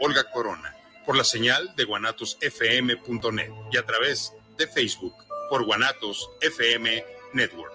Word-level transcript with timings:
Olga 0.00 0.30
Corona, 0.30 0.76
por 1.06 1.16
la 1.16 1.24
señal 1.24 1.74
de 1.76 1.84
guanatosfm.net 1.84 3.50
y 3.72 3.76
a 3.76 3.86
través 3.86 4.32
de 4.58 4.66
Facebook 4.66 5.14
por 5.48 5.64
Guanatos 5.64 6.30
FM 6.40 7.04
Network. 7.32 7.72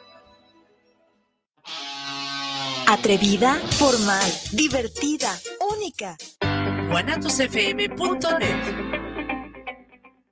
Atrevida, 2.88 3.56
formal, 3.78 4.32
divertida, 4.52 5.38
única. 5.60 6.18
guanatosfm.net 6.90 8.99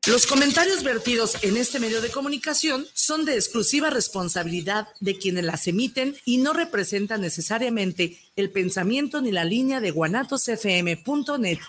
los 0.08 0.26
comentarios 0.26 0.84
vertidos 0.84 1.44
en 1.44 1.58
este 1.58 1.80
medio 1.80 2.02
de 2.02 2.10
comunicación 2.10 2.86
son 2.94 3.26
de 3.26 3.36
exclusiva 3.36 3.90
responsabilidad 3.90 4.88
de 5.02 5.18
quienes 5.18 5.44
las 5.44 5.68
emiten 5.68 6.16
y 6.24 6.38
no 6.38 6.54
representan 6.54 7.20
necesariamente 7.20 8.18
el 8.38 8.50
pensamiento 8.50 9.22
ni 9.22 9.32
la 9.34 9.44
línea 9.44 9.82
de 9.82 9.92
guanatosfm.net. 9.92 11.60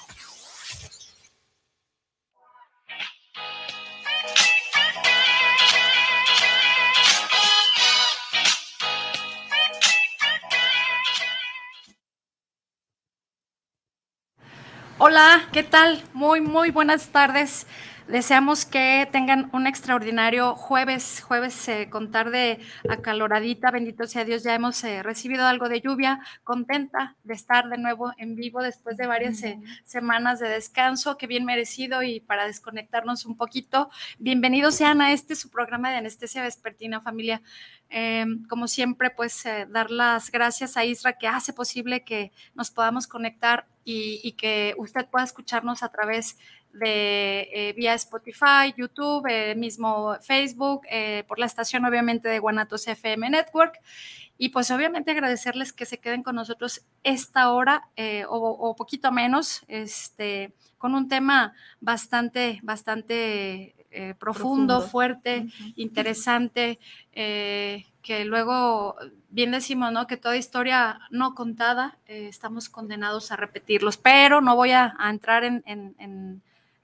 Hola, 15.01 15.49
¿qué 15.53 15.63
tal? 15.65 16.05
Muy, 16.13 16.41
muy 16.41 16.71
buenas 16.71 17.09
tardes. 17.09 17.67
Deseamos 18.09 18.65
que 18.65 19.07
tengan 19.13 19.51
un 19.53 19.67
extraordinario 19.67 20.55
jueves, 20.55 21.23
jueves 21.23 21.69
eh, 21.69 21.89
con 21.91 22.11
tarde 22.11 22.59
acaloradita, 22.89 23.71
bendito 23.71 24.07
sea 24.07 24.25
Dios, 24.25 24.43
ya 24.43 24.55
hemos 24.55 24.83
eh, 24.83 25.03
recibido 25.03 25.45
algo 25.45 25.69
de 25.69 25.83
lluvia, 25.83 26.21
contenta 26.43 27.17
de 27.25 27.35
estar 27.35 27.69
de 27.69 27.77
nuevo 27.77 28.15
en 28.17 28.35
vivo 28.35 28.63
después 28.63 28.97
de 28.97 29.07
varias 29.07 29.43
eh, 29.43 29.61
semanas 29.85 30.41
de 30.41 30.49
descanso, 30.49 31.19
que 31.19 31.27
bien 31.27 31.45
merecido 31.45 32.03
y 32.03 32.21
para 32.21 32.47
desconectarnos 32.47 33.27
un 33.27 33.37
poquito. 33.37 33.91
Bienvenidos 34.19 34.77
sean 34.77 35.03
a 35.03 35.13
este 35.13 35.37
su 35.37 35.51
programa 35.51 35.91
de 35.91 35.97
anestesia 35.97 36.43
vespertina, 36.43 37.03
familia. 37.03 37.43
como 38.49 38.69
siempre, 38.69 39.11
pues 39.11 39.45
dar 39.69 39.91
las 39.91 40.31
gracias 40.31 40.79
a 40.79 40.85
Isra 40.87 41.19
que 41.19 41.29
hace 41.29 41.53
posible 41.53 42.05
que 42.05 42.33
nos 42.55 42.71
podamos 42.71 43.07
conectar 43.07 43.67
y, 43.89 44.21
y 44.23 44.33
que 44.33 44.75
usted 44.77 45.07
pueda 45.07 45.25
escucharnos 45.25 45.83
a 45.83 45.89
través 45.89 46.37
de 46.75 47.49
eh, 47.53 47.73
vía 47.75 47.95
Spotify, 47.95 48.75
YouTube, 48.77 49.27
eh, 49.27 49.55
mismo 49.55 50.15
Facebook, 50.21 50.83
eh, 50.91 51.25
por 51.27 51.39
la 51.39 51.47
estación 51.47 51.87
obviamente 51.87 52.29
de 52.29 52.39
Guanatos 52.39 52.87
FM 52.87 53.31
Network. 53.31 53.81
Y 54.37 54.51
pues 54.51 54.71
obviamente 54.71 55.13
agradecerles 55.13 55.73
que 55.73 55.87
se 55.87 55.99
queden 55.99 56.23
con 56.23 56.37
nosotros 56.37 56.83
esta 57.03 57.51
hora 57.51 57.89
o, 58.29 58.77
poquito 58.77 59.11
menos, 59.11 59.65
este, 59.67 60.53
con 60.77 60.95
un 60.95 61.09
tema 61.09 61.55
bastante, 61.81 62.61
bastante 62.63 63.75
profundo, 64.21 64.83
fuerte, 64.83 65.47
interesante, 65.75 66.79
que 68.09 68.25
luego 68.25 68.97
bien 69.29 69.51
decimos, 69.51 69.93
¿no? 69.93 70.07
Que 70.07 70.17
toda 70.17 70.35
historia 70.35 70.99
no 71.11 71.35
contada, 71.35 71.99
estamos 72.07 72.71
condenados 72.71 73.31
a 73.33 73.37
repetirlos, 73.37 73.99
pero 73.99 74.41
no 74.41 74.57
voy 74.57 74.71
a, 74.71 74.95
entrar 75.11 75.45
en 75.45 75.63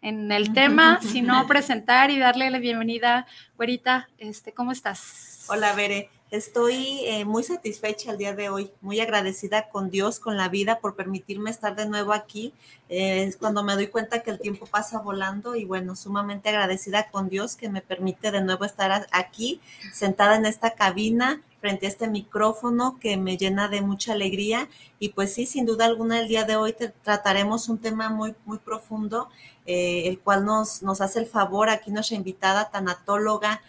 en 0.05 0.30
el 0.30 0.52
tema, 0.52 1.00
sino 1.00 1.47
presentar 1.47 2.11
y 2.11 2.19
darle 2.19 2.50
la 2.50 2.58
bienvenida. 2.58 3.27
Güerita, 3.56 4.06
este, 4.19 4.52
¿cómo 4.52 4.70
estás? 4.70 5.47
Hola, 5.48 5.72
Bere. 5.72 6.11
Estoy 6.35 7.05
eh, 7.05 7.25
muy 7.25 7.45
satisfecha 7.45 8.11
el 8.11 8.19
día 8.19 8.35
de 8.35 8.49
hoy, 8.49 8.73
muy 8.81 8.99
agradecida 8.99 9.69
con 9.69 9.89
Dios, 9.89 10.19
con 10.19 10.37
la 10.37 10.49
vida, 10.49 10.81
por 10.81 10.97
permitirme 10.97 11.49
estar 11.49 11.77
de 11.77 11.87
nuevo 11.87 12.13
aquí. 12.13 12.53
Eh, 12.89 13.23
es 13.23 13.37
cuando 13.37 13.63
me 13.63 13.75
doy 13.75 13.87
cuenta 13.87 14.21
que 14.25 14.33
el 14.33 14.41
tiempo 14.41 14.67
pasa 14.67 14.99
volando 14.99 15.55
y 15.55 15.65
bueno, 15.65 15.95
sumamente 15.95 16.49
agradecida 16.49 17.09
con 17.13 17.29
Dios 17.29 17.55
que 17.55 17.69
me 17.69 17.83
permite 17.83 18.33
de 18.33 18.43
nuevo 18.43 18.65
estar 18.65 19.07
aquí, 19.13 19.61
sentada 19.93 20.35
en 20.35 20.45
esta 20.45 20.73
cabina, 20.73 21.41
frente 21.61 21.86
a 21.86 21.89
este 21.89 22.08
micrófono 22.08 22.98
que 22.98 23.17
me 23.17 23.37
llena 23.37 23.69
de 23.69 23.83
mucha 23.83 24.13
alegría. 24.13 24.69
Y 24.98 25.11
pues 25.11 25.33
sí, 25.35 25.47
sin 25.47 25.67
duda 25.67 25.85
alguna, 25.85 26.19
el 26.19 26.27
día 26.27 26.42
de 26.42 26.57
hoy 26.57 26.75
trataremos 27.05 27.69
un 27.69 27.79
tema 27.79 28.08
muy, 28.08 28.35
muy 28.45 28.58
profundo 28.58 29.29
eh, 29.67 30.08
el 30.08 30.19
cual 30.19 30.45
nos, 30.45 30.83
nos 30.83 31.01
hace 31.01 31.20
el 31.20 31.27
favor 31.27 31.70
aquí 31.70 31.91
nuestra 31.91 32.17
invitada 32.17 32.70
tanatóloga. 32.70 33.63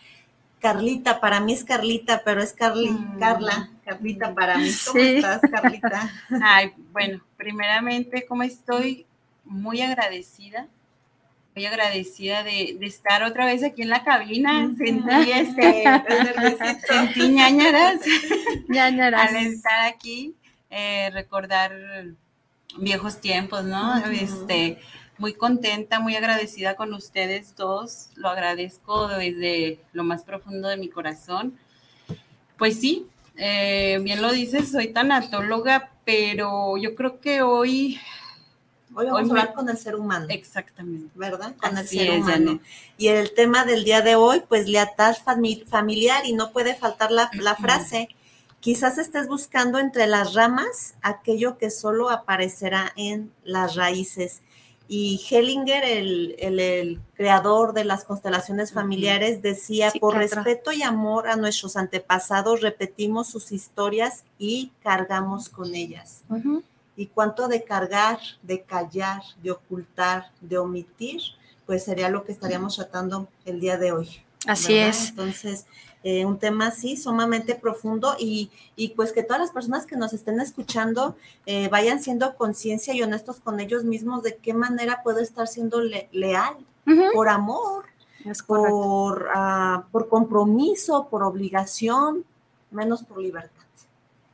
Carlita, 0.66 1.22
para 1.22 1.42
mí 1.42 1.54
es 1.54 1.64
Carlita, 1.64 2.24
pero 2.26 2.42
es 2.42 2.56
mm. 2.56 3.20
Carla, 3.20 3.70
Carlita 3.86 4.34
para 4.34 4.58
mí. 4.58 4.68
¿Cómo 4.88 5.00
estás, 5.00 5.42
Carlita? 5.42 6.12
Ay, 6.42 6.74
bueno, 6.92 7.22
primeramente, 7.38 8.26
¿cómo 8.26 8.42
estoy? 8.42 9.06
Muy 9.44 9.82
agradecida, 9.84 10.66
muy 11.56 11.68
agradecida 11.68 12.42
de, 12.42 12.80
estar 12.82 13.22
otra 13.22 13.46
vez 13.46 13.64
aquí 13.64 13.84
en 13.84 13.90
la 13.90 14.04
cabina. 14.04 14.72
Sentí 14.76 15.32
este, 15.34 15.84
sentí 16.88 17.30
ñañaras, 17.30 18.00
ñañaras. 18.68 19.30
al 19.30 19.36
estar 19.36 19.82
aquí, 19.86 20.34
eh, 20.72 21.12
recordar 21.14 21.74
viejos 22.80 23.22
tiempos, 23.22 23.66
¿no? 23.66 23.98
Este 24.08 24.80
muy 25.18 25.34
contenta, 25.34 26.00
muy 26.00 26.16
agradecida 26.16 26.76
con 26.76 26.94
ustedes 26.94 27.56
dos. 27.56 28.10
Lo 28.16 28.30
agradezco 28.30 29.08
desde 29.08 29.80
lo 29.94 30.04
más 30.04 30.24
profundo 30.24 30.68
de 30.68 30.78
mi 30.78 30.90
corazón. 30.90 31.58
Pues 32.58 32.80
sí, 32.80 33.08
eh, 33.38 34.00
bien 34.02 34.22
lo 34.22 34.32
dices, 34.32 34.72
soy 34.72 34.88
tanatóloga, 34.88 35.92
pero 36.06 36.78
yo 36.78 36.96
creo 36.96 37.20
que 37.20 37.42
hoy... 37.42 38.00
Hoy 38.98 39.08
vamos 39.08 39.28
a 39.28 39.32
hablar 39.32 39.54
con 39.54 39.68
el 39.68 39.78
ser 39.78 39.96
humano. 39.98 40.28
Exactamente. 40.30 41.12
¿Verdad? 41.16 41.54
Con 41.58 41.78
el 41.78 41.86
ser 41.86 42.12
humano. 42.12 42.62
Y 42.98 43.10
el 43.10 43.34
tema 43.34 43.66
del 43.66 43.84
día 43.84 44.02
de 44.02 44.16
hoy, 44.16 44.42
pues 44.48 44.70
lealtad 44.70 45.18
familiar 45.68 46.26
y 46.26 46.32
no 46.32 46.54
puede 46.54 46.76
faltar 46.76 47.12
la, 47.12 47.30
la 47.34 47.58
frase. 47.58 48.08
Quizás 48.62 48.98
estés 48.98 49.28
buscando 49.28 49.80
entre 49.80 50.08
las 50.08 50.34
ramas 50.34 50.96
aquello 51.02 51.58
que 51.58 51.72
solo 51.72 52.10
aparecerá 52.10 52.94
en 52.96 53.34
las 53.44 53.76
raíces. 53.76 54.42
Y 54.88 55.20
Hellinger, 55.30 55.84
el, 55.84 57.02
creador 57.16 57.74
de 57.74 57.86
las 57.86 58.04
constelaciones 58.04 58.72
familiares, 58.72 59.42
decía, 59.42 59.92
por 60.00 60.16
respeto 60.16 60.72
y 60.72 60.84
amor 60.84 61.28
a 61.28 61.36
nuestros 61.36 61.76
antepasados, 61.76 62.62
repetimos 62.62 63.28
sus 63.28 63.52
historias 63.52 64.24
y 64.38 64.72
cargamos 64.84 65.50
con 65.50 65.74
ellas. 65.74 66.24
Y 66.96 67.08
cuánto 67.08 67.48
de 67.48 67.64
cargar, 67.64 68.20
de 68.42 68.62
callar, 68.62 69.22
de 69.42 69.52
ocultar, 69.52 70.32
de 70.42 70.58
omitir, 70.58 71.22
pues 71.66 71.84
sería 71.84 72.10
lo 72.10 72.24
que 72.24 72.32
estaríamos 72.32 72.76
tratando 72.76 73.28
el 73.46 73.60
día 73.60 73.78
de 73.78 73.92
hoy. 73.92 74.25
Así 74.48 74.76
es. 74.76 75.10
Entonces, 75.10 75.66
eh, 76.04 76.24
un 76.24 76.38
tema 76.38 76.68
así 76.68 76.98
sumamente 76.98 77.56
profundo 77.56 78.16
y, 78.20 78.52
pues 78.96 79.12
que 79.12 79.24
todas 79.24 79.42
las 79.42 79.52
personas 79.52 79.88
que 79.88 79.96
nos 79.96 80.14
estén 80.14 80.40
escuchando 80.40 81.18
eh, 81.48 81.68
vayan 81.70 82.00
siendo 82.00 82.36
conciencia 82.36 82.94
y 82.94 83.02
honestos 83.02 83.40
con 83.40 83.60
ellos 83.60 83.84
mismos 83.84 84.22
de 84.22 84.36
qué 84.38 84.54
manera 84.54 85.02
puedo 85.04 85.20
estar 85.20 85.48
siendo 85.48 85.82
leal 85.82 86.58
por 87.14 87.28
amor, 87.28 87.86
por, 88.46 89.30
uh, 89.36 89.90
por 89.92 90.08
compromiso, 90.08 91.08
por 91.10 91.24
obligación, 91.24 92.24
menos 92.70 93.02
por 93.02 93.20
libertad. 93.20 93.66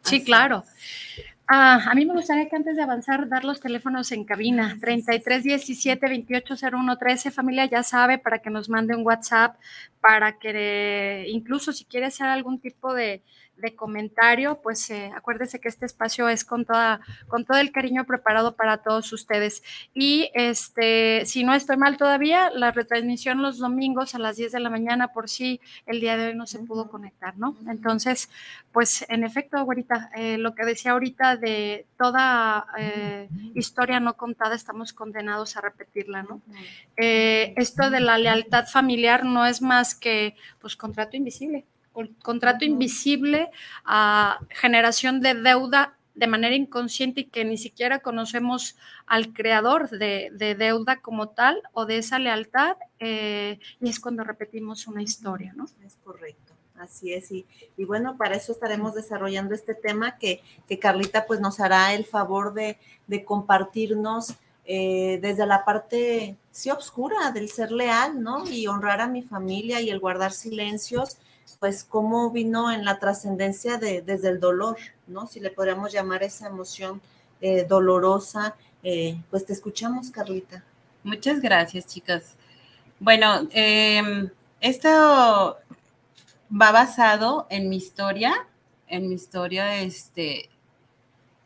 Sí, 0.03 0.23
claro. 0.23 0.66
Ah, 1.53 1.84
a 1.91 1.95
mí 1.95 2.06
me 2.06 2.13
gustaría 2.13 2.47
que 2.47 2.56
antes 2.56 2.78
de 2.78 2.81
avanzar 2.81 3.28
dar 3.28 3.44
los 3.44 3.59
teléfonos 3.59 4.13
en 4.13 4.23
cabina 4.23 4.78
33 4.79 5.44
17 5.44 6.07
28 6.07 6.56
01 6.72 6.97
13 6.97 7.29
familia 7.29 7.66
ya 7.66 7.84
sabe 7.84 8.17
para 8.17 8.39
que 8.39 8.50
nos 8.50 8.69
mande 8.69 8.95
un 8.95 9.06
WhatsApp 9.06 9.57
para 10.00 10.40
que 10.40 11.25
incluso 11.28 11.73
si 11.73 11.84
quiere 11.84 12.06
hacer 12.06 12.28
algún 12.28 12.61
tipo 12.61 12.94
de, 12.94 13.22
de 13.61 13.75
comentario, 13.75 14.59
pues 14.61 14.89
eh, 14.89 15.11
acuérdese 15.16 15.59
que 15.59 15.69
este 15.69 15.85
espacio 15.85 16.27
es 16.27 16.44
con, 16.44 16.66
toda, 16.66 16.99
con 17.27 17.45
todo 17.45 17.57
el 17.59 17.72
cariño 17.72 18.05
preparado 18.05 18.55
para 18.55 18.77
todos 18.77 19.13
ustedes. 19.13 19.63
Y 19.94 20.31
este, 20.33 21.25
si 21.25 21.43
no 21.43 21.53
estoy 21.53 21.78
mal 21.78 21.97
todavía, 21.97 22.49
la 22.49 22.72
retransmisión 22.72 23.41
los 23.41 23.59
domingos 23.59 24.16
a 24.16 24.19
las 24.19 24.37
10 24.37 24.52
de 24.52 24.59
la 24.59 24.69
mañana, 24.69 25.09
por 25.09 25.29
si 25.29 25.61
el 25.85 26.02
día 26.02 26.17
de 26.17 26.28
hoy 26.28 26.35
no 26.35 26.47
se 26.47 26.59
pudo 26.59 26.90
conectar, 26.90 27.37
¿no? 27.37 27.55
Entonces, 27.67 28.29
pues 28.72 29.05
en 29.08 29.23
efecto, 29.23 29.58
ahorita, 29.58 30.11
eh, 30.16 30.37
lo 30.37 30.55
que 30.55 30.66
decía 30.66 30.91
ahorita 30.91 31.37
de 31.37 31.85
toda 31.97 32.66
eh, 32.78 33.29
historia 33.53 33.99
no 33.99 34.17
contada, 34.17 34.55
estamos 34.55 34.93
condenados 34.93 35.55
a 35.55 35.61
repetirla, 35.61 36.23
¿no? 36.23 36.41
esto 36.97 37.90
de 37.90 37.99
la 37.99 38.17
lealtad 38.19 38.67
familiar 38.67 39.25
no 39.25 39.46
es 39.46 39.61
más 39.61 39.96
que, 39.96 40.35
pues, 40.59 40.75
contrato 40.75 41.17
invisible 41.17 41.66
contrato 42.22 42.66
invisible 42.66 43.49
a 43.85 44.40
generación 44.49 45.22
de 45.22 45.34
deuda 45.35 45.97
de 46.14 46.28
manera 46.28 46.55
inconsciente 46.55 47.22
y 47.22 47.26
que 47.26 47.46
ni 47.46 47.58
siquiera 47.58 47.99
conocemos 47.99 48.76
al 49.05 49.34
creador 49.34 49.90
de, 49.90 50.55
deuda 50.58 50.99
como 51.02 51.29
tal 51.29 51.61
o 51.73 51.85
de 51.85 51.97
esa 51.97 52.20
lealtad, 52.20 52.76
eh, 52.99 53.59
y 53.79 53.90
es 53.90 53.99
cuando 53.99 54.23
repetimos 54.23 54.88
una 54.88 55.02
historia, 55.02 55.53
¿no? 55.55 55.66
Es 55.85 55.97
correcto. 56.03 56.53
Así 56.78 57.14
es, 57.14 57.32
y, 57.32 57.46
y, 57.78 57.85
bueno, 57.85 58.17
para 58.17 58.35
eso 58.35 58.52
estaremos 58.52 58.96
desarrollando 58.96 59.53
este 59.53 59.76
tema 59.76 60.17
que, 60.17 60.41
que, 60.67 60.79
Carlita 60.79 61.28
pues 61.28 61.40
nos 61.40 61.59
hará 61.59 61.94
el 61.94 62.05
favor 62.05 62.55
de, 62.55 62.79
de 63.05 63.23
compartirnos 63.23 64.35
eh, 64.66 65.20
desde 65.22 65.46
la 65.46 65.64
parte, 65.64 66.37
sí, 66.49 66.72
oscura 66.72 67.32
del 67.32 67.49
ser 67.49 67.72
leal, 67.72 68.23
¿no? 68.23 68.47
Y 68.49 68.66
honrar 68.67 69.02
a 69.02 69.08
mi 69.08 69.22
familia 69.22 69.82
y 69.82 69.90
el 69.90 69.99
guardar 69.99 70.32
silencios, 70.32 71.17
pues 71.59 71.83
cómo 71.83 72.31
vino 72.31 72.71
en 72.71 72.85
la 72.85 72.99
trascendencia 72.99 73.77
de, 73.77 74.01
desde 74.01 74.29
el 74.29 74.39
dolor, 74.39 74.77
¿no? 75.07 75.27
Si 75.27 75.39
le 75.39 75.49
podríamos 75.49 75.91
llamar 75.91 76.23
esa 76.23 76.47
emoción 76.47 77.01
eh, 77.41 77.65
dolorosa, 77.67 78.55
eh, 78.83 79.19
pues 79.29 79.45
te 79.45 79.53
escuchamos, 79.53 80.11
Carlita. 80.11 80.63
Muchas 81.03 81.41
gracias, 81.41 81.87
chicas. 81.87 82.35
Bueno, 82.99 83.47
em, 83.51 84.29
esto 84.59 85.57
va 86.51 86.71
basado 86.71 87.47
en 87.49 87.69
mi 87.69 87.77
historia, 87.77 88.47
en 88.87 89.07
mi 89.09 89.15
historia, 89.15 89.81
este, 89.81 90.49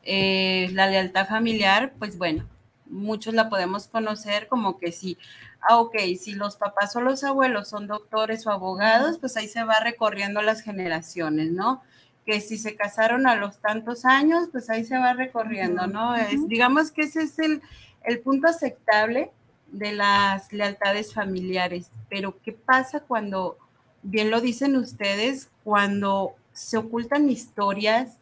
eh, 0.03 0.69
la 0.73 0.87
lealtad 0.87 1.27
familiar, 1.27 1.93
pues 1.97 2.17
bueno, 2.17 2.45
muchos 2.87 3.33
la 3.33 3.49
podemos 3.49 3.87
conocer 3.87 4.47
como 4.47 4.77
que 4.77 4.91
si, 4.91 5.17
ah, 5.61 5.77
ok, 5.77 5.95
si 6.19 6.33
los 6.33 6.55
papás 6.55 6.95
o 6.95 7.01
los 7.01 7.23
abuelos 7.23 7.69
son 7.69 7.87
doctores 7.87 8.45
o 8.47 8.51
abogados, 8.51 9.17
pues 9.19 9.37
ahí 9.37 9.47
se 9.47 9.63
va 9.63 9.79
recorriendo 9.81 10.41
las 10.41 10.61
generaciones, 10.61 11.51
¿no? 11.51 11.81
Que 12.25 12.41
si 12.41 12.57
se 12.57 12.75
casaron 12.75 13.27
a 13.27 13.35
los 13.35 13.59
tantos 13.59 14.05
años, 14.05 14.49
pues 14.51 14.69
ahí 14.69 14.83
se 14.83 14.97
va 14.97 15.13
recorriendo, 15.13 15.87
¿no? 15.87 16.15
es, 16.15 16.47
digamos 16.47 16.91
que 16.91 17.03
ese 17.03 17.23
es 17.23 17.39
el, 17.39 17.61
el 18.03 18.19
punto 18.19 18.47
aceptable 18.47 19.31
de 19.71 19.91
las 19.91 20.51
lealtades 20.53 21.13
familiares, 21.13 21.89
pero 22.09 22.37
¿qué 22.43 22.53
pasa 22.53 23.01
cuando, 23.01 23.57
bien 24.03 24.31
lo 24.31 24.41
dicen 24.41 24.75
ustedes, 24.75 25.49
cuando 25.63 26.35
se 26.53 26.77
ocultan 26.77 27.29
historias 27.29 28.17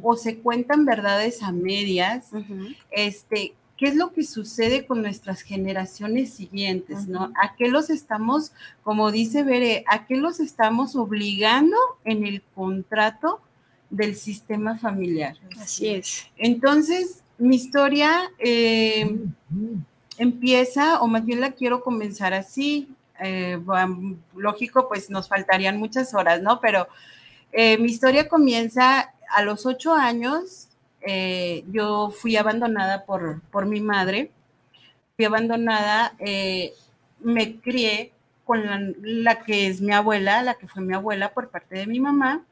o 0.00 0.16
se 0.16 0.38
cuentan 0.38 0.86
verdades 0.86 1.42
a 1.42 1.52
medias, 1.52 2.30
este, 2.90 3.52
¿qué 3.76 3.86
es 3.86 3.96
lo 3.96 4.12
que 4.12 4.24
sucede 4.24 4.86
con 4.86 5.02
nuestras 5.02 5.42
generaciones 5.42 6.32
siguientes, 6.32 7.08
no? 7.08 7.32
¿A 7.42 7.54
qué 7.56 7.68
los 7.68 7.90
estamos, 7.90 8.52
como 8.82 9.10
dice 9.10 9.42
Bere, 9.42 9.84
a 9.88 10.06
qué 10.06 10.16
los 10.16 10.40
estamos 10.40 10.96
obligando 10.96 11.76
en 12.04 12.26
el 12.26 12.42
contrato 12.54 13.40
del 13.90 14.16
sistema 14.16 14.78
familiar? 14.78 15.36
Así 15.60 15.88
es. 15.88 16.26
Entonces, 16.36 17.22
mi 17.38 17.56
historia 17.56 18.30
eh, 18.38 19.18
empieza, 20.18 21.00
o 21.00 21.06
más 21.06 21.24
bien 21.24 21.40
la 21.40 21.52
quiero 21.52 21.82
comenzar 21.82 22.32
así. 22.34 22.88
Eh, 23.20 23.58
lógico, 24.34 24.88
pues 24.88 25.10
nos 25.10 25.28
faltarían 25.28 25.78
muchas 25.78 26.14
horas, 26.14 26.42
¿no? 26.42 26.60
Pero 26.60 26.88
eh, 27.52 27.78
mi 27.78 27.86
historia 27.86 28.28
comienza 28.28 29.12
a 29.34 29.42
los 29.42 29.66
ocho 29.66 29.94
años. 29.94 30.68
Eh, 31.08 31.64
yo 31.70 32.10
fui 32.10 32.36
abandonada 32.36 33.04
por, 33.04 33.40
por, 33.52 33.64
mi 33.64 33.80
madre. 33.80 34.32
Fui 35.14 35.24
abandonada, 35.24 36.16
eh, 36.18 36.74
me 37.20 37.60
crié 37.60 38.12
con 38.44 38.96
la, 39.02 39.44
que 39.44 39.68
es 39.68 39.80
mi 39.80 39.92
abuela, 39.92 40.42
la 40.42 40.54
que 40.54 40.66
fue 40.66 40.82
mi 40.82 40.94
abuela 40.94 41.32
por 41.32 41.48
parte 41.48 41.76
de 41.76 41.86
mi 41.86 42.00
mamá. 42.00 42.44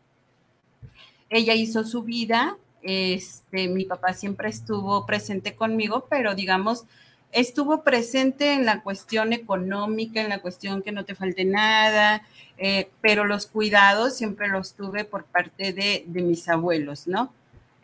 Ella 1.30 1.54
hizo 1.54 1.82
su 1.82 2.04
vida. 2.04 2.56
Este, 2.82 3.66
mi 3.66 3.86
papá 3.86 4.12
siempre 4.12 4.50
estuvo 4.50 5.04
presente 5.04 5.56
conmigo, 5.56 6.06
pero 6.08 6.36
digamos, 6.36 6.84
estuvo 7.32 7.82
presente 7.82 8.52
en 8.52 8.66
la 8.66 8.82
cuestión 8.82 9.32
económica, 9.32 10.20
en 10.20 10.28
la 10.28 10.38
cuestión 10.38 10.82
que 10.82 10.92
no 10.92 11.04
te 11.04 11.16
falte 11.16 11.44
nada, 11.44 12.22
eh, 12.56 12.88
pero 13.00 13.24
los 13.24 13.46
cuidados 13.46 14.16
siempre 14.16 14.46
los 14.48 14.74
tuve 14.74 15.04
por 15.04 15.24
parte 15.24 15.72
de 15.72 16.04
mis 16.22 16.48
abuelos, 16.48 17.08
¿no? 17.08 17.32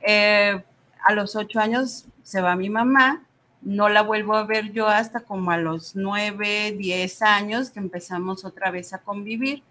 Eh, 0.02 0.62
a 1.02 1.12
los 1.12 1.36
ocho 1.36 1.60
años 1.60 2.06
se 2.22 2.40
va 2.40 2.56
mi 2.56 2.70
mamá, 2.70 3.22
no 3.62 3.88
la 3.88 4.02
vuelvo 4.02 4.34
a 4.34 4.44
ver 4.44 4.72
yo 4.72 4.88
hasta 4.88 5.20
como 5.20 5.50
a 5.50 5.58
los 5.58 5.94
nueve, 5.96 6.74
diez 6.76 7.22
años 7.22 7.70
que 7.70 7.80
empezamos 7.80 8.44
otra 8.44 8.70
vez 8.70 8.92
a 8.92 8.98
convivir. 8.98 9.62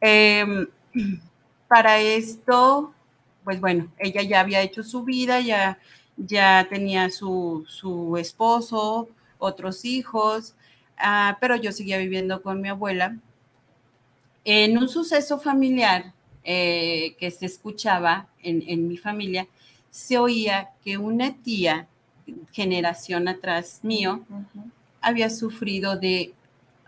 Eh, 0.00 0.66
para 1.68 1.98
esto, 1.98 2.92
pues 3.44 3.60
bueno, 3.60 3.88
ella 3.98 4.22
ya 4.22 4.40
había 4.40 4.60
hecho 4.60 4.82
su 4.82 5.04
vida, 5.04 5.40
ya 5.40 5.78
ya 6.16 6.66
tenía 6.68 7.10
su, 7.10 7.64
su 7.68 8.16
esposo, 8.16 9.08
otros 9.38 9.84
hijos, 9.84 10.54
uh, 10.98 11.34
pero 11.40 11.56
yo 11.56 11.72
seguía 11.72 11.98
viviendo 11.98 12.42
con 12.42 12.60
mi 12.60 12.68
abuela. 12.68 13.16
En 14.44 14.76
un 14.78 14.88
suceso 14.88 15.38
familiar 15.38 16.12
eh, 16.44 17.14
que 17.18 17.30
se 17.30 17.46
escuchaba 17.46 18.28
en, 18.42 18.62
en, 18.66 18.88
mi 18.88 18.96
familia, 18.96 19.46
se 19.90 20.18
oía 20.18 20.70
que 20.84 20.98
una 20.98 21.34
tía, 21.34 21.86
generación 22.52 23.28
atrás 23.28 23.80
mío, 23.82 24.24
uh 24.30 24.34
-huh. 24.34 24.70
había 25.00 25.28
sufrido 25.28 25.96
de 25.96 26.32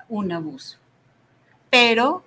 un 0.09 0.33
abuso, 0.33 0.79
pero 1.71 2.25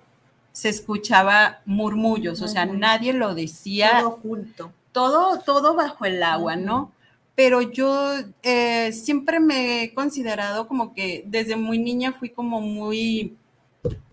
se 0.52 0.68
escuchaba 0.68 1.60
murmullos, 1.64 2.40
uh 2.40 2.42
-huh. 2.42 2.46
o 2.46 2.48
sea, 2.48 2.66
nadie 2.66 3.12
lo 3.12 3.34
decía. 3.34 4.00
Todo 4.00 4.08
oculto 4.08 4.72
todo, 4.92 5.38
todo 5.40 5.74
bajo 5.74 6.04
el 6.04 6.22
agua, 6.22 6.56
¿no? 6.56 6.92
Pero 7.34 7.60
yo 7.62 8.14
eh, 8.42 8.92
siempre 8.92 9.38
me 9.38 9.84
he 9.84 9.94
considerado 9.94 10.66
como 10.66 10.92
que 10.92 11.22
desde 11.26 11.54
muy 11.54 11.78
niña 11.78 12.12
fui 12.12 12.30
como 12.30 12.60
muy 12.60 13.36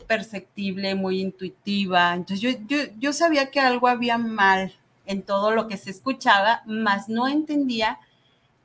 perceptible, 0.08 0.96
muy 0.96 1.22
intuitiva. 1.22 2.14
Entonces 2.14 2.42
yo, 2.42 2.50
yo, 2.68 2.78
yo 3.00 3.14
sabía 3.14 3.52
que 3.52 3.60
algo 3.60 3.88
había 3.88 4.18
mal 4.18 4.74
en 5.06 5.22
todo 5.22 5.52
lo 5.52 5.68
que 5.68 5.78
se 5.78 5.92
escuchaba, 5.92 6.64
más 6.66 7.10
no 7.10 7.28
entendía, 7.28 8.00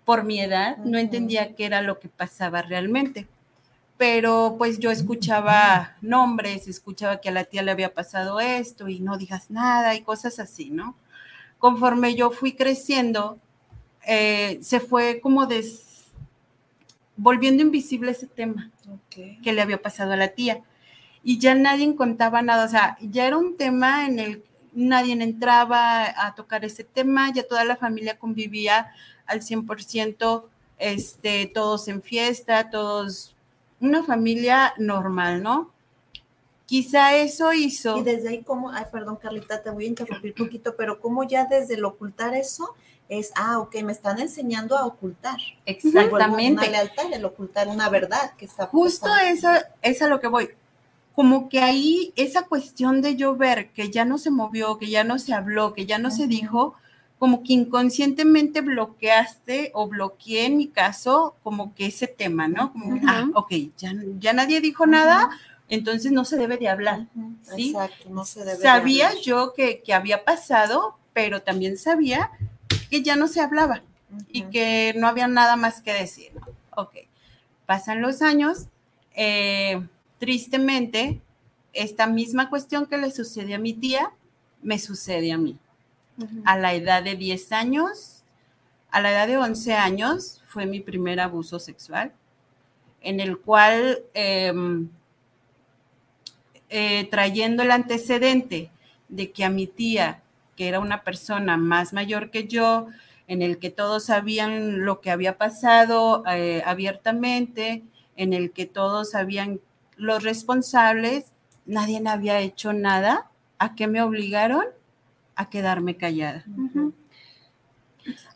por 0.04 0.24
mi 0.24 0.40
edad, 0.40 0.78
no 0.78 0.98
entendía 0.98 1.54
qué 1.54 1.66
era 1.66 1.82
lo 1.82 2.00
que 2.00 2.08
pasaba 2.08 2.62
realmente. 2.62 3.28
Pero 3.96 4.56
pues 4.58 4.78
yo 4.78 4.90
escuchaba 4.90 5.96
nombres, 6.00 6.66
escuchaba 6.66 7.20
que 7.20 7.28
a 7.28 7.32
la 7.32 7.44
tía 7.44 7.62
le 7.62 7.70
había 7.70 7.92
pasado 7.92 8.40
esto 8.40 8.88
y 8.88 9.00
no 9.00 9.18
digas 9.18 9.50
nada 9.50 9.94
y 9.94 10.00
cosas 10.00 10.38
así, 10.38 10.70
¿no? 10.70 10.96
conforme 11.60 12.16
yo 12.16 12.32
fui 12.32 12.54
creciendo, 12.54 13.38
eh, 14.04 14.58
se 14.62 14.80
fue 14.80 15.20
como 15.20 15.46
des... 15.46 16.10
volviendo 17.16 17.62
invisible 17.62 18.10
ese 18.10 18.26
tema 18.26 18.72
okay. 19.06 19.38
que 19.42 19.52
le 19.52 19.60
había 19.60 19.80
pasado 19.80 20.12
a 20.12 20.16
la 20.16 20.28
tía. 20.28 20.64
Y 21.22 21.38
ya 21.38 21.54
nadie 21.54 21.94
contaba 21.96 22.42
nada, 22.42 22.64
o 22.64 22.68
sea, 22.68 22.96
ya 23.00 23.26
era 23.26 23.36
un 23.36 23.56
tema 23.56 24.06
en 24.06 24.18
el 24.18 24.44
nadie 24.72 25.12
entraba 25.12 26.04
a 26.26 26.34
tocar 26.34 26.64
ese 26.64 26.84
tema, 26.84 27.32
ya 27.32 27.46
toda 27.46 27.64
la 27.64 27.76
familia 27.76 28.18
convivía 28.18 28.92
al 29.26 29.40
100%, 29.40 30.44
este, 30.78 31.50
todos 31.52 31.88
en 31.88 32.02
fiesta, 32.02 32.70
todos, 32.70 33.34
una 33.80 34.02
familia 34.04 34.74
normal, 34.78 35.42
¿no? 35.42 35.70
Quizá 36.66 37.16
eso 37.16 37.52
hizo. 37.52 37.98
Y 37.98 38.02
desde 38.02 38.28
ahí, 38.28 38.42
como, 38.42 38.70
ay, 38.70 38.84
perdón, 38.92 39.16
Carlita, 39.16 39.62
te 39.62 39.70
voy 39.70 39.86
a 39.86 39.88
interrumpir 39.88 40.34
un 40.38 40.46
poquito, 40.46 40.76
pero 40.76 41.00
como 41.00 41.24
ya 41.24 41.46
desde 41.46 41.74
el 41.74 41.84
ocultar 41.84 42.34
eso 42.34 42.74
es, 43.08 43.32
ah, 43.34 43.58
ok, 43.58 43.82
me 43.82 43.90
están 43.90 44.20
enseñando 44.20 44.78
a 44.78 44.86
ocultar. 44.86 45.38
Exactamente. 45.66 46.62
Una 46.62 46.70
lealtad, 46.70 47.12
el 47.12 47.24
ocultar 47.24 47.66
una 47.66 47.88
verdad 47.88 48.34
que 48.36 48.44
está. 48.44 48.66
Justo 48.66 49.08
eso 49.16 49.48
es 49.82 50.00
a 50.00 50.06
lo 50.06 50.20
que 50.20 50.28
voy. 50.28 50.50
Como 51.20 51.50
que 51.50 51.60
ahí 51.60 52.14
esa 52.16 52.44
cuestión 52.44 53.02
de 53.02 53.14
yo 53.14 53.36
ver 53.36 53.72
que 53.72 53.90
ya 53.90 54.06
no 54.06 54.16
se 54.16 54.30
movió, 54.30 54.78
que 54.78 54.88
ya 54.88 55.04
no 55.04 55.18
se 55.18 55.34
habló, 55.34 55.74
que 55.74 55.84
ya 55.84 55.98
no 55.98 56.08
uh 56.08 56.10
-huh. 56.10 56.16
se 56.16 56.26
dijo, 56.26 56.76
como 57.18 57.42
que 57.42 57.52
inconscientemente 57.52 58.62
bloqueaste 58.62 59.70
o 59.74 59.86
bloqueé 59.86 60.46
en 60.46 60.56
mi 60.56 60.68
caso 60.68 61.36
como 61.42 61.74
que 61.74 61.84
ese 61.84 62.06
tema, 62.06 62.48
¿no? 62.48 62.72
Como, 62.72 62.86
uh 62.86 62.98
-huh. 62.98 63.04
ah, 63.06 63.28
ok, 63.34 63.52
ya, 63.76 63.92
ya 64.18 64.32
nadie 64.32 64.62
dijo 64.62 64.84
uh 64.84 64.86
-huh. 64.86 64.92
nada, 64.92 65.30
entonces 65.68 66.10
no 66.10 66.24
se 66.24 66.38
debe 66.38 66.56
de 66.56 66.70
hablar. 66.70 67.06
¿sí? 67.54 67.68
Exacto, 67.68 68.08
no 68.08 68.24
se 68.24 68.42
debe 68.42 68.62
Sabía 68.62 69.08
de 69.08 69.10
hablar. 69.10 69.22
yo 69.22 69.52
que, 69.54 69.82
que, 69.82 69.92
había 69.92 70.24
pasado, 70.24 70.96
pero 71.12 71.42
también 71.42 71.76
sabía 71.76 72.30
que 72.88 73.02
ya 73.02 73.16
no 73.16 73.28
se 73.28 73.42
hablaba 73.42 73.82
y 74.32 74.44
que 74.44 74.94
no 74.96 75.06
había 75.06 75.28
nada 75.28 75.56
más 75.56 75.82
que 75.82 75.92
decir. 75.92 76.32
Ok, 76.74 76.94
pasan 77.66 78.00
los 78.00 78.22
años, 78.22 78.68
eh, 79.14 79.86
tristemente, 80.20 81.20
esta 81.72 82.06
misma 82.06 82.48
cuestión 82.48 82.86
que 82.86 82.98
le 82.98 83.10
sucede 83.10 83.54
a 83.54 83.58
mi 83.58 83.72
tía, 83.72 84.12
me 84.62 84.78
sucede 84.78 85.32
a 85.32 85.38
mí. 85.38 85.58
Uh 86.16 86.22
-huh. 86.22 86.42
A 86.44 86.56
la 86.56 86.74
edad 86.74 87.02
de 87.02 87.16
10 87.16 87.50
años, 87.50 88.22
a 88.92 89.00
la 89.00 89.10
edad 89.10 89.26
de 89.26 89.38
11 89.38 89.72
años, 89.74 90.42
fue 90.46 90.66
mi 90.66 90.78
primer 90.78 91.18
abuso 91.18 91.58
sexual, 91.58 92.12
en 93.00 93.18
el 93.18 93.38
cual... 93.38 94.04
Eh, 94.14 94.52
eh, 96.72 97.08
trayendo 97.10 97.64
el 97.64 97.72
antecedente 97.72 98.70
de 99.08 99.32
que 99.32 99.44
a 99.44 99.50
mi 99.50 99.66
tía, 99.66 100.22
que 100.54 100.68
era 100.68 100.78
una 100.78 101.02
persona 101.02 101.56
más 101.56 101.92
mayor 101.92 102.30
que 102.30 102.46
yo, 102.46 102.86
en 103.26 103.42
el 103.42 103.58
que 103.58 103.70
todos 103.70 104.04
sabían 104.04 104.84
lo 104.84 105.00
que 105.00 105.10
había 105.10 105.36
pasado 105.36 106.22
eh, 106.30 106.62
abiertamente, 106.64 107.82
en 108.16 108.32
el 108.32 108.52
que 108.52 108.66
todos 108.66 109.10
sabían 109.10 109.60
los 110.00 110.22
responsables, 110.22 111.32
nadie 111.66 112.02
había 112.06 112.40
hecho 112.40 112.72
nada. 112.72 113.30
¿A 113.58 113.74
qué 113.74 113.86
me 113.86 114.02
obligaron? 114.02 114.64
A 115.36 115.50
quedarme 115.50 115.96
callada. 115.96 116.44
Uh 116.56 116.70
-huh. 116.70 116.92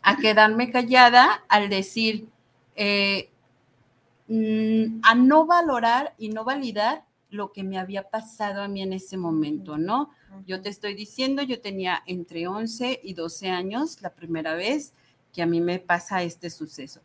A 0.03 0.17
quedarme 0.17 0.71
callada 0.71 1.43
al 1.49 1.69
decir, 1.69 2.29
eh, 2.75 3.29
mm, 4.27 5.01
a 5.03 5.15
no 5.15 5.45
valorar 5.45 6.13
y 6.17 6.29
no 6.29 6.43
validar 6.43 7.03
lo 7.31 7.51
que 7.51 7.63
me 7.63 7.79
había 7.79 8.09
pasado 8.09 8.61
a 8.61 8.67
mí 8.67 8.81
en 8.81 8.93
ese 8.93 9.17
momento, 9.17 9.77
¿no? 9.77 10.11
Yo 10.45 10.61
te 10.61 10.69
estoy 10.69 10.93
diciendo, 10.93 11.41
yo 11.41 11.61
tenía 11.61 12.03
entre 12.05 12.47
11 12.47 12.99
y 13.03 13.13
12 13.13 13.49
años 13.49 14.01
la 14.01 14.11
primera 14.11 14.53
vez 14.53 14.93
que 15.33 15.41
a 15.41 15.45
mí 15.45 15.61
me 15.61 15.79
pasa 15.79 16.23
este 16.23 16.49
suceso. 16.49 17.01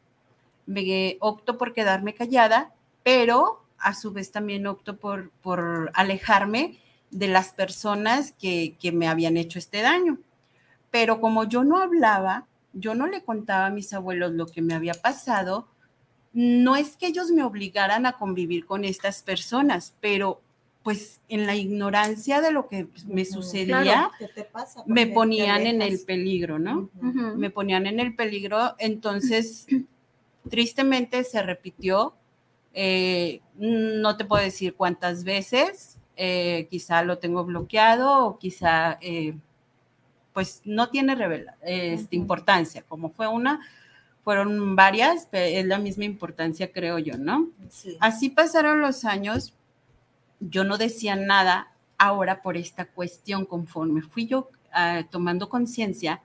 Me 0.67 1.17
opto 1.21 1.57
por 1.57 1.73
quedarme 1.73 2.13
callada, 2.15 2.73
pero 3.03 3.65
a 3.81 3.95
su 3.95 4.13
vez 4.13 4.31
también 4.33 4.67
opto 4.67 4.97
por, 4.97 5.31
por 5.43 5.91
alejarme 5.95 6.79
de 7.11 7.29
las 7.29 7.53
personas 7.53 8.33
que, 8.33 8.77
que 8.81 8.93
me 8.93 9.09
habían 9.09 9.37
hecho 9.37 9.59
este 9.59 9.83
daño. 9.83 10.19
Pero 10.91 11.21
como 11.21 11.45
yo 11.45 11.65
no 11.65 11.79
hablaba, 11.79 12.47
yo 12.73 12.95
no 12.95 13.07
le 13.07 13.23
contaba 13.23 13.67
a 13.67 13.71
mis 13.71 13.93
abuelos 13.93 14.33
lo 14.33 14.47
que 14.47 14.63
me 14.63 14.75
había 14.75 14.95
pasado, 14.95 15.69
no 16.33 16.77
es 16.77 16.97
que 16.97 17.09
ellos 17.09 17.31
me 17.31 17.43
obligaran 17.43 18.07
a 18.07 18.13
convivir 18.13 18.65
con 18.65 18.85
estas 18.85 19.23
personas, 19.23 19.95
pero 20.01 20.41
pues 20.83 21.21
en 21.29 21.47
la 21.47 21.57
ignorancia 21.57 22.41
de 22.41 22.53
lo 22.53 22.69
que 22.69 22.87
me 23.07 23.25
sucedía, 23.25 24.11
me 24.87 25.07
ponían 25.07 25.67
en 25.67 25.83
el 25.83 26.01
peligro, 26.01 26.59
¿no? 26.59 26.89
Me 27.37 27.51
ponían 27.51 27.87
en 27.87 28.01
el 28.01 28.15
peligro, 28.15 28.75
entonces 28.79 29.67
tristemente 30.49 31.25
se 31.25 31.43
repitió, 31.43 32.15
eh, 32.73 33.41
no 33.57 34.17
te 34.17 34.25
puedo 34.25 34.43
decir 34.43 34.75
cuántas 34.75 35.25
veces, 35.25 35.99
eh, 36.17 36.67
quizá 36.71 37.03
lo 37.03 37.19
tengo 37.19 37.45
bloqueado 37.45 38.27
o 38.27 38.39
quizá 38.39 38.99
eh, 39.01 39.37
pues 40.33 40.63
no 40.65 40.91
tiene 40.91 41.15
revela, 41.15 41.57
este, 41.63 42.17
importancia, 42.17 42.83
como 42.89 43.11
fue 43.11 43.27
una, 43.27 43.61
fueron 44.23 44.77
varias, 44.77 45.29
es 45.33 45.67
la 45.67 45.79
misma 45.79 46.05
importancia 46.05 46.73
creo 46.73 46.99
yo, 46.99 47.17
¿no? 47.17 47.49
Así 48.01 48.29
pasaron 48.29 48.81
los 48.81 49.05
años 49.05 49.55
yo 50.41 50.65
no 50.65 50.79
decía 50.79 51.17
nada 51.17 51.73
ahora 51.99 52.43
por 52.43 52.57
esta 52.57 52.87
cuestión, 52.87 53.45
conforme 53.45 54.03
fui 54.03 54.27
yo 54.27 54.51
ah, 54.73 55.03
tomando 55.11 55.49
conciencia, 55.49 56.23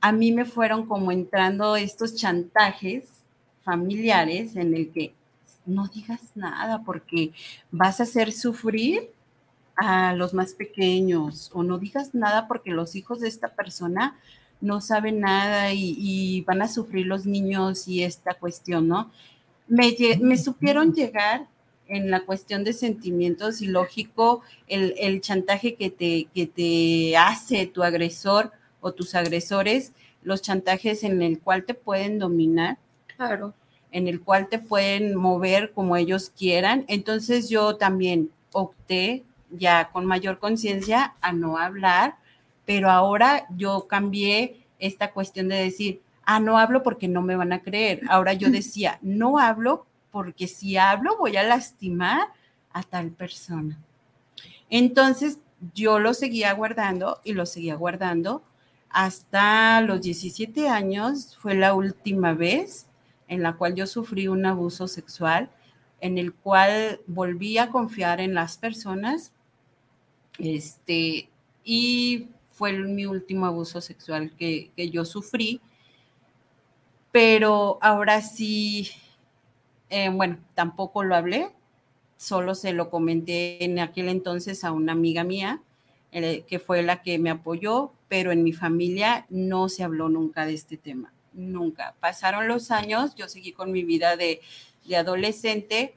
a 0.00 0.12
mí 0.12 0.32
me 0.32 0.44
fueron 0.44 0.86
como 0.86 1.12
entrando 1.12 1.76
estos 1.76 2.14
chantajes 2.14 3.08
familiares 3.62 4.56
en 4.56 4.74
el 4.74 4.90
que 4.90 5.14
no 5.70 5.88
digas 5.88 6.32
nada 6.34 6.82
porque 6.84 7.32
vas 7.70 8.00
a 8.00 8.02
hacer 8.04 8.32
sufrir 8.32 9.10
a 9.76 10.12
los 10.14 10.34
más 10.34 10.52
pequeños 10.52 11.50
o 11.54 11.62
no 11.62 11.78
digas 11.78 12.14
nada 12.14 12.48
porque 12.48 12.70
los 12.70 12.94
hijos 12.96 13.20
de 13.20 13.28
esta 13.28 13.48
persona 13.54 14.18
no 14.60 14.80
saben 14.80 15.20
nada 15.20 15.72
y, 15.72 16.42
van 16.42 16.60
a 16.60 16.68
sufrir 16.68 17.06
los 17.06 17.24
niños 17.24 17.88
y 17.88 18.02
esta 18.02 18.34
cuestión, 18.34 18.88
¿no? 18.88 19.10
Me, 19.66 19.96
me 20.20 20.36
supieron 20.36 20.92
llegar 20.92 21.46
en 21.90 22.10
la 22.10 22.20
cuestión 22.20 22.62
de 22.62 22.72
sentimientos 22.72 23.62
y 23.62 23.66
lógico 23.66 24.42
el, 24.68 25.20
chantaje 25.20 25.74
que 25.74 25.90
te, 25.90 26.28
que 26.34 26.46
te 26.46 27.16
hace 27.16 27.66
tu 27.66 27.82
agresor 27.82 28.52
o 28.80 28.92
tus 28.92 29.14
agresores, 29.14 29.92
los 30.22 30.40
chantajes 30.40 31.02
en 31.04 31.20
el 31.22 31.40
cual 31.40 31.64
te 31.64 31.74
pueden 31.74 32.18
dominar. 32.18 32.78
Claro. 33.16 33.54
En 33.92 34.08
el 34.08 34.20
cual 34.20 34.48
te 34.48 34.58
pueden 34.58 35.16
mover 35.16 35.72
como 35.72 35.96
ellos 35.96 36.30
quieran. 36.36 36.84
Entonces 36.88 37.48
yo 37.48 37.76
también 37.76 38.30
opté 38.52 39.24
ya 39.50 39.90
con 39.90 40.06
mayor 40.06 40.38
conciencia 40.38 41.14
a 41.20 41.32
no 41.32 41.58
hablar, 41.58 42.16
pero 42.66 42.90
ahora 42.90 43.46
yo 43.56 43.86
cambié 43.88 44.64
esta 44.78 45.10
cuestión 45.12 45.48
de 45.48 45.56
decir, 45.56 46.00
ah, 46.24 46.40
no 46.40 46.58
hablo 46.58 46.82
porque 46.82 47.08
no 47.08 47.22
me 47.22 47.36
van 47.36 47.52
a 47.52 47.62
creer. 47.62 48.02
Ahora 48.08 48.32
yo 48.32 48.50
decía, 48.50 48.98
no 49.02 49.38
hablo 49.38 49.86
porque 50.10 50.46
si 50.46 50.76
hablo 50.76 51.16
voy 51.18 51.36
a 51.36 51.42
lastimar 51.42 52.28
a 52.72 52.82
tal 52.82 53.10
persona. 53.10 53.78
Entonces 54.68 55.38
yo 55.74 55.98
lo 55.98 56.14
seguía 56.14 56.52
guardando 56.52 57.20
y 57.24 57.32
lo 57.34 57.46
seguía 57.46 57.74
guardando 57.74 58.42
hasta 58.88 59.80
los 59.80 60.00
17 60.00 60.68
años. 60.68 61.36
Fue 61.40 61.54
la 61.54 61.74
última 61.74 62.32
vez 62.34 62.86
en 63.30 63.42
la 63.42 63.54
cual 63.54 63.74
yo 63.74 63.86
sufrí 63.86 64.28
un 64.28 64.44
abuso 64.44 64.86
sexual, 64.86 65.48
en 66.02 66.18
el 66.18 66.34
cual 66.34 67.00
volví 67.06 67.56
a 67.56 67.70
confiar 67.70 68.20
en 68.20 68.34
las 68.34 68.58
personas. 68.58 69.32
Este, 70.38 71.30
y 71.64 72.28
fue 72.50 72.74
mi 72.74 73.06
último 73.06 73.46
abuso 73.46 73.80
sexual 73.80 74.32
que, 74.36 74.70
que 74.76 74.90
yo 74.90 75.06
sufrí. 75.06 75.62
Pero 77.10 77.78
ahora 77.80 78.20
sí 78.20 78.90
eh, 79.90 80.08
bueno, 80.08 80.38
tampoco 80.54 81.02
lo 81.02 81.16
hablé, 81.16 81.50
solo 82.16 82.54
se 82.54 82.72
lo 82.72 82.90
comenté 82.90 83.64
en 83.64 83.80
aquel 83.80 84.08
entonces 84.08 84.62
a 84.62 84.70
una 84.70 84.92
amiga 84.92 85.24
mía, 85.24 85.60
eh, 86.12 86.44
que 86.46 86.60
fue 86.60 86.82
la 86.82 87.02
que 87.02 87.18
me 87.18 87.30
apoyó, 87.30 87.92
pero 88.08 88.30
en 88.30 88.44
mi 88.44 88.52
familia 88.52 89.26
no 89.30 89.68
se 89.68 89.82
habló 89.82 90.08
nunca 90.08 90.46
de 90.46 90.54
este 90.54 90.76
tema, 90.76 91.12
nunca. 91.40 91.94
Pasaron 92.00 92.48
los 92.48 92.70
años, 92.70 93.14
yo 93.14 93.28
seguí 93.28 93.52
con 93.52 93.72
mi 93.72 93.84
vida 93.84 94.16
de, 94.16 94.40
de 94.86 94.96
adolescente 94.96 95.94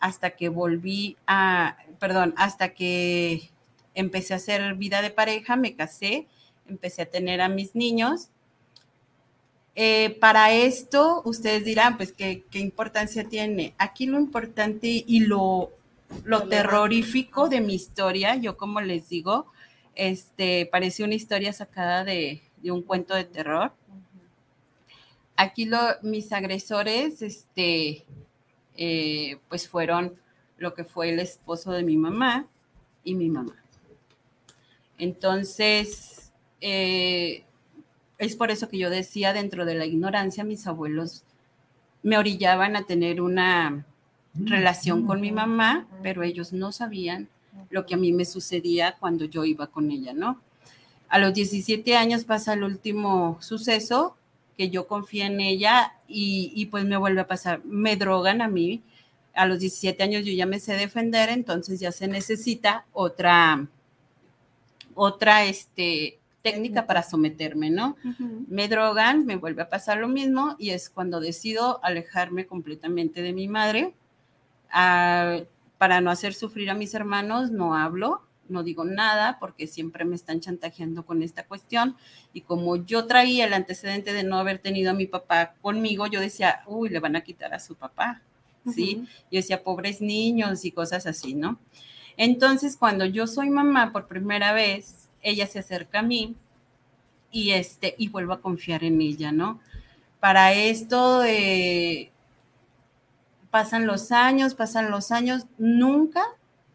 hasta 0.00 0.30
que 0.30 0.48
volví 0.48 1.16
a, 1.26 1.78
perdón, 1.98 2.34
hasta 2.36 2.74
que 2.74 3.50
empecé 3.94 4.34
a 4.34 4.36
hacer 4.36 4.74
vida 4.74 5.02
de 5.02 5.10
pareja, 5.10 5.56
me 5.56 5.74
casé, 5.74 6.26
empecé 6.68 7.02
a 7.02 7.06
tener 7.06 7.40
a 7.40 7.48
mis 7.48 7.74
niños 7.74 8.30
eh, 9.78 10.16
para 10.20 10.52
esto, 10.52 11.20
ustedes 11.26 11.66
dirán, 11.66 11.98
pues, 11.98 12.10
¿qué, 12.10 12.42
importancia 12.54 13.28
tiene? 13.28 13.74
Aquí 13.76 14.06
lo 14.06 14.18
importante 14.18 15.04
y 15.06 15.20
lo, 15.20 15.70
lo 16.24 16.48
terrorífico 16.48 17.50
de 17.50 17.60
mi 17.60 17.74
historia, 17.74 18.36
yo 18.36 18.56
como 18.56 18.80
les 18.80 19.10
digo, 19.10 19.52
este, 19.94 20.64
parece 20.72 21.04
una 21.04 21.14
historia 21.14 21.52
sacada 21.52 22.04
de, 22.04 22.40
un 22.64 22.82
cuento 22.82 23.14
de 23.14 23.24
terror. 23.24 23.74
Aquí 25.36 25.66
lo, 25.66 25.78
mis 26.02 26.32
agresores, 26.32 27.22
este, 27.22 28.04
eh, 28.76 29.38
pues 29.48 29.68
fueron 29.68 30.14
lo 30.58 30.74
que 30.74 30.84
fue 30.84 31.10
el 31.10 31.18
esposo 31.18 31.72
de 31.72 31.82
mi 31.82 31.96
mamá 31.96 32.46
y 33.04 33.14
mi 33.14 33.28
mamá. 33.28 33.54
Entonces, 34.98 36.32
eh, 36.60 37.44
es 38.18 38.36
por 38.36 38.50
eso 38.50 38.68
que 38.68 38.78
yo 38.78 38.90
decía, 38.90 39.32
dentro 39.32 39.64
de 39.64 39.74
la 39.74 39.84
ignorancia, 39.84 40.44
mis 40.44 40.66
abuelos 40.66 41.24
me 42.02 42.18
orillaban 42.18 42.76
a 42.76 42.84
tener 42.84 43.20
una 43.20 43.84
relación 44.34 45.06
con 45.06 45.20
mi 45.20 45.32
mamá, 45.32 45.86
pero 46.02 46.22
ellos 46.22 46.52
no 46.52 46.72
sabían 46.72 47.28
lo 47.70 47.86
que 47.86 47.94
a 47.94 47.98
mí 47.98 48.12
me 48.12 48.24
sucedía 48.24 48.96
cuando 48.98 49.24
yo 49.24 49.44
iba 49.44 49.66
con 49.66 49.90
ella, 49.90 50.12
¿no? 50.12 50.40
A 51.08 51.18
los 51.18 51.34
17 51.34 51.96
años 51.96 52.24
pasa 52.24 52.54
el 52.54 52.62
último 52.62 53.38
suceso, 53.40 54.16
que 54.56 54.70
yo 54.70 54.86
confié 54.86 55.24
en 55.24 55.40
ella 55.40 55.94
y, 56.08 56.52
y, 56.54 56.66
pues 56.66 56.84
me 56.84 56.96
vuelve 56.96 57.20
a 57.20 57.26
pasar, 57.26 57.64
me 57.64 57.96
drogan 57.96 58.42
a 58.42 58.48
mí. 58.48 58.82
A 59.34 59.46
los 59.46 59.60
17 59.60 60.02
años 60.02 60.24
yo 60.24 60.32
ya 60.32 60.46
me 60.46 60.60
sé 60.60 60.74
defender, 60.74 61.28
entonces 61.28 61.78
ya 61.78 61.92
se 61.92 62.08
necesita 62.08 62.86
otra, 62.92 63.66
otra, 64.94 65.44
este, 65.44 66.18
técnica 66.46 66.86
para 66.86 67.02
someterme, 67.02 67.70
¿no? 67.70 67.96
Me 68.46 68.68
drogan, 68.68 69.26
me 69.26 69.34
vuelve 69.34 69.62
a 69.62 69.68
pasar 69.68 69.98
lo 69.98 70.06
mismo 70.06 70.54
y 70.60 70.70
es 70.70 70.88
cuando 70.88 71.18
decido 71.18 71.80
alejarme 71.82 72.46
completamente 72.46 73.20
de 73.20 73.32
mi 73.32 73.48
madre. 73.48 73.94
Ah, 74.70 75.40
para 75.76 76.00
no 76.00 76.08
hacer 76.08 76.34
sufrir 76.34 76.70
a 76.70 76.74
mis 76.74 76.94
hermanos, 76.94 77.50
no 77.50 77.74
hablo, 77.74 78.22
no 78.48 78.62
digo 78.62 78.84
nada 78.84 79.38
porque 79.38 79.66
siempre 79.66 80.04
me 80.04 80.14
están 80.14 80.40
chantajeando 80.40 81.04
con 81.04 81.22
esta 81.22 81.46
cuestión. 81.46 81.96
Y 82.32 82.42
como 82.42 82.76
yo 82.76 83.06
traía 83.06 83.46
el 83.46 83.54
antecedente 83.54 84.12
de 84.12 84.24
no 84.24 84.38
haber 84.38 84.58
tenido 84.58 84.90
a 84.90 84.94
mi 84.94 85.06
papá 85.06 85.54
conmigo, 85.60 86.06
yo 86.06 86.20
decía, 86.20 86.62
uy, 86.66 86.88
le 86.88 87.00
van 87.00 87.16
a 87.16 87.22
quitar 87.22 87.54
a 87.54 87.60
su 87.60 87.74
papá, 87.74 88.22
¿sí? 88.72 89.06
Yo 89.30 89.38
decía, 89.38 89.62
pobres 89.62 90.00
niños 90.00 90.64
y 90.64 90.72
cosas 90.72 91.06
así, 91.06 91.34
¿no? 91.34 91.58
Entonces, 92.16 92.76
cuando 92.76 93.04
yo 93.04 93.26
soy 93.26 93.50
mamá 93.50 93.92
por 93.92 94.06
primera 94.06 94.52
vez, 94.52 95.08
ella 95.22 95.46
se 95.46 95.58
acerca 95.58 96.00
a 96.00 96.02
mí 96.02 96.34
y, 97.30 97.50
este, 97.50 97.94
y 97.98 98.08
vuelvo 98.08 98.32
a 98.32 98.40
confiar 98.40 98.84
en 98.84 99.00
ella, 99.00 99.32
¿no? 99.32 99.60
Para 100.20 100.54
esto 100.54 101.22
eh, 101.24 102.10
pasan 103.50 103.86
los 103.86 104.12
años, 104.12 104.54
pasan 104.54 104.90
los 104.90 105.10
años, 105.12 105.46
nunca 105.58 106.22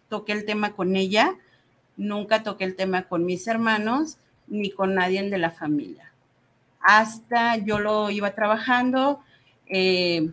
toqué 0.10 0.34
el 0.34 0.46
tema 0.46 0.74
con 0.76 0.96
ella, 0.96 1.36
nunca 1.98 2.44
toqué 2.44 2.64
el 2.66 2.76
tema 2.76 3.04
con 3.04 3.26
mis 3.26 3.48
hermanos 3.48 4.18
ni 4.48 4.72
con 4.72 4.96
nadie 4.96 5.30
de 5.30 5.38
la 5.38 5.52
familia. 5.52 6.12
Hasta 6.80 7.58
yo 7.58 7.80
lo 7.80 8.10
iba 8.10 8.34
trabajando, 8.34 9.22
eh, 9.68 10.32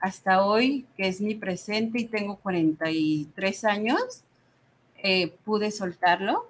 hasta 0.00 0.44
hoy, 0.44 0.86
que 0.96 1.08
es 1.08 1.20
mi 1.20 1.34
presente 1.34 2.00
y 2.00 2.04
tengo 2.04 2.36
43 2.36 3.64
años, 3.64 4.22
eh, 5.02 5.34
pude 5.44 5.70
soltarlo 5.70 6.48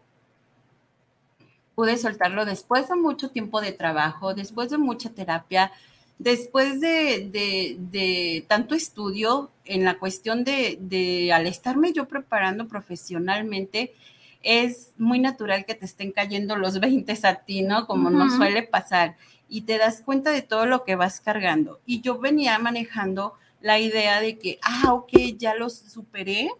pude 1.78 1.96
soltarlo 1.96 2.44
después 2.44 2.88
de 2.88 2.96
mucho 2.96 3.30
tiempo 3.30 3.60
de 3.60 3.70
trabajo, 3.70 4.34
después 4.34 4.68
de 4.68 4.78
mucha 4.78 5.10
terapia. 5.10 5.70
después 6.18 6.80
de, 6.80 8.44
tanto 8.48 8.74
estudio 8.74 9.52
en 9.64 9.84
la 9.84 9.96
cuestión 10.00 10.42
de, 10.42 11.30
al 11.32 11.46
estarme 11.46 11.92
yo 11.92 12.08
preparando 12.08 12.66
profesionalmente, 12.66 13.94
es 14.42 14.92
muy 14.96 15.18
natural 15.18 15.64
que 15.64 15.74
te 15.74 15.84
estén 15.84 16.12
cayendo 16.12 16.56
los 16.56 16.80
20 16.80 17.18
a 17.22 17.34
ti, 17.36 17.62
¿no? 17.62 17.86
Como 17.86 18.10
nos 18.10 18.36
suele 18.36 18.62
pasar. 18.62 19.16
Y 19.48 19.62
te 19.62 19.78
das 19.78 20.02
cuenta 20.02 20.30
de 20.30 20.42
todo 20.42 20.66
lo 20.66 20.84
que 20.84 20.96
vas 20.96 21.20
cargando. 21.20 21.80
Y 21.86 22.00
yo 22.00 22.18
venía 22.18 22.58
manejando 22.58 23.34
la 23.60 23.78
idea 23.78 24.20
de 24.20 24.38
que, 24.38 24.58
ah, 24.62 24.92
ok, 24.92 25.10
ya 25.36 25.54
los 25.54 25.74
superé, 25.74 26.50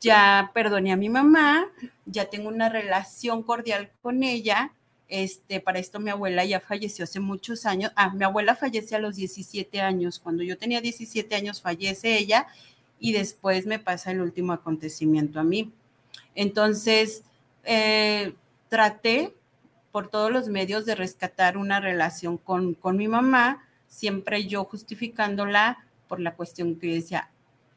ya 0.00 0.50
perdoné 0.54 0.92
a 0.92 0.96
mi 0.96 1.08
mamá, 1.08 1.66
ya 2.04 2.26
tengo 2.26 2.48
una 2.48 2.68
relación 2.68 3.42
cordial 3.42 3.90
con 4.02 4.22
ella, 4.22 4.72
este, 5.10 5.58
para 5.60 5.80
esto 5.80 5.98
mi 5.98 6.10
abuela 6.10 6.44
ya 6.44 6.60
falleció 6.60 7.02
hace 7.02 7.18
muchos 7.18 7.66
años. 7.66 7.90
Ah, 7.96 8.14
mi 8.14 8.24
abuela 8.24 8.54
fallece 8.54 8.94
a 8.94 9.00
los 9.00 9.16
17 9.16 9.80
años. 9.80 10.20
Cuando 10.20 10.44
yo 10.44 10.56
tenía 10.56 10.80
17 10.80 11.34
años 11.34 11.60
fallece 11.60 12.16
ella 12.16 12.46
y 13.00 13.12
después 13.12 13.66
me 13.66 13.80
pasa 13.80 14.12
el 14.12 14.20
último 14.20 14.52
acontecimiento 14.52 15.40
a 15.40 15.44
mí. 15.44 15.72
Entonces, 16.40 17.22
eh, 17.64 18.32
traté 18.70 19.34
por 19.92 20.08
todos 20.08 20.32
los 20.32 20.48
medios 20.48 20.86
de 20.86 20.94
rescatar 20.94 21.58
una 21.58 21.80
relación 21.80 22.38
con, 22.38 22.72
con 22.72 22.96
mi 22.96 23.08
mamá, 23.08 23.62
siempre 23.88 24.46
yo 24.46 24.64
justificándola 24.64 25.84
por 26.08 26.18
la 26.18 26.32
cuestión 26.32 26.76
que 26.76 26.94
decía, 26.94 27.28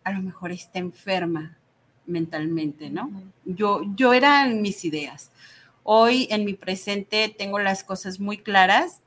a 0.06 0.14
lo 0.14 0.22
mejor 0.22 0.54
está 0.54 0.80
enferma 0.80 1.58
mentalmente, 2.06 2.90
¿no? 2.90 3.12
Yo, 3.44 3.82
yo 3.98 4.14
era 4.14 4.46
en 4.46 4.62
mis 4.62 4.86
ideas. 4.86 5.30
Hoy 5.84 6.30
en 6.32 6.46
mi 6.46 6.54
presente 6.54 7.36
tengo 7.38 7.60
las 7.60 7.84
cosas 7.84 8.22
muy 8.22 8.38
claras. 8.38 9.02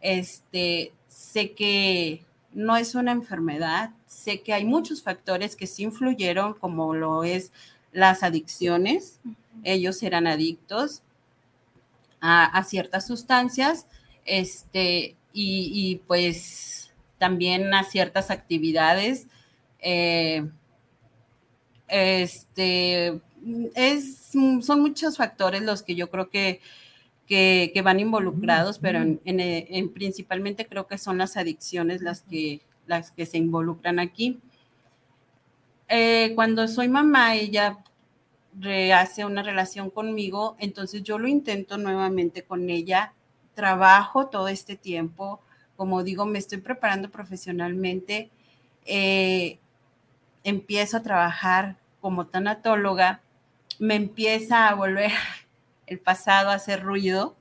Este, 0.00 0.92
sé 1.08 1.50
que 1.50 2.22
no 2.52 2.76
es 2.76 2.94
una 2.94 3.10
enfermedad, 3.10 3.90
sé 4.06 4.42
que 4.42 4.52
hay 4.52 4.64
muchos 4.64 5.02
factores 5.02 5.56
que 5.56 5.66
sí 5.66 5.82
influyeron, 5.82 6.54
como 6.54 6.94
lo 6.94 7.24
es 7.24 7.50
las 7.92 8.22
adicciones. 8.22 9.20
Ellos 9.64 10.02
eran 10.02 10.26
adictos 10.26 11.02
a, 12.20 12.62
ciertas 12.64 13.06
sustancias, 13.06 13.86
este, 14.24 15.16
y, 15.32 16.00
pues 16.06 16.92
también 17.18 17.72
a 17.74 17.84
ciertas 17.84 18.30
actividades. 18.30 19.26
Eh, 19.80 20.48
este, 21.88 23.20
es, 23.74 24.30
son 24.62 24.80
muchos 24.80 25.16
factores 25.16 25.62
los 25.62 25.82
que 25.82 25.94
yo 25.94 26.10
creo 26.10 26.30
que, 26.30 26.60
que, 27.26 27.80
van 27.82 28.00
involucrados, 28.00 28.78
pero 28.78 29.00
en, 29.02 29.92
principalmente 29.92 30.66
creo 30.66 30.86
que 30.86 30.98
son 30.98 31.18
las 31.18 31.36
adicciones 31.36 32.02
las 32.02 32.22
que, 32.22 32.60
las 32.86 33.10
que 33.10 33.26
se 33.26 33.38
involucran 33.38 33.98
aquí. 33.98 34.40
Eh, 35.92 36.34
cuando 36.36 36.68
soy 36.68 36.88
mamá, 36.88 37.34
ella 37.34 37.78
rehace 38.56 39.24
una 39.24 39.42
relación 39.42 39.90
conmigo, 39.90 40.54
entonces 40.60 41.02
yo 41.02 41.18
lo 41.18 41.26
intento 41.26 41.78
nuevamente 41.78 42.44
con 42.44 42.70
ella, 42.70 43.12
trabajo 43.54 44.28
todo 44.28 44.46
este 44.46 44.76
tiempo, 44.76 45.40
como 45.76 46.04
digo, 46.04 46.26
me 46.26 46.38
estoy 46.38 46.58
preparando 46.58 47.10
profesionalmente, 47.10 48.30
eh, 48.86 49.58
empiezo 50.44 50.98
a 50.98 51.02
trabajar 51.02 51.76
como 52.00 52.28
tanatóloga, 52.28 53.20
me 53.80 53.96
empieza 53.96 54.68
a 54.68 54.74
volver 54.76 55.10
el 55.88 55.98
pasado 55.98 56.50
a 56.50 56.54
hacer 56.54 56.82
ruido. 56.84 57.34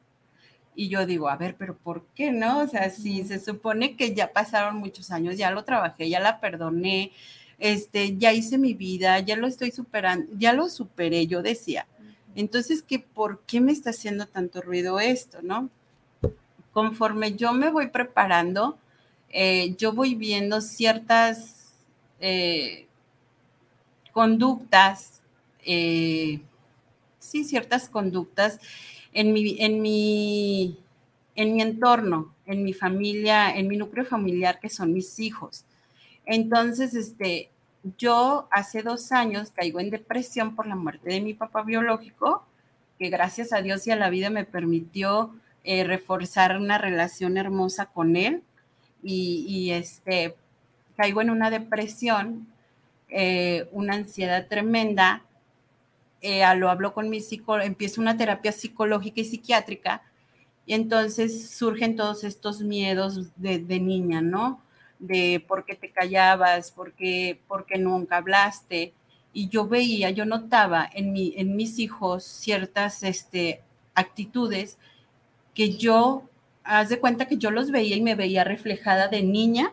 Y 0.76 0.90
yo 0.90 1.06
digo, 1.06 1.30
a 1.30 1.36
ver, 1.36 1.56
pero 1.56 1.78
¿por 1.78 2.06
qué 2.16 2.32
no? 2.32 2.62
O 2.62 2.68
sea, 2.68 2.90
si 2.90 3.24
se 3.26 3.40
supone 3.40 3.96
que 3.96 4.16
ya 4.16 4.32
pasaron 4.34 4.78
muchos 4.78 5.12
años, 5.12 5.38
ya 5.38 5.52
lo 5.52 5.66
trabajé, 5.66 6.10
ya 6.10 6.20
la 6.20 6.40
perdoné, 6.40 7.12
este, 7.60 8.18
ya 8.18 8.34
hice 8.34 8.58
mi 8.58 8.74
vida, 8.74 9.20
ya 9.20 9.36
lo 9.36 9.48
estoy 9.48 9.72
superando, 9.72 10.32
ya 10.38 10.54
lo 10.54 10.70
superé, 10.70 11.28
yo 11.28 11.42
decía. 11.42 11.88
Entonces, 12.36 12.82
¿qué, 12.82 13.00
¿por 13.00 13.42
qué 13.42 13.60
me 13.60 13.72
está 13.72 13.90
haciendo 13.90 14.26
tanto 14.28 14.62
ruido 14.62 15.00
esto, 15.00 15.40
no? 15.42 15.70
Conforme 16.72 17.36
yo 17.36 17.54
me 17.54 17.70
voy 17.70 17.88
preparando, 17.88 18.78
eh, 19.30 19.76
yo 19.78 19.94
voy 19.94 20.16
viendo 20.16 20.62
ciertas 20.62 21.74
eh, 22.20 22.88
conductas, 24.14 25.22
eh, 25.66 26.40
sí, 27.20 27.44
ciertas 27.44 27.90
conductas 27.90 28.60
en 29.12 29.34
mi, 29.34 29.58
en, 29.60 29.82
mi, 29.82 30.78
en 31.36 31.54
mi 31.56 31.62
entorno, 31.62 32.34
en 32.46 32.64
mi 32.64 32.74
familia, 32.74 33.56
en 33.56 33.68
mi 33.68 33.78
núcleo 33.78 34.06
familiar, 34.06 34.60
que 34.60 34.70
son 34.70 34.94
mis 34.94 35.20
hijos. 35.20 35.66
Entonces, 36.32 36.94
este, 36.94 37.50
yo 37.98 38.48
hace 38.52 38.84
dos 38.84 39.12
años 39.12 39.50
caigo 39.50 39.80
en 39.80 39.90
depresión 39.90 40.56
por 40.56 40.68
la 40.68 40.76
muerte 40.76 41.10
de 41.10 41.22
mi 41.22 41.34
papá 41.34 41.64
biológico, 41.64 42.46
que 43.00 43.10
gracias 43.10 43.52
a 43.52 43.64
Dios 43.64 43.88
y 43.88 43.92
a 43.92 43.96
la 43.96 44.12
vida 44.12 44.30
me 44.30 44.46
permitió 44.46 45.34
eh, 45.64 45.84
reforzar 45.84 46.56
una 46.56 46.78
relación 46.78 47.36
hermosa 47.36 47.88
con 47.88 48.16
él. 48.16 48.44
Y, 49.02 49.72
este, 49.72 50.36
caigo 50.96 51.22
en 51.22 51.32
una 51.32 51.50
depresión 51.50 52.48
eh, 53.08 53.68
una 53.72 53.96
ansiedad 53.96 54.46
tremenda, 54.48 55.24
eh, 56.22 56.44
lo 56.58 56.70
hablo 56.70 56.94
con 56.94 57.10
mi 57.10 57.22
psicólogo, 57.22 57.66
empiezo 57.66 58.02
una 58.02 58.18
terapia 58.18 58.52
psicológica 58.52 59.22
y 59.22 59.26
psiquiátrica, 59.26 60.04
y 60.68 60.76
entonces 60.76 61.50
surgen 61.50 61.96
todos 61.96 62.24
estos 62.24 62.62
miedos 62.62 63.32
de, 63.36 63.80
niña, 63.80 64.22
¿no? 64.22 64.62
De 65.00 65.44
por 65.48 65.66
qué 65.66 65.76
te 65.76 65.90
callabas, 65.92 66.72
por 66.72 66.94
qué, 66.94 67.40
nunca 67.80 68.18
hablaste. 68.18 68.94
Y 69.34 69.50
yo 69.50 69.68
veía, 69.68 70.10
yo 70.10 70.26
notaba 70.26 70.90
en, 70.94 71.14
mi, 71.14 71.34
en 71.38 71.56
mis 71.56 71.80
hijos 71.80 72.24
ciertas 72.24 73.04
este, 73.04 73.62
actitudes 73.96 74.78
que 75.54 75.78
yo, 75.78 76.24
haz 76.64 76.90
de 76.90 77.00
cuenta 77.00 77.28
que 77.28 77.38
yo 77.38 77.52
los 77.52 77.72
veía 77.72 77.96
y 77.96 78.02
me 78.02 78.16
veía 78.16 78.44
reflejada 78.44 79.08
de 79.08 79.24
niña 79.24 79.72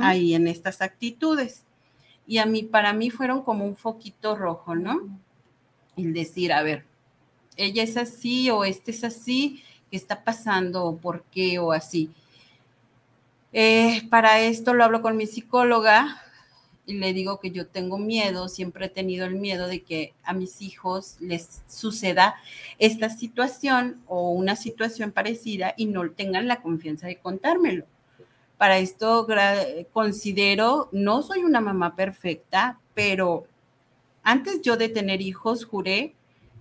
ahí 0.00 0.34
en 0.34 0.48
estas 0.48 0.82
actitudes 0.82 1.64
y 2.26 2.38
a 2.38 2.46
mí, 2.46 2.62
para 2.62 2.92
mí 2.92 3.10
fueron 3.10 3.42
como 3.42 3.64
un 3.64 3.76
foquito 3.76 4.34
rojo, 4.34 4.74
¿no? 4.74 5.00
El 5.96 6.12
decir, 6.12 6.52
a 6.52 6.62
ver, 6.62 6.84
ella 7.56 7.82
es 7.82 7.96
así 7.96 8.50
o 8.50 8.64
este 8.64 8.90
es 8.92 9.04
así, 9.04 9.62
¿qué 9.90 9.96
está 9.96 10.24
pasando 10.24 10.84
o 10.84 10.96
por 10.96 11.24
qué 11.24 11.58
o 11.58 11.72
así? 11.72 12.10
Eh, 13.56 14.02
para 14.10 14.40
esto 14.40 14.74
lo 14.74 14.82
hablo 14.82 15.00
con 15.00 15.16
mi 15.16 15.28
psicóloga 15.28 16.20
y 16.86 16.94
le 16.94 17.12
digo 17.12 17.38
que 17.38 17.52
yo 17.52 17.68
tengo 17.68 17.98
miedo, 17.98 18.48
siempre 18.48 18.86
he 18.86 18.88
tenido 18.88 19.26
el 19.26 19.36
miedo 19.36 19.68
de 19.68 19.84
que 19.84 20.12
a 20.24 20.32
mis 20.32 20.60
hijos 20.60 21.16
les 21.20 21.62
suceda 21.68 22.34
esta 22.80 23.10
situación 23.10 24.02
o 24.08 24.30
una 24.30 24.56
situación 24.56 25.12
parecida 25.12 25.72
y 25.76 25.86
no 25.86 26.10
tengan 26.10 26.48
la 26.48 26.62
confianza 26.62 27.06
de 27.06 27.18
contármelo. 27.18 27.84
Para 28.58 28.78
esto 28.78 29.24
considero, 29.92 30.88
no 30.90 31.22
soy 31.22 31.44
una 31.44 31.60
mamá 31.60 31.94
perfecta, 31.94 32.80
pero 32.92 33.46
antes 34.24 34.62
yo 34.62 34.76
de 34.76 34.88
tener 34.88 35.22
hijos 35.22 35.64
juré 35.64 36.16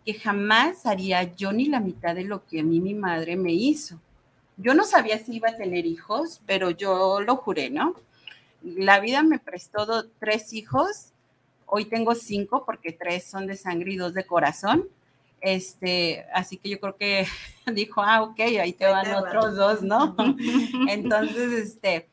que 0.06 0.14
jamás 0.14 0.86
haría 0.86 1.24
yo 1.36 1.54
ni 1.54 1.66
la 1.66 1.80
mitad 1.80 2.14
de 2.14 2.26
lo 2.26 2.46
que 2.46 2.60
a 2.60 2.64
mí 2.64 2.80
mi 2.80 2.94
madre 2.94 3.36
me 3.36 3.52
hizo. 3.52 4.00
Yo 4.58 4.74
no 4.74 4.84
sabía 4.84 5.20
si 5.20 5.36
iba 5.36 5.50
a 5.50 5.58
tener 5.58 5.86
hijos, 5.86 6.42
pero 6.46 6.70
yo 6.70 7.22
lo 7.22 7.36
juré, 7.38 7.70
¿no? 7.70 7.96
La 8.64 9.00
vida 9.00 9.24
me 9.24 9.40
prestó 9.40 10.06
tres 10.20 10.54
hijos, 10.54 11.12
hoy 11.66 11.86
tengo 11.86 12.16
cinco 12.16 12.64
porque 12.66 12.92
tres 12.92 13.26
son 13.26 13.48
de 13.48 13.58
sangre 13.58 13.94
y 13.94 13.98
dos 13.98 14.14
de 14.14 14.26
corazón. 14.26 14.88
Este, 15.42 16.26
así 16.34 16.56
que 16.56 16.70
yo 16.70 16.80
creo 16.80 16.96
que 16.96 17.28
dijo, 17.74 18.02
ah, 18.02 18.24
ok, 18.24 18.40
ahí 18.40 18.74
te 18.74 18.86
van 18.86 19.14
otros 19.14 19.56
dos, 19.56 19.82
¿no? 19.82 20.16
Entonces, 20.88 21.52
este, 21.52 22.08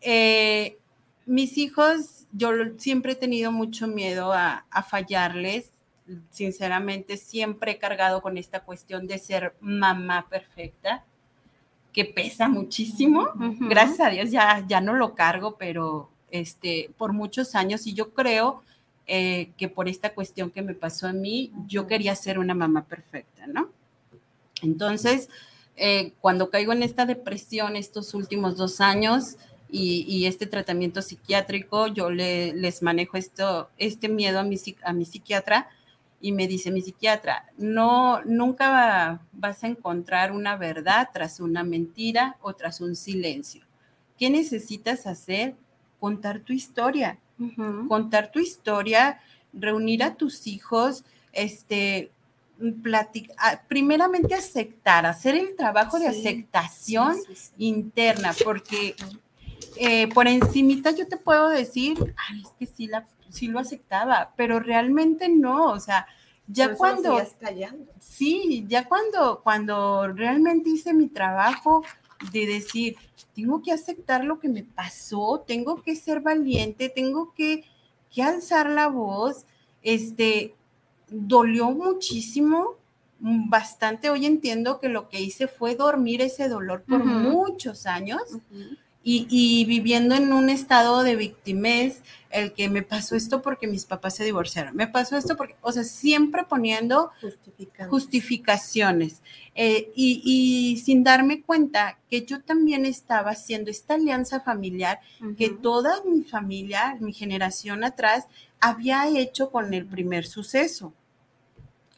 eh, 0.00 0.78
mis 1.26 1.58
hijos, 1.58 2.26
yo 2.32 2.50
siempre 2.78 3.12
he 3.12 3.16
tenido 3.16 3.52
mucho 3.52 3.86
miedo 3.86 4.32
a, 4.32 4.64
fallarles. 4.88 5.70
Sinceramente, 6.30 7.16
siempre 7.16 7.72
he 7.72 7.78
cargado 7.78 8.20
con 8.20 8.36
esta 8.36 8.60
cuestión 8.60 9.06
de 9.06 9.18
ser 9.18 9.54
mamá 9.60 10.28
perfecta, 10.28 11.04
que 11.92 12.04
pesa 12.04 12.48
muchísimo. 12.48 13.28
Gracias 13.58 14.00
a 14.00 14.10
Dios 14.10 14.30
ya, 14.30 14.64
ya 14.68 14.80
no 14.80 14.94
lo 14.94 15.14
cargo, 15.14 15.56
pero 15.58 16.08
este, 16.30 16.90
por 16.96 17.12
muchos 17.12 17.54
años, 17.54 17.86
y 17.86 17.94
yo 17.94 18.12
creo 18.12 18.62
eh, 19.06 19.50
que 19.56 19.68
por 19.68 19.88
esta 19.88 20.14
cuestión 20.14 20.50
que 20.50 20.62
me 20.62 20.74
pasó 20.74 21.08
a 21.08 21.12
mí, 21.12 21.52
yo 21.66 21.86
quería 21.86 22.14
ser 22.14 22.38
una 22.38 22.54
mamá 22.54 22.84
perfecta, 22.84 23.46
¿no? 23.46 23.70
Entonces, 24.62 25.28
eh, 25.76 26.12
cuando 26.20 26.50
caigo 26.50 26.72
en 26.72 26.82
esta 26.82 27.06
depresión 27.06 27.74
estos 27.74 28.14
últimos 28.14 28.56
dos 28.56 28.80
años 28.80 29.36
y, 29.72 30.26
este 30.26 30.46
tratamiento 30.46 31.00
psiquiátrico, 31.00 31.86
yo 31.86 32.10
les 32.10 32.82
manejo 32.82 33.16
esto, 33.16 33.70
este 33.78 34.08
miedo 34.08 34.40
a 34.40 34.42
mi, 34.42 34.56
a 34.82 34.92
mi 34.92 35.04
psiquiatra 35.04 35.68
y 36.20 36.32
me 36.32 36.46
dice 36.46 36.70
mi 36.70 36.82
psiquiatra, 36.82 37.46
no, 37.56 38.22
nunca 38.24 39.20
vas 39.32 39.64
a 39.64 39.68
encontrar 39.68 40.32
una 40.32 40.56
verdad 40.56 41.08
tras 41.12 41.40
una 41.40 41.64
mentira 41.64 42.36
o 42.42 42.54
tras 42.54 42.80
un 42.80 42.94
silencio. 42.94 43.64
¿qué 44.20 44.28
necesitas 44.28 45.06
hacer? 45.06 45.56
Contar 45.98 46.40
tu 46.40 46.52
historia. 46.52 47.18
Contar 47.88 48.30
tu 48.30 48.38
historia, 48.38 49.18
reunir 49.54 50.02
a 50.02 50.14
tus 50.14 50.46
hijos, 50.46 51.04
este, 51.32 52.10
platicar, 52.82 53.66
primeramente 53.66 54.34
aceptar, 54.34 55.06
hacer 55.06 55.36
el 55.36 55.56
trabajo 55.56 55.98
de 55.98 56.08
aceptación 56.08 57.16
interna, 57.56 58.34
porque 58.44 58.94
eh, 59.76 60.06
por 60.08 60.28
encimita 60.28 60.90
yo 60.90 61.08
te 61.08 61.16
puedo 61.16 61.48
decir, 61.48 62.14
Ay, 62.28 62.42
es 62.42 62.50
que 62.58 62.66
sí, 62.66 62.86
la, 62.88 63.06
sí 63.30 63.48
lo 63.48 63.58
aceptaba, 63.58 64.32
pero 64.36 64.60
realmente 64.60 65.28
no, 65.28 65.70
o 65.72 65.80
sea, 65.80 66.06
ya 66.46 66.74
cuando... 66.74 67.16
Sí, 68.00 68.64
ya 68.68 68.88
cuando, 68.88 69.40
cuando 69.42 70.08
realmente 70.08 70.70
hice 70.70 70.92
mi 70.92 71.08
trabajo 71.08 71.82
de 72.32 72.46
decir, 72.46 72.96
tengo 73.34 73.62
que 73.62 73.72
aceptar 73.72 74.24
lo 74.24 74.38
que 74.38 74.48
me 74.48 74.64
pasó, 74.64 75.44
tengo 75.46 75.82
que 75.82 75.96
ser 75.96 76.20
valiente, 76.20 76.88
tengo 76.88 77.32
que, 77.34 77.64
que 78.12 78.22
alzar 78.22 78.68
la 78.68 78.88
voz, 78.88 79.46
este, 79.82 80.54
dolió 81.08 81.70
muchísimo, 81.70 82.76
bastante. 83.20 84.10
Hoy 84.10 84.26
entiendo 84.26 84.80
que 84.80 84.88
lo 84.88 85.08
que 85.08 85.20
hice 85.20 85.46
fue 85.46 85.76
dormir 85.76 86.22
ese 86.22 86.48
dolor 86.48 86.82
por 86.82 87.04
muchos 87.04 87.86
años 87.86 88.22
y, 89.02 89.64
viviendo 89.64 90.14
en 90.14 90.32
un 90.32 90.50
estado 90.50 91.02
de 91.02 91.16
victimez, 91.16 92.02
el 92.28 92.52
que 92.52 92.68
me 92.68 92.82
pasó 92.82 93.16
esto 93.16 93.40
porque 93.40 93.66
mis 93.66 93.86
papás 93.86 94.14
se 94.14 94.24
divorciaron, 94.24 94.76
me 94.76 94.86
pasó 94.86 95.16
esto 95.16 95.36
porque, 95.36 95.56
o 95.62 95.72
sea, 95.72 95.84
siempre 95.84 96.44
poniendo 96.44 97.10
justificaciones. 97.88 99.22
Eh, 99.54 99.90
y, 99.94 100.80
sin 100.84 101.02
darme 101.02 101.42
cuenta 101.42 101.98
que 102.10 102.26
yo 102.26 102.42
también 102.42 102.84
estaba 102.84 103.30
haciendo 103.30 103.70
esta 103.70 103.94
alianza 103.94 104.40
familiar 104.40 105.00
que 105.36 105.48
toda 105.48 106.02
mi 106.04 106.22
familia, 106.22 106.96
mi 107.00 107.12
generación 107.12 107.84
atrás, 107.84 108.26
había 108.60 109.08
hecho 109.08 109.50
con 109.50 109.72
el 109.72 109.86
primer 109.86 110.26
suceso. 110.26 110.92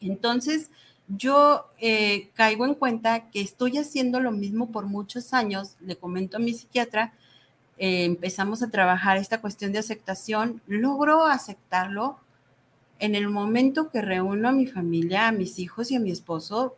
Entonces, 0.00 0.70
yo 1.16 1.66
eh, 1.78 2.30
caigo 2.34 2.64
en 2.64 2.74
cuenta 2.74 3.30
que 3.30 3.40
estoy 3.40 3.78
haciendo 3.78 4.20
lo 4.20 4.32
mismo 4.32 4.70
por 4.70 4.86
muchos 4.86 5.34
años, 5.34 5.76
le 5.80 5.96
comento 5.96 6.36
a 6.36 6.40
mi 6.40 6.54
psiquiatra, 6.54 7.12
eh, 7.78 8.04
empezamos 8.04 8.62
a 8.62 8.70
trabajar 8.70 9.16
esta 9.16 9.40
cuestión 9.40 9.72
de 9.72 9.78
aceptación, 9.78 10.62
logro 10.66 11.24
aceptarlo 11.24 12.18
en 12.98 13.14
el 13.14 13.28
momento 13.28 13.90
que 13.90 14.00
reúno 14.00 14.48
a 14.48 14.52
mi 14.52 14.66
familia, 14.66 15.28
a 15.28 15.32
mis 15.32 15.58
hijos 15.58 15.90
y 15.90 15.96
a 15.96 16.00
mi 16.00 16.10
esposo 16.10 16.76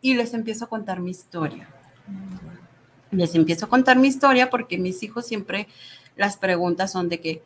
y 0.00 0.14
les 0.14 0.34
empiezo 0.34 0.66
a 0.66 0.68
contar 0.68 1.00
mi 1.00 1.10
historia. 1.10 1.68
Les 3.10 3.34
empiezo 3.34 3.64
a 3.64 3.68
contar 3.68 3.96
mi 3.96 4.08
historia 4.08 4.50
porque 4.50 4.76
mis 4.76 5.02
hijos 5.02 5.26
siempre 5.26 5.66
las 6.16 6.36
preguntas 6.36 6.92
son 6.92 7.08
de 7.08 7.20
que, 7.20 7.42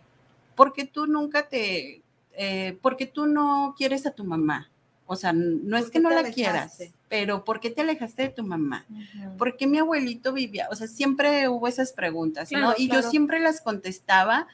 ¿por 0.56 0.72
qué 0.72 0.84
tú 0.84 1.06
nunca 1.06 1.48
te, 1.48 2.02
eh, 2.32 2.76
por 2.82 2.96
qué 2.96 3.06
tú 3.06 3.26
no 3.26 3.74
quieres 3.78 4.06
a 4.06 4.10
tu 4.10 4.24
mamá? 4.24 4.71
O 5.12 5.16
sea, 5.16 5.34
no 5.34 5.76
es 5.76 5.90
que 5.90 6.00
no 6.00 6.08
la 6.08 6.30
quieras, 6.30 6.78
pero 7.10 7.44
¿por 7.44 7.60
qué 7.60 7.68
te 7.68 7.82
alejaste 7.82 8.22
de 8.22 8.28
tu 8.30 8.42
mamá? 8.42 8.86
¿Por 9.36 9.58
qué 9.58 9.66
mi 9.66 9.76
abuelito 9.76 10.32
vivía? 10.32 10.68
O 10.70 10.74
sea, 10.74 10.86
siempre 10.86 11.50
hubo 11.50 11.68
esas 11.68 11.92
preguntas, 11.92 12.50
¿no? 12.50 12.72
Y 12.78 12.88
yo 12.88 13.02
siempre 13.02 13.38
las 13.38 13.60
contestaba, 13.60 14.48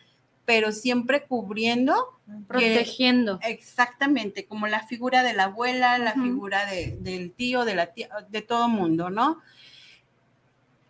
pero 0.44 0.72
siempre 0.72 1.22
cubriendo. 1.22 2.18
Protegiendo. 2.48 3.38
exactamente, 3.44 4.46
como 4.46 4.66
la 4.66 4.84
figura 4.84 5.22
de 5.22 5.32
la 5.32 5.44
abuela, 5.44 5.96
la 5.98 6.14
figura 6.14 6.66
del 6.66 7.30
tío, 7.30 7.64
de 7.64 7.76
la 7.76 7.92
tía, 7.92 8.08
de 8.28 8.42
todo 8.42 8.68
mundo, 8.68 9.10
¿no? 9.10 9.38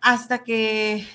Hasta 0.01 0.43
que 0.43 1.05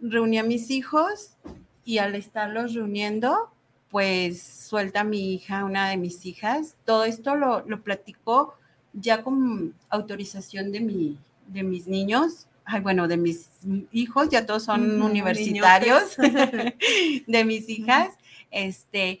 reuní 0.00 0.38
a 0.38 0.44
mis 0.44 0.70
hijos 0.70 1.36
y 1.84 1.98
al 1.98 2.14
estarlos 2.14 2.72
reuniendo, 2.72 3.52
pues 3.96 4.42
suelta 4.42 5.00
a 5.00 5.04
mi 5.04 5.32
hija, 5.32 5.64
una 5.64 5.88
de 5.88 5.96
mis 5.96 6.26
hijas. 6.26 6.76
Todo 6.84 7.04
esto 7.04 7.34
lo, 7.34 7.62
lo 7.66 7.80
platicó 7.80 8.54
ya 8.92 9.22
con 9.22 9.74
autorización 9.88 10.70
de, 10.70 10.80
mi, 10.80 11.18
de 11.46 11.62
mis 11.62 11.86
niños, 11.86 12.46
ay, 12.66 12.82
bueno, 12.82 13.08
de 13.08 13.16
mis 13.16 13.48
hijos, 13.92 14.28
ya 14.28 14.44
todos 14.44 14.64
son 14.64 15.00
universitarios, 15.00 16.14
de 17.26 17.44
mis 17.46 17.70
hijas. 17.70 18.10
Este, 18.50 19.20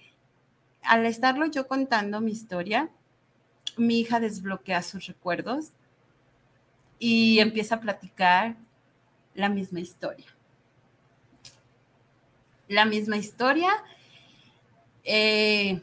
al 0.82 1.06
estarlo 1.06 1.46
yo 1.46 1.66
contando 1.66 2.20
mi 2.20 2.32
historia, 2.32 2.90
mi 3.78 4.00
hija 4.00 4.20
desbloquea 4.20 4.82
sus 4.82 5.06
recuerdos 5.06 5.70
y 6.98 7.38
empieza 7.38 7.76
a 7.76 7.80
platicar 7.80 8.56
la 9.32 9.48
misma 9.48 9.80
historia. 9.80 10.26
La 12.68 12.84
misma 12.84 13.16
historia 13.16 13.70
eh, 15.06 15.80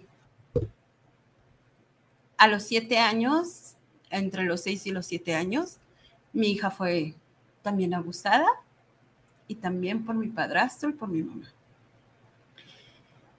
a 2.38 2.47
los 2.47 2.63
siete 2.63 2.99
años, 2.99 3.75
entre 4.09 4.43
los 4.43 4.62
seis 4.62 4.86
y 4.86 4.91
los 4.91 5.05
siete 5.05 5.33
años, 5.33 5.77
mi 6.33 6.51
hija 6.51 6.69
fue 6.69 7.15
también 7.62 7.93
abusada 7.93 8.45
y 9.47 9.55
también 9.55 10.03
por 10.03 10.15
mi 10.15 10.27
padrastro 10.27 10.89
y 10.89 10.93
por 10.93 11.07
mi 11.07 11.23
mamá. 11.23 11.47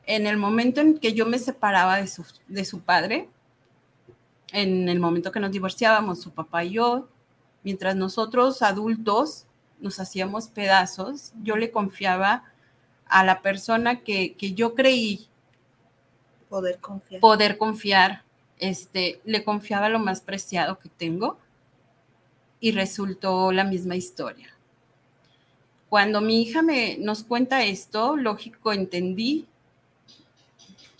En 0.07 0.27
el 0.27 0.39
momento 0.39 0.81
en 0.81 0.99
que 0.99 1.13
yo 1.13 1.27
me 1.27 1.39
separaba 1.39 1.97
de 1.99 2.07
su, 2.07 2.25
de 2.49 2.65
su 2.65 2.81
padre, 2.81 3.29
en 4.53 4.89
el 4.89 4.99
momento 4.99 5.33
que 5.33 5.41
nos 5.41 5.53
divorciábamos, 5.53 6.23
su 6.23 6.31
papá 6.31 6.65
y 6.65 6.73
yo, 6.73 7.09
mientras 7.63 7.95
nosotros 7.95 8.63
adultos 8.63 9.45
nos 9.81 10.01
hacíamos 10.01 10.49
pedazos, 10.49 11.35
yo 11.43 11.57
le 11.57 11.71
confiaba 11.71 12.45
a 13.07 13.23
la 13.23 13.43
persona 13.43 14.01
que, 14.01 14.35
que 14.35 14.55
yo 14.55 14.75
creí 14.75 15.29
Poder 16.55 16.79
confiar. 16.79 17.21
Poder 17.21 17.59
confiar. 17.59 18.23
Este, 18.61 19.21
le 19.25 19.43
confiaba 19.43 19.89
lo 19.89 19.99
más 19.99 20.21
preciado 20.21 20.79
que 20.79 20.89
tengo 20.89 21.37
y 22.61 22.71
resultó 22.71 23.51
la 23.51 23.65
misma 23.65 23.97
historia. 23.97 24.55
Cuando 25.89 26.21
mi 26.21 26.41
hija 26.43 26.63
me, 26.63 26.97
nos 26.99 27.25
cuenta 27.25 27.65
esto, 27.65 28.17
lógico, 28.17 28.73
entendí 28.73 29.49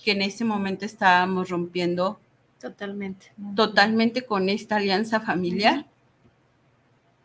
que 0.03 0.11
en 0.11 0.23
ese 0.23 0.45
momento 0.45 0.85
estábamos 0.85 1.51
rompiendo 1.51 2.19
totalmente, 2.59 3.31
totalmente 3.55 4.27
con 4.27 4.49
esta 4.49 4.75
alianza 4.79 5.21
familiar, 5.21 5.87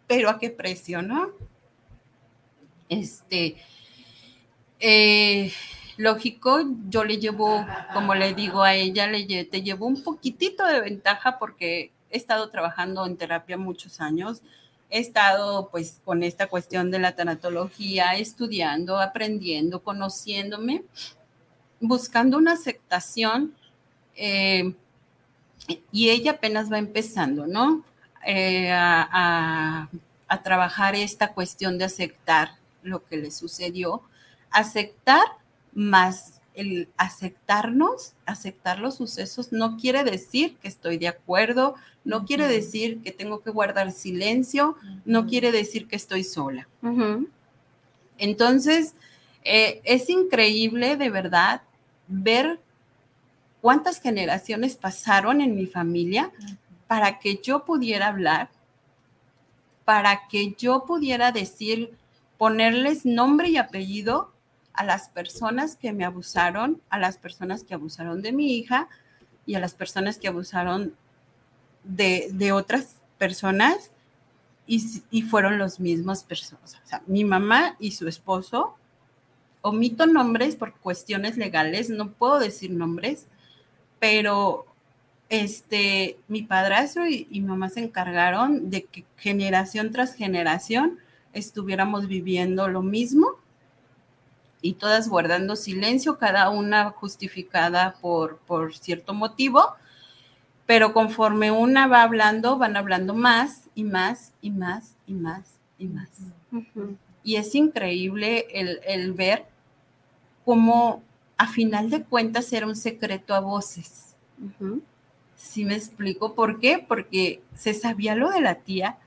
pero 0.05 0.29
a 0.29 0.37
qué 0.37 0.51
precio, 0.51 1.01
¿no? 1.01 1.31
Este, 2.89 3.57
eh, 4.79 5.51
lógico, 5.99 6.61
yo 6.87 7.03
le 7.03 7.17
llevo, 7.17 7.67
como 7.93 8.15
le 8.15 8.33
digo 8.33 8.63
a 8.63 8.73
ella, 8.73 9.05
le, 9.05 9.43
te 9.43 9.61
llevo 9.61 9.85
un 9.85 10.01
poquitito 10.01 10.65
de 10.65 10.79
ventaja 10.79 11.37
porque 11.37 11.91
he 12.09 12.17
estado 12.17 12.49
trabajando 12.49 13.05
en 13.05 13.17
terapia 13.17 13.57
muchos 13.57 13.99
años. 13.99 14.41
He 14.89 14.99
estado 14.99 15.67
pues 15.69 15.99
con 16.05 16.23
esta 16.23 16.47
cuestión 16.47 16.89
de 16.89 16.99
la 16.99 17.17
tanatología, 17.17 18.15
estudiando, 18.15 18.97
aprendiendo, 18.97 19.83
conociéndome, 19.83 20.83
buscando 21.81 22.37
una 22.37 22.53
aceptación. 22.53 23.53
Eh, 24.15 24.73
y 25.91 26.11
ella 26.11 26.31
apenas 26.31 26.71
va 26.71 26.77
empezando, 26.77 27.45
¿no? 27.45 27.83
Eh, 28.25 28.71
a, 28.71 29.89
a 30.29 30.43
trabajar 30.43 30.95
esta 30.95 31.33
cuestión 31.33 31.77
de 31.77 31.83
aceptar 31.83 32.51
lo 32.83 33.03
que 33.03 33.17
le 33.17 33.31
sucedió, 33.31 34.01
aceptar 34.49 35.38
más 35.79 36.41
el 36.55 36.89
aceptarnos, 36.97 38.13
aceptar 38.25 38.79
los 38.79 38.95
sucesos, 38.95 39.53
no 39.53 39.77
quiere 39.77 40.03
decir 40.03 40.57
que 40.57 40.67
estoy 40.67 40.97
de 40.97 41.07
acuerdo, 41.07 41.75
no 42.03 42.25
quiere 42.25 42.49
decir 42.49 43.01
que 43.01 43.13
tengo 43.13 43.41
que 43.41 43.49
guardar 43.49 43.93
silencio, 43.93 44.75
no 45.05 45.25
quiere 45.25 45.53
decir 45.53 45.87
que 45.87 45.95
estoy 45.95 46.25
sola. 46.25 46.67
Entonces, 48.17 48.93
eh, 49.45 49.79
es 49.85 50.09
increíble 50.09 50.97
de 50.97 51.09
verdad 51.09 51.61
ver 52.09 52.59
cuántas 53.61 54.01
generaciones 54.01 54.75
pasaron 54.75 55.39
en 55.39 55.55
mi 55.55 55.65
familia 55.65 56.29
para 56.87 57.19
que 57.19 57.39
yo 57.41 57.63
pudiera 57.63 58.07
hablar, 58.07 58.49
para 59.85 60.27
que 60.27 60.55
yo 60.57 60.83
pudiera 60.85 61.31
decir, 61.31 61.93
ponerles 62.37 63.05
nombre 63.05 63.47
y 63.49 63.55
apellido 63.55 64.33
a 64.73 64.83
las 64.83 65.09
personas 65.09 65.75
que 65.75 65.93
me 65.93 66.05
abusaron, 66.05 66.81
a 66.89 66.99
las 66.99 67.17
personas 67.17 67.63
que 67.63 67.73
abusaron 67.73 68.21
de 68.21 68.31
mi 68.31 68.57
hija 68.57 68.87
y 69.45 69.55
a 69.55 69.59
las 69.59 69.73
personas 69.73 70.17
que 70.17 70.27
abusaron 70.27 70.93
de, 71.83 72.51
otras 72.51 72.97
personas 73.17 73.91
y, 74.67 75.21
fueron 75.23 75.57
los 75.57 75.79
mismos 75.79 76.23
personas. 76.23 76.77
O 76.83 76.87
sea, 76.87 77.01
mi 77.07 77.23
mamá 77.23 77.75
y 77.79 77.91
su 77.91 78.07
esposo, 78.07 78.75
omito 79.61 80.05
nombres 80.05 80.55
por 80.55 80.73
cuestiones 80.75 81.37
legales, 81.37 81.89
no 81.89 82.11
puedo 82.11 82.39
decir 82.39 82.71
nombres, 82.71 83.25
pero 83.99 84.65
este, 85.29 86.17
mi 86.27 86.43
padrastro 86.43 87.07
y, 87.07 87.27
y, 87.31 87.41
mamá 87.41 87.69
se 87.69 87.81
encargaron 87.83 88.69
de 88.69 88.83
que 88.85 89.05
generación 89.17 89.91
tras 89.91 90.13
generación 90.13 90.99
estuviéramos 91.33 92.07
viviendo 92.07 92.67
lo 92.67 92.81
mismo 92.81 93.35
y 94.61 94.73
todas 94.73 95.07
guardando 95.07 95.55
silencio, 95.55 96.17
cada 96.17 96.49
una 96.49 96.91
justificada 96.91 97.95
por, 98.01 98.37
por 98.39 98.75
cierto 98.75 99.13
motivo, 99.13 99.75
pero 100.65 100.93
conforme 100.93 101.51
una 101.51 101.87
va 101.87 102.03
hablando, 102.03 102.57
van 102.57 102.77
hablando 102.77 103.13
más 103.13 103.63
y 103.75 103.83
más 103.83 104.33
y 104.41 104.51
más 104.51 104.95
y 105.07 105.13
más 105.13 105.59
y 105.77 105.87
más. 105.87 106.09
Y 107.23 107.37
es 107.37 107.55
increíble 107.55 108.47
el, 108.51 108.79
el 108.85 109.13
ver 109.13 109.45
cómo 110.45 111.01
a 111.37 111.47
final 111.47 111.89
de 111.89 112.03
cuentas 112.03 112.51
era 112.53 112.67
un 112.67 112.75
secreto 112.75 113.33
a 113.33 113.39
voces. 113.39 114.15
¿Sí 115.35 115.63
me 115.63 115.75
explico 115.75 116.35
por 116.35 116.59
qué? 116.59 116.83
Porque 116.85 117.41
se 117.55 117.73
sabía 117.73 118.13
lo 118.13 118.29
de 118.29 118.41
la 118.41 118.55
tía, 118.55 118.97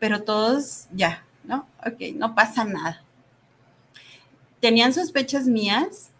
pero 0.00 0.24
todos 0.24 0.88
ya, 0.92 1.24
¿no? 1.44 1.66
Ok, 1.86 2.14
no 2.16 2.34
pasa 2.34 2.64
nada. 2.64 3.04
Tenían 4.60 4.92
sospechas 4.92 5.46
mías, 5.46 6.10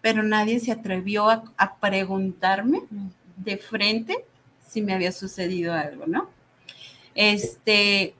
pero 0.00 0.22
nadie 0.22 0.60
se 0.60 0.72
atrevió 0.72 1.28
a, 1.28 1.76
preguntarme 1.80 2.82
de 3.36 3.56
frente 3.56 4.24
si 4.66 4.82
me 4.82 4.94
había 4.94 5.12
sucedido 5.12 5.72
algo, 5.72 6.06
¿no? 6.06 6.28
Este, 7.14 8.14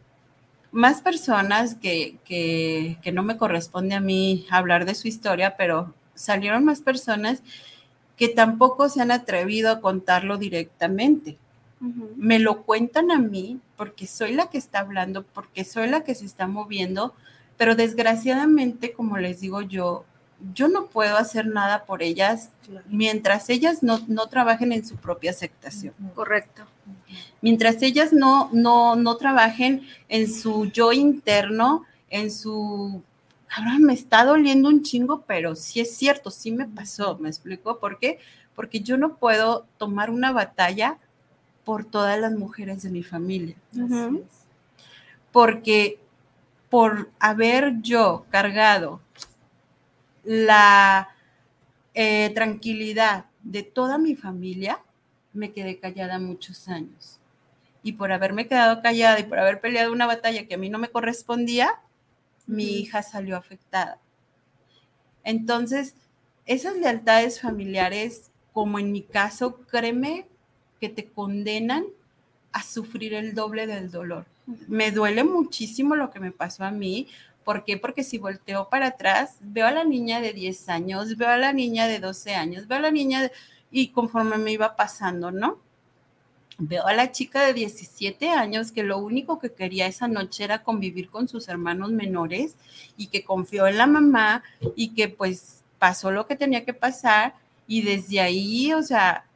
más 0.72 1.00
personas 1.02 1.74
que, 1.74 2.16
que, 2.24 2.98
que 3.02 3.12
no 3.12 3.22
me 3.22 3.36
corresponde 3.36 3.94
a 3.94 4.00
mí 4.00 4.46
hablar 4.50 4.84
de 4.86 4.94
su 4.94 5.08
historia, 5.08 5.56
pero 5.56 5.94
salieron 6.14 6.64
más 6.64 6.80
personas 6.80 7.42
que 8.16 8.28
tampoco 8.28 8.88
se 8.88 9.02
han 9.02 9.10
atrevido 9.10 9.70
a 9.70 9.80
contarlo 9.80 10.38
directamente. 10.38 11.36
Me 12.16 12.38
lo 12.38 12.62
cuentan 12.62 13.10
a 13.10 13.18
mí 13.18 13.60
porque 13.76 14.06
soy 14.06 14.32
la 14.32 14.48
que 14.48 14.56
está 14.56 14.80
hablando, 14.80 15.22
porque 15.22 15.64
soy 15.64 15.88
la 15.88 16.02
que 16.02 16.14
se 16.14 16.24
está 16.24 16.46
moviendo, 16.46 17.14
pero 17.56 17.74
desgraciadamente, 17.74 18.92
como 18.92 19.18
les 19.18 19.40
digo 19.40 19.62
yo, 19.62 20.04
yo 20.54 20.68
no 20.68 20.86
puedo 20.86 21.16
hacer 21.16 21.46
nada 21.46 21.84
por 21.84 22.02
ellas 22.02 22.50
mientras 22.88 23.48
ellas 23.48 23.82
no, 23.82 23.98
trabajen 24.28 24.72
en 24.72 24.84
su 24.84 24.96
propia 24.96 25.30
aceptación. 25.30 25.94
Correcto. 26.14 26.62
Mientras 27.40 27.80
ellas 27.82 28.12
no, 28.12 28.50
no, 28.52 28.96
no 28.96 29.16
trabajen 29.16 29.86
en 30.08 30.30
su 30.32 30.66
yo 30.66 30.92
interno, 30.92 31.84
en 32.10 32.30
su 32.30 33.02
ahora 33.56 33.78
me 33.78 33.94
está 33.94 34.24
doliendo 34.24 34.68
un 34.68 34.82
chingo, 34.82 35.22
pero 35.26 35.56
sí 35.56 35.80
es 35.80 35.96
cierto, 35.96 36.30
sí 36.30 36.50
me 36.50 36.66
pasó, 36.66 37.16
¿me 37.18 37.28
explico? 37.28 37.78
¿Por 37.78 37.98
qué? 37.98 38.18
Porque 38.54 38.80
yo 38.80 38.96
no 38.96 39.16
puedo 39.16 39.66
tomar 39.78 40.10
una 40.10 40.32
batalla 40.32 40.98
por 41.64 41.84
todas 41.84 42.18
las 42.18 42.32
mujeres 42.32 42.82
de 42.82 42.90
mi 42.90 43.02
familia. 43.02 43.56
Porque 45.32 45.98
por 46.70 47.10
haber 47.18 47.80
yo 47.80 48.26
cargado 48.30 49.00
la 50.24 51.08
eh, 51.94 52.30
tranquilidad 52.34 53.26
de 53.42 53.62
toda 53.62 53.98
mi 53.98 54.16
familia, 54.16 54.80
me 55.32 55.52
quedé 55.52 55.78
callada 55.78 56.18
muchos 56.18 56.68
años. 56.68 57.20
Y 57.82 57.92
por 57.92 58.10
haberme 58.10 58.48
quedado 58.48 58.82
callada 58.82 59.20
y 59.20 59.24
por 59.24 59.38
haber 59.38 59.60
peleado 59.60 59.92
una 59.92 60.06
batalla 60.06 60.46
que 60.46 60.54
a 60.54 60.58
mí 60.58 60.68
no 60.68 60.78
me 60.78 60.88
correspondía, 60.88 61.80
mi 62.46 62.78
hija 62.78 63.02
salió 63.02 63.36
afectada. 63.36 63.98
Entonces, 65.22 65.94
esas 66.46 66.76
lealtades 66.76 67.40
familiares, 67.40 68.30
como 68.52 68.78
en 68.78 68.92
mi 68.92 69.02
caso, 69.02 69.56
créeme 69.66 70.26
que 70.80 70.88
te 70.88 71.06
condenan 71.06 71.84
a 72.52 72.62
sufrir 72.62 73.14
el 73.14 73.34
doble 73.34 73.66
del 73.66 73.90
dolor. 73.90 74.26
Me 74.68 74.90
duele 74.92 75.24
muchísimo 75.24 75.96
lo 75.96 76.10
que 76.10 76.20
me 76.20 76.32
pasó 76.32 76.64
a 76.64 76.70
mí. 76.70 77.08
¿Por 77.44 77.64
qué? 77.64 77.76
Porque 77.76 78.02
si 78.02 78.18
volteo 78.18 78.68
para 78.68 78.88
atrás, 78.88 79.38
veo 79.40 79.66
a 79.66 79.70
la 79.70 79.84
niña 79.84 80.20
de 80.20 80.32
10 80.32 80.68
años, 80.68 81.16
veo 81.16 81.28
a 81.28 81.36
la 81.36 81.52
niña 81.52 81.86
de 81.86 82.00
12 82.00 82.34
años, 82.34 82.66
veo 82.66 82.78
a 82.78 82.80
la 82.82 82.90
niña 82.90 83.30
y 83.70 83.88
conforme 83.88 84.38
me 84.38 84.52
iba 84.52 84.74
pasando, 84.76 85.30
¿no? 85.30 85.58
Veo 86.58 86.86
a 86.86 86.94
la 86.94 87.12
chica 87.12 87.42
de 87.42 87.52
17 87.52 88.30
años 88.30 88.72
que 88.72 88.82
lo 88.82 88.98
único 88.98 89.38
que 89.38 89.52
quería 89.52 89.86
esa 89.86 90.08
noche 90.08 90.44
era 90.44 90.62
convivir 90.62 91.10
con 91.10 91.28
sus 91.28 91.48
hermanos 91.48 91.90
menores 91.90 92.56
y 92.96 93.08
que 93.08 93.24
confió 93.24 93.66
en 93.66 93.76
la 93.76 93.86
mamá 93.86 94.42
y 94.74 94.94
que 94.94 95.08
pues 95.08 95.62
pasó 95.78 96.10
lo 96.10 96.26
que 96.26 96.34
tenía 96.34 96.64
que 96.64 96.72
pasar 96.72 97.34
y 97.66 97.82
desde 97.82 98.20
ahí, 98.20 98.72
o 98.72 98.82
sea, 98.82 99.26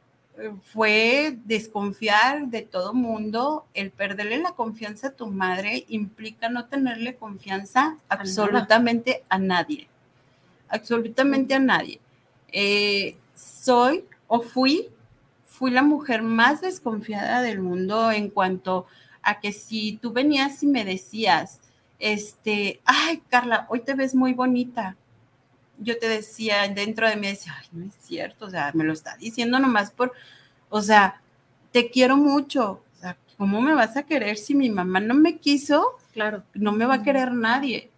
fue 0.73 1.37
desconfiar 1.45 2.47
de 2.47 2.61
todo 2.61 2.93
mundo, 2.93 3.65
el 3.73 3.91
perderle 3.91 4.37
la 4.39 4.51
confianza 4.51 5.07
a 5.07 5.11
tu 5.11 5.27
madre 5.27 5.85
implica 5.87 6.49
no 6.49 6.65
tenerle 6.65 7.15
confianza 7.15 7.97
absolutamente 8.09 9.23
a 9.29 9.37
nadie, 9.37 9.87
absolutamente 10.69 11.53
a 11.53 11.59
nadie. 11.59 11.99
Eh, 12.51 13.15
soy 13.35 14.05
o 14.27 14.41
fui 14.41 14.89
fui 15.61 15.69
la 15.69 15.83
mujer 15.83 16.23
más 16.23 16.61
desconfiada 16.61 17.43
del 17.43 17.61
mundo 17.61 18.11
en 18.11 18.31
cuanto 18.31 18.87
a 19.21 19.39
que 19.39 19.51
si 19.51 19.99
tú 20.01 20.11
venías 20.11 20.63
y 20.63 20.65
me 20.65 20.83
decías, 20.83 21.59
este, 21.99 22.81
ay, 22.83 23.21
Carla, 23.29 23.67
hoy 23.69 23.81
te 23.81 23.93
ves 23.93 24.15
muy 24.15 24.33
bonita. 24.33 24.95
Yo 25.81 25.97
te 25.97 26.07
decía, 26.07 26.67
dentro 26.67 27.09
de 27.09 27.15
mí 27.15 27.27
decía, 27.27 27.55
ay, 27.59 27.67
no 27.71 27.85
es 27.85 27.95
cierto, 27.99 28.45
o 28.45 28.49
sea, 28.49 28.71
me 28.73 28.83
lo 28.83 28.93
está 28.93 29.17
diciendo 29.17 29.59
nomás 29.59 29.91
por, 29.91 30.13
o 30.69 30.81
sea, 30.81 31.21
te 31.71 31.89
quiero 31.89 32.17
mucho. 32.17 32.83
O 32.95 32.99
sea, 32.99 33.17
¿cómo 33.37 33.61
me 33.61 33.73
vas 33.73 33.97
a 33.97 34.03
querer 34.03 34.37
si 34.37 34.55
mi 34.55 34.69
mamá 34.69 34.99
no 34.99 35.13
me 35.13 35.37
quiso? 35.37 35.97
Claro. 36.13 36.43
No 36.53 36.71
me 36.71 36.85
va 36.85 36.95
a 36.95 37.03
querer 37.03 37.31
nadie. 37.31 37.89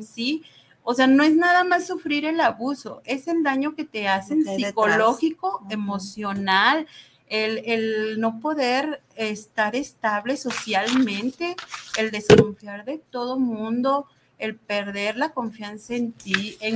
¿Sí? 0.00 0.42
O 0.84 0.94
sea, 0.94 1.06
no 1.06 1.22
es 1.22 1.34
nada 1.36 1.64
más 1.64 1.86
sufrir 1.86 2.24
el 2.24 2.40
abuso, 2.40 3.02
es 3.04 3.28
el 3.28 3.42
daño 3.42 3.74
que 3.74 3.84
te 3.84 4.08
hacen 4.08 4.44
psicológico, 4.44 5.64
emocional, 5.70 6.86
el, 7.28 8.20
no 8.20 8.40
poder 8.40 9.00
estar 9.14 9.76
estable 9.76 10.36
socialmente, 10.36 11.56
el 11.96 12.10
desconfiar 12.10 12.84
de 12.84 12.98
todo 12.98 13.38
mundo, 13.38 14.06
el 14.42 14.56
perder 14.56 15.16
la 15.16 15.30
confianza 15.30 15.94
en 15.94 16.12
ti, 16.12 16.56
en 16.60 16.74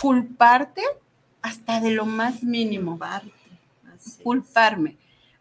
culparte 0.00 0.82
hasta 1.42 1.80
de 1.80 1.90
lo 1.90 2.06
más 2.06 2.42
mínimo. 2.42 2.98
Culparme. 4.22 4.96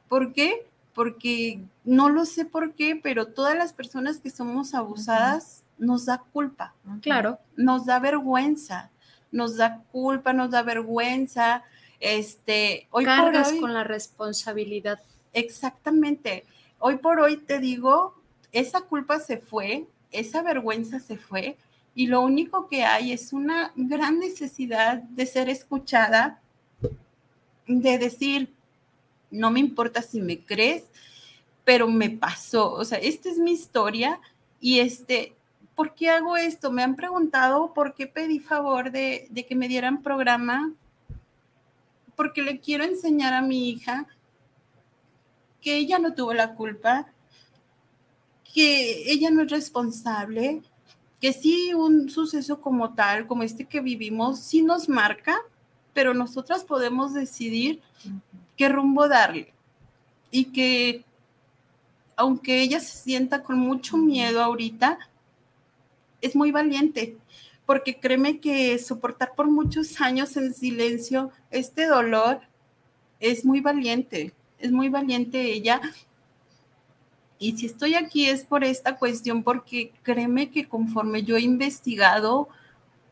¿Por 0.09 0.33
qué? 0.33 0.67
Porque 0.93 1.61
no 1.85 2.09
lo 2.09 2.25
sé 2.25 2.43
por 2.43 2.73
qué, 2.73 2.99
pero 3.01 3.27
todas 3.27 3.55
las 3.55 3.71
personas 3.71 4.19
que 4.19 4.29
somos 4.29 4.73
abusadas 4.73 5.63
nos 5.77 6.05
da 6.05 6.17
culpa. 6.33 6.73
Claro. 7.01 7.39
Nos 7.55 7.85
da 7.85 7.99
vergüenza, 7.99 8.91
nos 9.31 9.55
da 9.55 9.81
culpa, 9.93 10.33
nos 10.33 10.51
da 10.51 10.61
vergüenza. 10.61 11.63
Este, 12.01 12.87
hoy 12.91 13.05
Cargas 13.05 13.47
por 13.47 13.53
hoy, 13.53 13.61
con 13.61 13.73
la 13.73 13.85
responsabilidad. 13.85 14.99
Exactamente. 15.31 16.45
Hoy 16.79 16.97
por 16.97 17.21
hoy 17.21 17.37
te 17.37 17.59
digo, 17.59 18.13
esa 18.51 18.81
culpa 18.81 19.19
se 19.19 19.37
fue, 19.37 19.87
esa 20.13 20.41
vergüenza 20.41 20.99
se 20.99 21.17
fue 21.17 21.57
y 21.95 22.07
lo 22.07 22.21
único 22.21 22.67
que 22.67 22.83
hay 22.83 23.11
es 23.11 23.33
una 23.33 23.71
gran 23.75 24.19
necesidad 24.19 24.97
de 24.97 25.25
ser 25.25 25.49
escuchada, 25.49 26.41
de 27.67 27.97
decir, 27.97 28.53
no 29.29 29.51
me 29.51 29.59
importa 29.59 30.01
si 30.01 30.21
me 30.21 30.39
crees, 30.39 30.83
pero 31.63 31.87
me 31.87 32.09
pasó, 32.09 32.71
o 32.73 32.85
sea, 32.85 32.97
esta 32.97 33.29
es 33.29 33.37
mi 33.37 33.51
historia 33.51 34.19
y 34.59 34.79
este, 34.79 35.35
¿por 35.75 35.93
qué 35.93 36.09
hago 36.09 36.37
esto? 36.37 36.71
Me 36.71 36.83
han 36.83 36.95
preguntado 36.95 37.73
por 37.73 37.93
qué 37.95 38.07
pedí 38.07 38.39
favor 38.39 38.91
de, 38.91 39.29
que 39.47 39.55
me 39.55 39.67
dieran 39.67 40.01
programa, 40.01 40.73
porque 42.15 42.41
le 42.41 42.59
quiero 42.59 42.83
enseñar 42.83 43.33
a 43.33 43.41
mi 43.41 43.69
hija 43.69 44.07
que 45.61 45.77
ella 45.77 45.99
no 45.99 46.13
tuvo 46.13 46.33
la 46.33 46.55
culpa, 46.55 47.07
que 48.53 49.11
ella 49.11 49.31
no 49.31 49.41
es 49.41 49.51
responsable, 49.51 50.61
que 51.19 51.33
sí 51.33 51.73
un 51.73 52.09
suceso 52.09 52.61
como 52.61 52.93
tal, 52.93 53.27
como 53.27 53.43
este 53.43 53.65
que 53.65 53.81
vivimos, 53.81 54.39
sí 54.39 54.61
nos 54.61 54.87
marca, 54.87 55.37
pero 55.93 56.13
nosotras 56.13 56.63
podemos 56.63 57.13
decidir 57.13 57.81
qué 58.55 58.69
rumbo 58.69 59.07
darle. 59.07 59.53
Y 60.31 60.45
que 60.45 61.05
aunque 62.15 62.61
ella 62.61 62.79
se 62.79 62.97
sienta 62.97 63.43
con 63.43 63.57
mucho 63.57 63.97
miedo 63.97 64.41
ahorita, 64.41 64.99
es 66.21 66.35
muy 66.35 66.51
valiente, 66.51 67.17
porque 67.65 67.99
créeme 67.99 68.39
que 68.39 68.77
soportar 68.79 69.33
por 69.35 69.49
muchos 69.49 69.99
años 69.99 70.37
en 70.37 70.53
silencio 70.53 71.31
este 71.51 71.85
dolor 71.85 72.41
es 73.19 73.45
muy 73.45 73.61
valiente, 73.61 74.33
es 74.59 74.71
muy 74.71 74.89
valiente 74.89 75.53
ella. 75.53 75.81
Y 77.43 77.57
si 77.57 77.65
estoy 77.65 77.95
aquí 77.95 78.29
es 78.29 78.45
por 78.45 78.63
esta 78.63 78.95
cuestión, 78.95 79.43
porque 79.43 79.91
créeme 80.01 80.49
que 80.49 80.69
conforme 80.69 81.23
yo 81.23 81.35
he 81.35 81.41
investigado, 81.41 82.47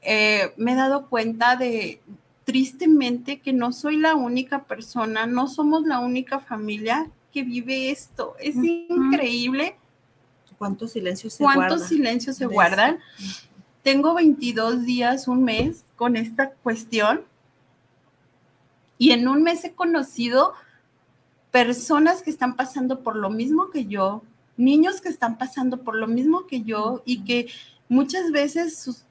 eh, 0.02 0.54
me 0.56 0.72
he 0.72 0.76
dado 0.76 1.10
cuenta 1.10 1.58
de, 1.58 2.02
tristemente, 2.46 3.42
que 3.42 3.52
no 3.52 3.74
soy 3.74 3.98
la 3.98 4.16
única 4.16 4.64
persona, 4.64 5.26
no 5.26 5.50
somos 5.50 5.84
la 5.84 6.00
única 6.00 6.40
familia 6.40 7.12
que 7.34 7.44
vive 7.44 7.92
esto. 7.92 8.36
Es 8.40 8.56
increíble 8.56 9.76
¿Cuántos 10.58 10.92
silencios 10.92 11.34
se 11.34 11.44
¿Cuántos 11.44 11.68
guardan? 11.68 11.90
silencios 11.90 12.38
se 12.38 12.46
guardan? 12.46 13.00
Tengo 13.84 14.14
22 14.14 14.86
días, 14.86 15.28
un 15.28 15.44
mes 15.44 15.84
con 15.98 16.16
esta 16.16 16.52
cuestión 16.52 17.24
y 18.98 19.12
en 19.12 19.28
un 19.28 19.44
mes 19.44 19.66
he 19.66 19.74
conocido 19.74 20.54
personas 21.52 22.22
que 22.22 22.30
están 22.30 22.56
pasando 22.56 23.02
por 23.02 23.16
lo 23.16 23.30
mismo 23.30 23.70
que 23.70 23.86
yo, 23.86 24.24
niños 24.58 25.02
que 25.02 25.10
están 25.10 25.38
pasando 25.38 25.78
por 25.84 25.96
lo 25.96 26.08
mismo 26.08 26.48
que 26.48 26.62
yo 26.64 27.02
y 27.06 27.24
que 27.24 27.48
muchas 27.90 28.32
veces 28.32 28.78
sus- 28.80 29.04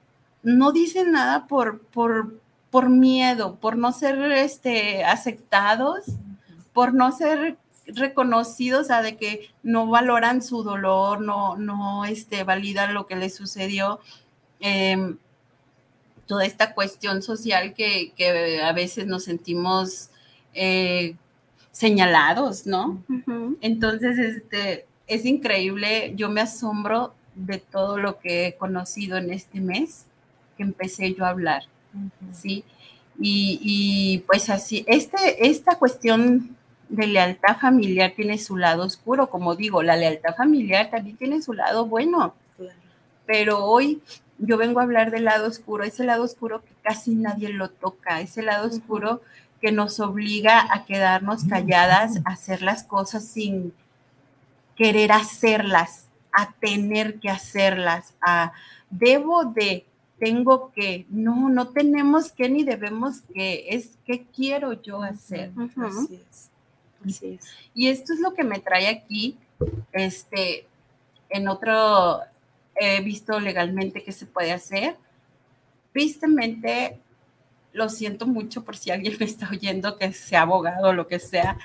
no 0.43 0.73
dicen 0.73 1.13
nada 1.13 1.47
por, 1.47 1.81
por, 1.81 2.39
por 2.71 2.89
miedo, 2.89 3.57
por 3.57 3.77
no 3.77 3.93
ser 3.93 4.21
este, 4.33 5.05
aceptados, 5.05 6.05
por 6.73 6.95
no 6.95 7.13
ser 7.13 7.59
reconocidos, 7.87 8.83
o 8.83 8.85
sea, 8.85 9.03
de 9.03 9.17
que 9.17 9.51
no 9.63 9.87
valoran 9.89 10.43
su 10.43 10.63
dolor, 10.63 11.21
no, 11.21 11.57
no 11.57 12.05
este, 12.05 12.45
validan 12.45 12.95
lo 12.95 13.07
que 13.07 13.17
les 13.17 13.35
sucedió. 13.35 14.01
Em, 14.61 15.19
toda 16.27 16.45
esta 16.47 16.75
cuestión 16.75 17.23
social 17.23 17.75
que, 17.75 18.13
que 18.17 18.63
a 18.63 18.73
veces 18.73 19.07
nos 19.07 19.25
sentimos 19.25 20.11
eh, 20.55 21.17
señalados, 21.73 22.67
¿no? 22.67 23.03
Entonces, 23.61 24.19
este, 24.19 24.87
es 25.07 25.25
increíble, 25.25 26.13
yo 26.17 26.29
me 26.31 26.41
asombro 26.41 27.15
de 27.35 27.59
todo 27.59 27.97
lo 27.99 28.19
que 28.19 28.47
he 28.49 28.55
conocido 28.57 29.17
en 29.17 29.33
este 29.33 29.61
mes 29.61 30.07
que 30.57 30.63
empecé 30.63 31.15
yo 31.15 31.25
a 31.25 31.31
hablar, 31.31 31.63
¿sí? 32.33 32.65
Y, 33.19 33.61
y, 33.63 34.19
pues 34.27 34.51
así, 34.51 34.85
este, 34.89 35.47
esta 35.49 35.77
cuestión 35.79 36.57
de 36.89 37.07
lealtad 37.07 37.57
familiar 37.61 38.13
tiene 38.17 38.37
su 38.39 38.57
lado 38.57 38.85
oscuro, 38.85 39.31
como 39.31 39.55
digo, 39.55 39.83
la 39.83 39.97
lealtad 39.97 40.35
familiar 40.35 40.91
también 40.91 41.17
tiene 41.17 41.41
su 41.43 41.53
lado 41.53 41.87
bueno, 41.87 42.35
Claro. 42.57 42.75
pero 43.27 43.65
hoy 43.65 44.03
yo 44.39 44.57
vengo 44.57 44.81
a 44.81 44.85
hablar 44.85 45.11
del 45.11 45.25
lado 45.25 45.47
oscuro, 45.47 45.85
ese 45.85 46.03
lado 46.05 46.25
oscuro 46.25 46.63
que 46.63 46.73
casi 46.83 47.15
nadie 47.15 47.51
lo 47.51 47.69
toca, 47.71 48.21
ese 48.21 48.43
lado 48.43 48.67
oscuro 48.69 49.21
que 49.61 49.73
nos 49.73 50.01
obliga 50.01 50.67
a 50.73 50.85
quedarnos 50.85 51.45
calladas, 51.45 52.21
a 52.25 52.31
hacer 52.31 52.63
las 52.63 52.83
cosas 52.83 53.25
sin 53.25 53.73
querer 54.77 55.13
hacerlas, 55.13 56.07
a 56.33 56.53
tener 56.53 57.21
que 57.21 57.29
hacerlas, 57.29 58.15
a 58.21 58.53
debo 58.89 59.45
de, 59.45 59.85
tengo 60.19 60.73
que, 60.73 61.07
no, 61.09 61.49
no 61.49 61.69
tenemos 61.69 62.33
que 62.33 62.49
ni 62.49 62.65
debemos 62.65 63.23
que, 63.35 63.67
es 63.69 63.99
que 64.07 64.25
quiero 64.27 64.81
yo 64.81 65.03
hacer. 65.03 65.53
Así 65.77 66.21
es. 66.31 66.51
Así 67.07 67.27
es. 67.35 67.47
Y 67.75 67.89
esto 67.89 68.13
es 68.13 68.21
lo 68.21 68.35
que 68.35 68.45
me 68.45 68.59
trae 68.59 68.89
aquí, 68.89 69.39
este, 69.93 70.67
en 71.31 71.49
otro, 71.49 72.21
he 72.75 73.01
visto 73.03 73.39
legalmente 73.41 74.03
que 74.03 74.13
se 74.13 74.27
puede 74.27 74.53
hacer. 74.53 74.97
Tristemente, 75.93 76.99
lo 77.73 77.89
siento 77.89 78.27
mucho 78.27 78.65
por 78.65 78.77
si 78.77 78.91
alguien 78.91 79.17
me 79.21 79.27
está 79.27 79.49
oyendo 79.51 79.97
que 79.97 80.13
sea 80.13 80.43
abogado 80.43 80.89
o 80.89 80.93
lo 80.93 81.07
que 81.07 81.19
sea. 81.19 81.59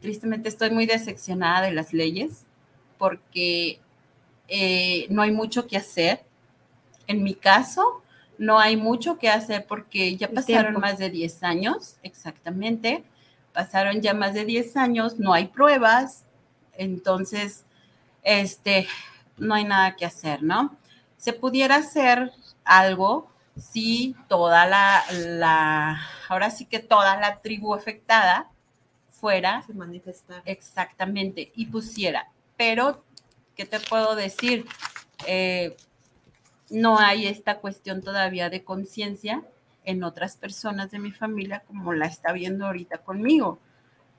Tristemente 0.00 0.48
estoy 0.48 0.70
muy 0.70 0.86
decepcionada 0.86 1.62
de 1.62 1.72
las 1.72 1.92
leyes 1.92 2.44
porque 2.98 3.80
eh, 4.48 5.06
no 5.10 5.22
hay 5.22 5.30
mucho 5.30 5.66
que 5.66 5.76
hacer. 5.76 6.22
En 7.06 7.22
mi 7.22 7.34
caso, 7.34 8.02
no 8.38 8.58
hay 8.58 8.76
mucho 8.76 9.18
que 9.18 9.28
hacer 9.28 9.66
porque 9.66 10.16
ya 10.16 10.30
pasaron 10.30 10.80
más 10.80 10.98
de 10.98 11.10
10 11.10 11.42
años, 11.42 11.96
exactamente. 12.02 13.04
Pasaron 13.52 14.00
ya 14.00 14.14
más 14.14 14.32
de 14.32 14.44
10 14.44 14.76
años, 14.76 15.18
no 15.18 15.32
hay 15.34 15.48
pruebas, 15.48 16.24
entonces, 16.74 17.64
este, 18.22 18.86
no 19.36 19.54
hay 19.54 19.64
nada 19.64 19.96
que 19.96 20.06
hacer, 20.06 20.42
¿no? 20.42 20.76
Se 21.18 21.32
pudiera 21.32 21.76
hacer 21.76 22.32
algo 22.64 23.30
si 23.56 24.16
toda 24.28 24.66
la, 24.66 25.02
la, 25.12 26.00
ahora 26.28 26.50
sí 26.50 26.66
que 26.66 26.78
toda 26.78 27.18
la 27.20 27.40
tribu 27.40 27.74
afectada 27.74 28.50
fuera 29.10 29.62
Se 29.62 29.74
manifestar. 29.74 30.42
exactamente 30.46 31.52
y 31.54 31.66
pusiera, 31.66 32.30
pero, 32.56 33.04
¿qué 33.54 33.66
te 33.66 33.80
puedo 33.80 34.14
decir? 34.16 34.66
Eh, 35.26 35.76
no 36.70 36.98
hay 36.98 37.26
esta 37.26 37.58
cuestión 37.58 38.00
todavía 38.00 38.48
de 38.48 38.64
conciencia 38.64 39.42
en 39.84 40.04
otras 40.04 40.36
personas 40.36 40.90
de 40.90 40.98
mi 40.98 41.10
familia 41.10 41.60
como 41.66 41.92
la 41.92 42.06
está 42.06 42.32
viendo 42.32 42.66
ahorita 42.66 42.98
conmigo. 42.98 43.58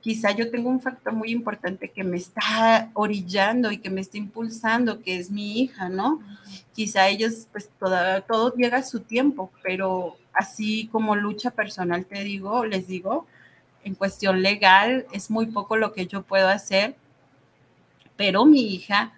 Quizá 0.02 0.32
yo 0.32 0.50
tengo 0.50 0.70
un 0.70 0.82
factor 0.82 1.14
muy 1.14 1.32
importante 1.32 1.90
que 1.90 2.04
me 2.04 2.18
está 2.18 2.90
orillando 2.94 3.72
y 3.72 3.78
que 3.78 3.90
me 3.92 4.02
está 4.02 4.18
impulsando, 4.18 5.02
que 5.02 5.18
es 5.18 5.30
mi 5.30 5.60
hija, 5.62 5.90
¿no? 5.90 6.20
Quizá 6.74 7.08
ellos, 7.10 7.48
pues 7.52 7.70
toda- 7.80 8.22
todo 8.22 8.54
llega 8.56 8.78
a 8.78 8.84
su 8.84 9.02
tiempo, 9.02 9.52
pero 9.64 10.18
así 10.34 10.88
como 10.92 11.16
lucha 11.16 11.52
personal, 11.52 12.06
te 12.06 12.24
digo, 12.24 12.66
les 12.66 12.88
digo, 12.88 13.28
en 13.84 13.96
cuestión 13.96 14.42
legal 14.42 15.06
es 15.12 15.30
muy 15.30 15.48
poco 15.48 15.76
lo 15.78 15.94
que 15.94 16.08
yo 16.08 16.24
puedo 16.24 16.48
hacer, 16.48 16.96
pero 18.18 18.46
mi 18.46 18.74
hija, 18.74 19.14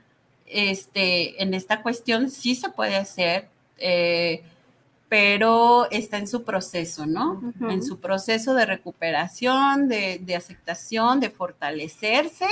este, 0.45 1.41
en 1.41 1.53
esta 1.53 1.81
cuestión 1.81 2.29
sí 2.29 2.55
se 2.55 2.69
puede 2.69 2.95
hacer, 2.95 3.47
eh, 3.77 4.43
pero 5.13 5.87
está 5.91 6.17
en 6.17 6.27
su 6.27 6.43
proceso, 6.43 7.05
¿no? 7.05 7.33
Ujú. 7.33 7.69
En 7.69 7.83
su 7.83 7.99
proceso 7.99 8.55
de 8.55 8.65
recuperación, 8.65 9.87
de, 9.87 10.19
de 10.19 10.35
aceptación, 10.35 11.19
de 11.19 11.29
fortalecerse, 11.29 12.47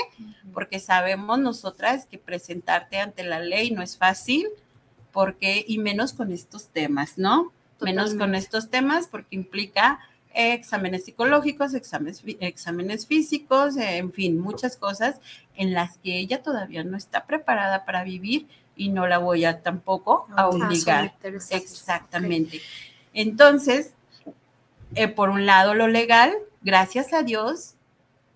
porque 0.53 0.77
sabemos 0.77 1.39
nosotras 1.39 2.05
que 2.05 2.19
presentarte 2.19 2.99
ante 2.99 3.23
la 3.23 3.39
ley 3.39 3.71
no 3.71 3.81
es 3.81 3.97
fácil, 3.97 4.45
porque, 5.11 5.65
y 5.67 5.79
menos 5.79 6.13
con 6.13 6.31
estos 6.31 6.67
temas, 6.67 7.17
¿no? 7.17 7.51
Menos 7.81 8.09
con 8.09 8.19
Totalmente. 8.19 8.45
estos 8.45 8.69
temas, 8.69 9.07
porque 9.07 9.35
implica 9.37 9.99
eh, 10.35 10.53
exámenes 10.53 11.05
psicológicos, 11.05 11.73
exámenes, 11.73 12.21
exámenes 12.41 13.07
físicos, 13.07 13.75
eh, 13.75 13.97
en 13.97 14.13
fin, 14.13 14.39
muchas 14.39 14.77
cosas 14.77 15.15
en 15.55 15.73
las 15.73 15.97
que 15.97 16.19
ella 16.19 16.43
todavía 16.43 16.83
no 16.83 16.95
está 16.95 17.25
preparada 17.25 17.85
para 17.85 18.03
vivir 18.03 18.45
y 18.85 18.89
no 18.89 19.07
la 19.07 19.17
voy 19.19 19.45
a 19.45 19.61
tampoco 19.61 20.27
a 20.35 20.43
Ah, 20.43 20.49
obligar. 20.49 21.13
Exactamente. 21.63 22.61
Entonces, 23.13 23.93
eh, 24.95 25.07
por 25.07 25.29
un 25.29 25.45
lado 25.45 25.73
lo 25.73 25.87
legal, 25.87 26.33
gracias 26.61 27.13
a 27.13 27.23
Dios, 27.23 27.75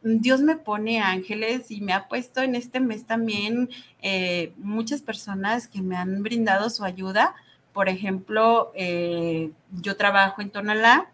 Dios 0.02 0.42
me 0.42 0.56
pone 0.56 1.02
ángeles 1.02 1.72
y 1.72 1.82
me 1.82 1.92
ha 1.94 2.08
puesto 2.08 2.42
en 2.42 2.54
este 2.56 2.80
mes 2.80 3.06
también 3.06 3.70
eh, 4.02 4.54
muchas 4.58 5.02
personas 5.02 5.68
que 5.68 5.82
me 5.82 5.96
han 5.98 6.22
brindado 6.22 6.70
su 6.70 6.84
ayuda. 6.84 7.34
Por 7.74 7.90
ejemplo, 7.90 8.72
eh, 8.76 9.52
yo 9.82 9.98
trabajo 9.98 10.42
en 10.42 10.52
Tonalá, 10.52 11.10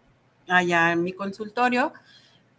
allá 0.48 0.92
en 0.92 1.02
mi 1.02 1.12
consultorio. 1.12 1.92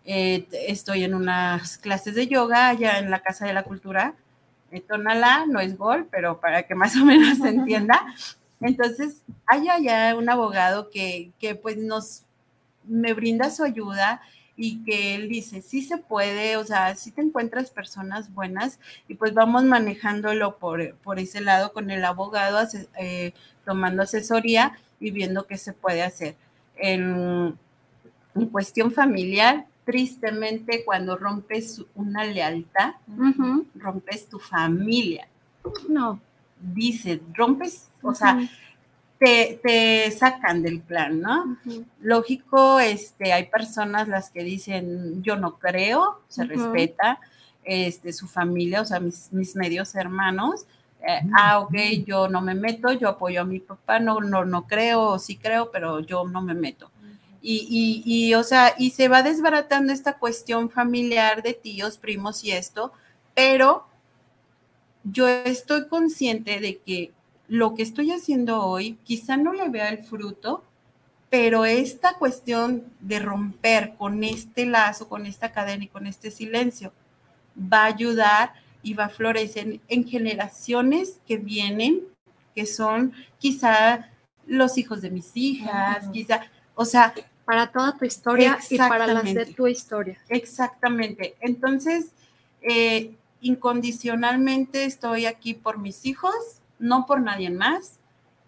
eh, 0.06 0.48
estoy 0.68 1.04
en 1.06 1.14
unas 1.14 1.78
clases 1.78 2.16
de 2.16 2.28
yoga 2.28 2.68
allá 2.70 3.00
en 3.00 3.10
la 3.12 3.20
Casa 3.22 3.46
de 3.46 3.54
la 3.54 3.64
Cultura. 3.64 4.16
Tonalá 4.82 5.46
no 5.48 5.60
es 5.60 5.78
gol, 5.78 6.08
pero 6.10 6.40
para 6.40 6.64
que 6.64 6.76
más 6.76 6.96
o 7.02 7.06
menos 7.06 7.38
se 7.40 7.50
entienda. 7.50 8.06
Entonces, 8.62 9.22
hay 9.46 9.68
allá 9.70 10.16
un 10.16 10.30
abogado 10.30 10.90
que, 10.90 11.32
que 11.40 11.56
pues 11.56 11.78
nos, 11.78 12.24
me 12.86 13.14
brinda 13.14 13.50
su 13.50 13.64
ayuda 13.64 14.22
y 14.56 14.84
que 14.84 15.16
él 15.16 15.30
dice, 15.30 15.62
sí 15.62 15.82
se 15.82 15.98
puede, 15.98 16.58
o 16.58 16.64
sea, 16.64 16.96
sí 16.96 17.12
te 17.12 17.22
encuentras 17.22 17.72
personas 17.72 18.34
buenas 18.34 18.80
y 19.08 19.16
pues 19.16 19.34
vamos 19.34 19.64
manejándolo 19.64 20.58
por, 20.58 20.96
por 20.98 21.20
ese 21.20 21.42
lado 21.42 21.74
con 21.74 21.90
el 21.90 22.06
abogado, 22.06 22.60
eh, 23.00 23.34
tomando 23.66 24.04
asesoría 24.04 24.78
y 25.00 25.12
viendo 25.12 25.48
qué 25.48 25.58
se 25.58 25.74
puede 25.74 26.04
hacer. 26.04 26.36
En 26.76 27.58
cuestión 28.52 28.92
familiar, 28.92 29.66
tristemente 29.86 30.84
cuando 30.86 31.17
rompes 31.17 31.84
una 31.96 32.24
lealtad, 32.24 32.93
rompes 33.76 34.28
tu 34.28 34.39
familia. 34.39 35.28
No. 35.89 36.20
Dice, 36.60 37.22
rompes, 37.34 37.89
o 38.01 38.14
sea, 38.14 38.39
te, 39.20 39.60
te 39.62 40.12
sacan 40.12 40.62
del 40.62 40.82
plan, 40.82 41.22
¿no? 41.22 41.58
Lógico, 42.01 42.80
este, 42.80 43.34
hay 43.34 43.47
personas 43.47 44.08
las 44.08 44.30
que 44.30 44.43
dicen, 44.43 45.22
yo 45.24 45.36
no 45.36 45.60
creo, 45.60 46.22
se 46.28 46.45
respeta, 46.45 47.20
este, 47.64 48.14
su 48.14 48.28
familia, 48.28 48.82
o 48.82 48.86
sea, 48.86 48.99
mis, 48.99 49.32
mis 49.32 49.55
medios 49.55 49.95
hermanos, 49.95 50.66
eh, 51.05 51.22
ah, 51.36 51.60
ok, 51.60 51.74
yo 52.05 52.30
no 52.30 52.41
me 52.41 52.55
meto, 52.55 52.93
yo 52.93 53.10
apoyo 53.10 53.41
a 53.41 53.45
mi 53.45 53.60
papá, 53.60 53.99
no, 53.99 54.22
no, 54.22 54.45
no 54.45 54.68
creo, 54.68 55.20
sí 55.20 55.36
creo, 55.38 55.70
pero 55.70 55.99
yo 55.99 56.26
no 56.26 56.41
me 56.41 56.53
meto. 56.53 56.89
Y, 57.46 57.68
y, 58.06 58.28
y, 58.30 58.34
o 58.36 58.44
sea, 58.44 58.74
y 58.78 58.91
se 58.91 59.10
va 59.10 59.22
desbaratando 59.22 59.91
esta 59.91 60.18
cuestión 60.18 60.70
familiar 60.70 61.44
de 61.44 61.54
tíos, 61.54 61.98
primos 61.98 62.41
y 62.46 62.52
esto, 62.52 62.94
pero 63.36 63.86
yo 65.04 65.28
estoy 65.28 65.89
consciente 65.89 66.62
de 66.62 66.78
que 66.78 67.12
lo 67.50 67.76
que 67.76 67.84
estoy 67.84 68.12
haciendo 68.12 68.64
hoy 68.64 68.98
quizá 69.04 69.36
no 69.36 69.52
le 69.52 69.68
vea 69.68 69.89
el 69.89 70.06
fruto, 70.06 70.64
pero 71.30 71.66
esta 71.66 72.14
cuestión 72.14 72.86
de 73.02 73.20
romper 73.20 73.96
con 73.98 74.24
este 74.24 74.66
lazo, 74.66 75.10
con 75.10 75.26
esta 75.26 75.52
cadena 75.52 75.84
y 75.84 75.89
con 75.89 76.08
este 76.08 76.32
silencio, 76.32 76.94
va 77.58 77.84
a 77.84 77.88
ayudar 77.88 78.54
y 78.84 78.94
va 78.94 79.06
a 79.06 79.10
florecer 79.10 79.82
en 79.89 80.08
generaciones 80.08 81.20
que 81.28 81.36
vienen, 81.36 82.04
que 82.56 82.66
son 82.66 83.12
quizá 83.38 84.10
los 84.46 84.78
hijos 84.78 85.02
de 85.02 85.12
mis 85.12 85.36
hijas, 85.36 86.08
quizá, 86.14 86.44
o 86.74 86.86
sea... 86.86 87.14
Para 87.46 87.72
toda 87.72 87.98
tu 87.98 88.06
historia 88.06 88.58
y 88.70 88.78
para 88.78 89.08
las 89.08 89.34
de 89.34 89.46
tu 89.48 89.68
historia. 89.68 90.18
Exactamente. 90.30 91.36
Entonces, 91.41 92.12
eh, 92.62 93.16
incondicionalmente 93.41 94.86
estoy 94.86 95.26
aquí 95.26 95.54
por 95.54 95.78
mis 95.78 96.06
hijos, 96.06 96.34
no 96.80 97.06
por 97.06 97.22
nadie 97.22 97.50
más. 97.50 98.00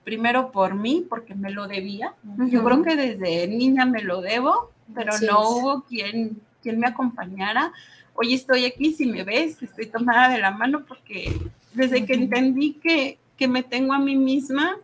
Primero 0.03 0.51
por 0.51 0.75
mí, 0.75 1.05
porque 1.09 1.35
me 1.35 1.49
lo 1.49 1.67
debía. 1.67 2.13
Yo 2.49 2.63
creo 2.63 2.83
que 2.83 2.95
desde 2.95 3.47
niña 3.47 3.85
me 3.85 4.01
lo 4.01 4.21
debo, 4.21 4.71
pero 4.93 5.13
no 5.19 5.49
hubo 5.49 5.83
quien, 5.83 6.39
quien 6.61 6.79
me 6.79 6.87
acompañara. 6.87 7.73
Hoy 8.13 8.33
estoy 8.33 8.65
aquí, 8.65 8.93
si 8.93 9.07
me 9.07 9.23
ves, 9.23 9.61
estoy 9.61 9.87
tomada 9.87 10.29
de 10.29 10.37
la 10.37 10.51
mano 10.51 10.85
porque 10.85 11.33
desde 11.73 12.05
que 12.05 12.13
entendí 12.13 12.73
que, 12.73 13.17
que 13.35 13.47
me 13.47 13.63
tengo 13.63 13.93
a 13.93 13.99
mí 13.99 14.15
misma, 14.15 14.77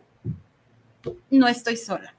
no 1.30 1.48
estoy 1.48 1.76
sola. 1.76 2.14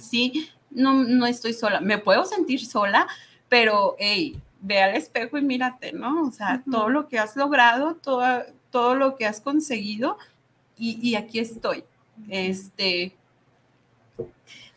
Sí, 0.00 0.48
no, 0.70 0.94
no 1.04 1.26
estoy 1.26 1.52
sola. 1.52 1.80
Me 1.80 1.98
puedo 1.98 2.24
sentir 2.24 2.64
sola, 2.64 3.06
pero 3.48 3.96
hey, 3.98 4.40
ve 4.60 4.82
al 4.82 4.94
espejo 4.96 5.38
y 5.38 5.42
mírate, 5.42 5.92
¿no? 5.92 6.22
O 6.22 6.32
sea, 6.32 6.62
todo 6.70 6.88
lo 6.88 7.08
que 7.08 7.18
has 7.18 7.36
logrado, 7.36 7.94
todo, 7.96 8.44
todo 8.70 8.94
lo 8.94 9.16
que 9.16 9.26
has 9.26 9.40
conseguido, 9.40 10.18
y, 10.82 11.14
aquí 11.14 11.38
estoy. 11.38 11.84
Este. 12.30 13.12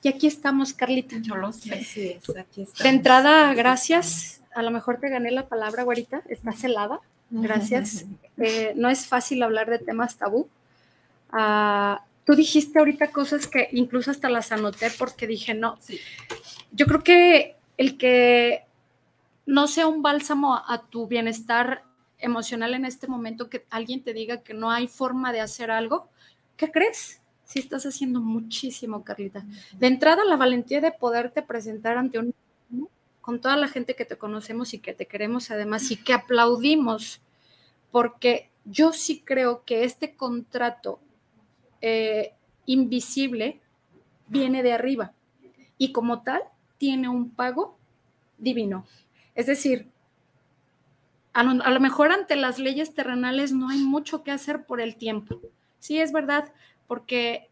Y 0.01 0.07
aquí 0.09 0.27
estamos, 0.27 0.73
Carlita. 0.73 1.15
Yo 1.21 1.37
lo 1.37 1.53
sé. 1.53 2.19
aquí 2.37 2.67
De 2.83 2.89
entrada, 2.89 3.53
gracias. 3.53 4.41
A 4.53 4.61
lo 4.63 4.71
mejor 4.71 4.99
te 4.99 5.07
gané 5.07 5.31
la 5.31 5.47
palabra, 5.47 5.83
güerita. 5.83 6.21
Estás 6.27 6.63
helada. 6.63 6.99
Gracias. 7.29 8.05
Eh, 8.35 8.73
no 8.75 8.89
es 8.89 9.05
fácil 9.05 9.43
hablar 9.43 9.69
de 9.69 9.77
temas 9.77 10.17
tabú. 10.17 10.49
Ah, 11.31 12.03
Tú 12.25 12.35
dijiste 12.35 12.79
ahorita 12.79 13.11
cosas 13.11 13.47
que 13.47 13.69
incluso 13.71 14.11
hasta 14.11 14.29
las 14.29 14.51
anoté 14.51 14.89
porque 14.97 15.27
dije, 15.27 15.53
no, 15.53 15.77
yo 16.71 16.85
creo 16.85 17.03
que 17.03 17.55
el 17.77 17.97
que 17.97 18.65
no 19.45 19.67
sea 19.67 19.87
un 19.87 20.01
bálsamo 20.01 20.55
a, 20.55 20.85
tu 20.89 21.07
bienestar 21.07 21.83
emocional 22.17 22.73
en 22.73 22.85
este 22.85 23.07
momento, 23.07 23.49
que 23.49 23.65
alguien 23.69 24.03
te 24.03 24.13
diga 24.13 24.41
que 24.41 24.53
no 24.53 24.71
hay 24.71 24.87
forma 24.87 25.33
de 25.33 25.41
hacer 25.41 25.69
algo, 25.69 26.07
¿qué 26.55 26.71
crees? 26.71 27.21
Sí 27.43 27.59
estás 27.59 27.85
haciendo 27.85 28.21
muchísimo, 28.21 29.03
Carlita. 29.03 29.45
De 29.77 29.87
entrada, 29.87 30.23
la 30.23 30.37
valentía 30.37 30.79
de 30.79 30.93
poderte 30.93 31.41
presentar 31.41 31.97
ante 31.97 32.19
un 32.19 32.33
con 33.23 33.39
toda 33.39 33.55
la 33.55 33.69
gente 33.69 33.95
que 33.95 34.03
te 34.03 34.17
conocemos 34.17 34.73
y 34.73 34.79
que 34.79 34.93
te 34.93 35.07
queremos 35.07 35.49
además 35.49 35.89
y 35.91 35.95
que 35.95 36.11
aplaudimos, 36.11 37.21
porque 37.89 38.49
yo 38.65 38.91
sí 38.91 39.21
creo 39.23 39.63
que 39.63 39.85
este 39.85 40.13
contrato 40.13 40.99
eh, 41.85 42.33
invisible 42.65 43.59
viene 44.27 44.63
de 44.63 44.71
arriba 44.71 45.11
y 45.77 45.91
como 45.91 46.23
tal 46.23 46.41
tiene 46.77 47.09
un 47.09 47.29
pago 47.29 47.77
divino. 48.37 48.85
Es 49.35 49.47
decir, 49.47 49.89
a 51.33 51.43
lo, 51.43 51.79
mejor 51.81 52.13
ante 52.13 52.37
las 52.37 52.57
leyes 52.57 52.93
terrenales 52.93 53.51
no 53.51 53.67
hay 53.67 53.79
mucho 53.79 54.23
que 54.23 54.31
hacer 54.31 54.65
por 54.65 54.79
el 54.79 54.95
tiempo. 54.95 55.41
Sí, 55.79 55.99
es 55.99 56.13
verdad, 56.13 56.53
porque, 56.87 57.49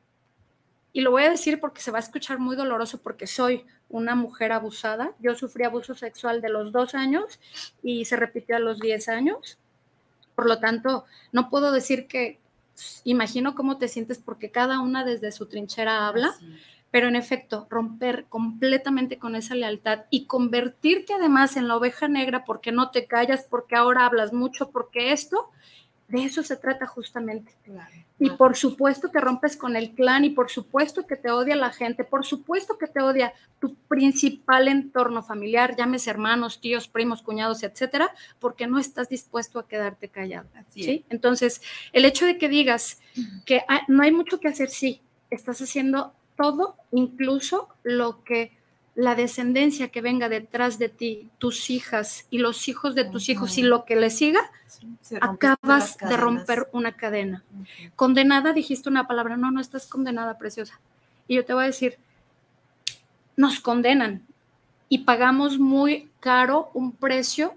y 0.93 1.01
lo 1.01 1.11
voy 1.11 1.23
a 1.23 1.29
decir 1.29 1.59
porque 1.59 1.81
se 1.81 1.91
va 1.91 1.97
a 1.97 2.01
escuchar 2.01 2.39
muy 2.39 2.55
doloroso 2.55 3.01
porque 3.01 3.27
soy 3.27 3.65
una 3.89 4.15
mujer 4.15 4.53
abusada. 4.53 5.11
Yo 5.19 5.35
sufrí 5.35 5.65
abuso 5.65 5.93
sexual 5.93 6.39
de 6.39 6.47
los 6.47 6.71
dos 6.71 6.95
años 6.95 7.41
y 7.83 8.05
se 8.05 8.15
repitió 8.15 8.55
a 8.55 8.59
los 8.59 8.79
diez 8.79 9.09
años. 9.09 9.57
Por 10.35 10.47
lo 10.47 10.59
tanto, 10.61 11.03
no 11.33 11.49
puedo 11.49 11.73
decir 11.73 12.07
que, 12.07 12.39
imagino 13.03 13.55
cómo 13.55 13.77
te 13.77 13.87
sientes 13.87 14.19
porque 14.19 14.51
cada 14.51 14.79
una 14.79 15.03
desde 15.03 15.31
su 15.31 15.47
trinchera 15.47 16.07
habla, 16.07 16.33
pero 16.91 17.07
en 17.07 17.15
efecto, 17.15 17.67
romper 17.69 18.25
completamente 18.27 19.17
con 19.17 19.35
esa 19.35 19.55
lealtad 19.55 20.05
y 20.09 20.25
convertirte 20.25 21.13
además 21.13 21.55
en 21.55 21.67
la 21.67 21.77
oveja 21.77 22.07
negra 22.07 22.43
porque 22.43 22.71
no 22.71 22.91
te 22.91 23.07
callas, 23.07 23.47
porque 23.49 23.75
ahora 23.75 24.05
hablas 24.05 24.33
mucho, 24.33 24.71
porque 24.71 25.13
esto, 25.13 25.49
de 26.11 26.25
eso 26.25 26.43
se 26.43 26.57
trata 26.57 26.85
justamente. 26.85 27.53
Y 28.19 28.29
por 28.31 28.55
supuesto 28.55 29.11
que 29.11 29.19
rompes 29.19 29.55
con 29.55 29.75
el 29.75 29.91
clan 29.91 30.25
y 30.25 30.29
por 30.29 30.51
supuesto 30.51 31.07
que 31.07 31.15
te 31.15 31.31
odia 31.31 31.55
la 31.55 31.71
gente, 31.71 32.03
por 32.03 32.25
supuesto 32.25 32.77
que 32.77 32.87
te 32.87 33.01
odia 33.01 33.33
tu 33.59 33.75
principal 33.87 34.67
entorno 34.67 35.23
familiar, 35.23 35.75
llames 35.75 36.07
hermanos, 36.07 36.59
tíos, 36.59 36.87
primos, 36.87 37.21
cuñados, 37.21 37.63
etcétera, 37.63 38.13
porque 38.39 38.67
no 38.67 38.77
estás 38.77 39.09
dispuesto 39.09 39.57
a 39.57 39.67
quedarte 39.67 40.09
callado. 40.09 40.47
¿sí? 40.69 41.05
Entonces, 41.09 41.61
el 41.93 42.05
hecho 42.05 42.25
de 42.25 42.37
que 42.37 42.49
digas 42.49 42.99
que 43.45 43.63
no 43.87 44.03
hay 44.03 44.11
mucho 44.11 44.39
que 44.39 44.49
hacer, 44.49 44.69
sí, 44.69 45.01
estás 45.29 45.61
haciendo 45.61 46.13
todo, 46.35 46.75
incluso 46.91 47.69
lo 47.83 48.23
que 48.23 48.51
la 48.95 49.15
descendencia 49.15 49.89
que 49.89 50.01
venga 50.01 50.27
detrás 50.27 50.77
de 50.77 50.89
ti, 50.89 51.29
tus 51.37 51.69
hijas 51.69 52.25
y 52.29 52.39
los 52.39 52.67
hijos 52.67 52.93
de 52.93 53.05
tus 53.05 53.29
hijos 53.29 53.57
y 53.57 53.63
lo 53.63 53.85
que 53.85 53.95
le 53.95 54.09
siga, 54.09 54.51
acabas 55.21 55.97
de 55.97 56.17
romper 56.17 56.67
una 56.73 56.95
cadena. 56.97 57.43
Condenada, 57.95 58.51
dijiste 58.51 58.89
una 58.89 59.07
palabra, 59.07 59.37
no, 59.37 59.51
no 59.51 59.61
estás 59.61 59.87
condenada, 59.87 60.37
preciosa. 60.37 60.79
Y 61.27 61.35
yo 61.35 61.45
te 61.45 61.53
voy 61.53 61.63
a 61.63 61.67
decir, 61.67 61.97
nos 63.37 63.59
condenan 63.61 64.23
y 64.89 64.99
pagamos 64.99 65.57
muy 65.57 66.09
caro 66.19 66.69
un 66.73 66.91
precio 66.91 67.53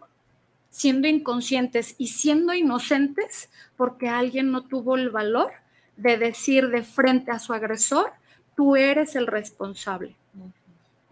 siendo 0.71 1.09
inconscientes 1.09 1.97
y 1.99 2.09
siendo 2.09 2.55
inocentes 2.55 3.49
porque 3.77 4.09
alguien 4.09 4.53
no 4.53 4.63
tuvo 4.63 4.97
el 4.97 5.11
valor 5.11 5.53
de 5.97 6.17
decir 6.17 6.69
de 6.69 6.83
frente 6.83 7.31
a 7.31 7.39
su 7.39 7.53
agresor, 7.53 8.13
tú 8.57 8.77
eres 8.77 9.17
el 9.17 9.27
responsable. 9.27 10.17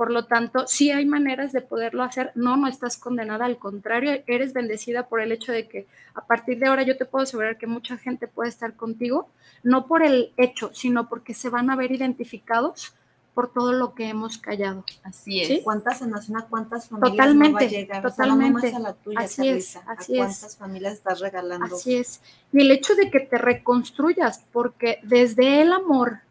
Por 0.03 0.11
lo 0.11 0.25
tanto, 0.25 0.67
sí 0.67 0.91
hay 0.91 1.07
maneras 1.07 1.53
de 1.53 1.61
poderlo 1.61 2.03
hacer. 2.03 2.33
No, 2.35 2.57
no 2.57 2.67
estás 2.67 2.97
condenada, 2.97 3.45
al 3.45 3.57
contrario, 3.57 4.21
eres 4.27 4.53
bendecida 4.53 5.07
por 5.07 5.21
el 5.21 5.31
hecho 5.31 5.53
de 5.53 5.69
que 5.69 5.87
a 6.15 6.27
partir 6.27 6.59
de 6.59 6.67
ahora 6.67 6.83
yo 6.83 6.97
te 6.97 7.05
puedo 7.05 7.23
asegurar 7.23 7.57
que 7.57 7.69
mucha 7.69 7.97
gente 7.97 8.27
puede 8.27 8.49
estar 8.49 8.75
contigo, 8.75 9.29
no 9.63 9.87
por 9.87 10.03
el 10.03 10.33
hecho, 10.37 10.71
sino 10.75 11.09
porque 11.09 11.35
se 11.35 11.51
van 11.51 11.71
a 11.71 11.77
ver 11.77 11.93
identificados 11.93 12.97
por 13.33 13.53
todo 13.53 13.73
lo 13.73 13.95
que 13.95 14.09
hemos 14.09 14.39
callado. 14.39 14.85
Así 15.05 15.41
es. 15.41 15.63
¿Cuántas 15.63 16.03
en 16.03 16.11
cuántas 16.51 16.89
familias 16.89 17.13
totalmente, 17.13 17.53
va 17.53 17.61
a 17.61 17.71
llegar? 17.71 18.03
Totalmente. 18.03 18.75
así 19.15 19.49
es, 19.51 19.77
así 19.87 20.17
¿Cuántas 20.17 20.57
familias 20.57 20.95
estás 20.95 21.21
regalando? 21.21 21.77
Así 21.77 21.95
es. 21.95 22.21
Y 22.53 22.61
el 22.61 22.73
hecho 22.73 22.97
de 22.97 23.09
que 23.09 23.21
te 23.21 23.39
reconstruyas, 23.39 24.45
porque 24.51 24.99
desde 25.05 25.63
el 25.63 25.73
amor 25.73 26.23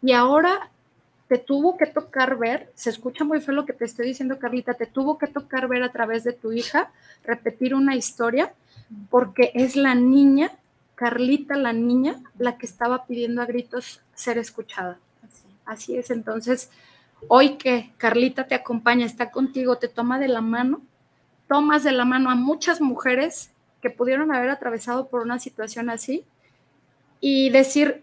y 0.00 0.12
ahora 0.12 0.70
te 1.28 1.36
tuvo 1.38 1.76
que 1.76 1.86
tocar 1.86 2.38
ver, 2.38 2.72
se 2.74 2.88
escucha 2.88 3.22
muy 3.22 3.40
feo 3.40 3.54
lo 3.54 3.66
que 3.66 3.74
te 3.74 3.84
estoy 3.84 4.06
diciendo, 4.06 4.38
Carlita, 4.38 4.74
te 4.74 4.86
tuvo 4.86 5.18
que 5.18 5.26
tocar 5.26 5.68
ver 5.68 5.82
a 5.82 5.92
través 5.92 6.24
de 6.24 6.32
tu 6.32 6.52
hija, 6.52 6.90
repetir 7.22 7.74
una 7.74 7.94
historia, 7.94 8.54
porque 9.10 9.52
es 9.54 9.76
la 9.76 9.94
niña, 9.94 10.52
Carlita, 10.94 11.56
la 11.56 11.74
niña, 11.74 12.22
la 12.38 12.56
que 12.56 12.64
estaba 12.64 13.04
pidiendo 13.04 13.42
a 13.42 13.46
gritos 13.46 14.00
ser 14.14 14.38
escuchada. 14.38 14.98
Así, 15.66 15.98
es, 15.98 16.10
entonces, 16.10 16.70
hoy 17.28 17.56
que 17.56 17.92
Carlita 17.98 18.46
te 18.46 18.54
acompaña, 18.54 19.04
está 19.04 19.30
contigo, 19.30 19.76
te 19.76 19.88
toma 19.88 20.18
de 20.18 20.28
la 20.28 20.40
mano, 20.40 20.80
tomas 21.46 21.84
de 21.84 21.92
la 21.92 22.06
mano 22.06 22.30
a 22.30 22.34
muchas 22.36 22.80
mujeres 22.80 23.50
que 23.82 23.90
pudieron 23.90 24.34
haber 24.34 24.48
atravesado 24.48 25.08
por 25.08 25.20
una 25.20 25.38
situación 25.38 25.90
así 25.90 26.24
y 27.20 27.50
decir, 27.50 28.02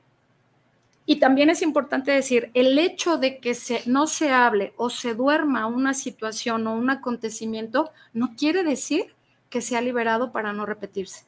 y 1.05 1.17
también 1.17 1.49
es 1.49 1.61
importante 1.61 2.11
decir, 2.11 2.49
el 2.53 2.77
hecho 2.79 3.17
de 3.17 3.37
que 3.37 3.53
se, 3.53 3.83
no 3.85 4.07
se 4.07 4.31
hable 4.31 4.73
o 4.75 4.89
se 4.89 5.13
duerma 5.13 5.67
una 5.67 5.93
situación 5.93 6.65
o 6.65 6.73
un 6.73 6.89
acontecimiento 6.89 7.91
no 8.13 8.35
quiere 8.35 8.63
decir 8.63 9.13
que 9.49 9.61
sea 9.61 9.81
liberado 9.81 10.31
para 10.31 10.51
no 10.51 10.65
repetirse. 10.65 11.25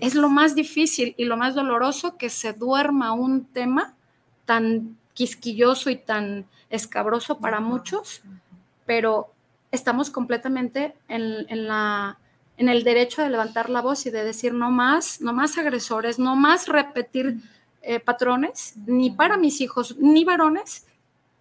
Es. 0.00 0.16
lo 0.16 0.28
más 0.28 0.56
difícil 0.56 1.14
y 1.16 1.24
lo 1.24 1.36
más 1.36 1.54
doloroso 1.54 2.16
que 2.16 2.30
se 2.30 2.52
duerma 2.52 3.12
un 3.12 3.44
tema 3.44 3.94
tan 4.44 4.98
quisquilloso 5.14 5.88
y 5.88 5.96
tan 5.96 6.46
escabroso 6.68 7.38
para 7.38 7.60
muchos, 7.60 8.22
pero 8.86 9.30
estamos 9.70 10.10
completamente 10.10 10.96
en, 11.06 11.46
en, 11.48 11.68
la, 11.68 12.18
en 12.56 12.68
el 12.68 12.82
derecho 12.82 13.22
de 13.22 13.30
levantar 13.30 13.70
la 13.70 13.82
voz 13.82 14.04
y 14.06 14.10
de 14.10 14.24
decir 14.24 14.52
no 14.52 14.72
más, 14.72 15.20
no 15.20 15.32
más 15.32 15.56
agresores, 15.58 16.18
no 16.18 16.34
más 16.34 16.66
repetir 16.66 17.36
eh, 17.82 18.00
patrones, 18.00 18.74
ni 18.86 19.10
para 19.10 19.36
mis 19.36 19.60
hijos, 19.60 19.96
ni 19.98 20.24
varones, 20.24 20.86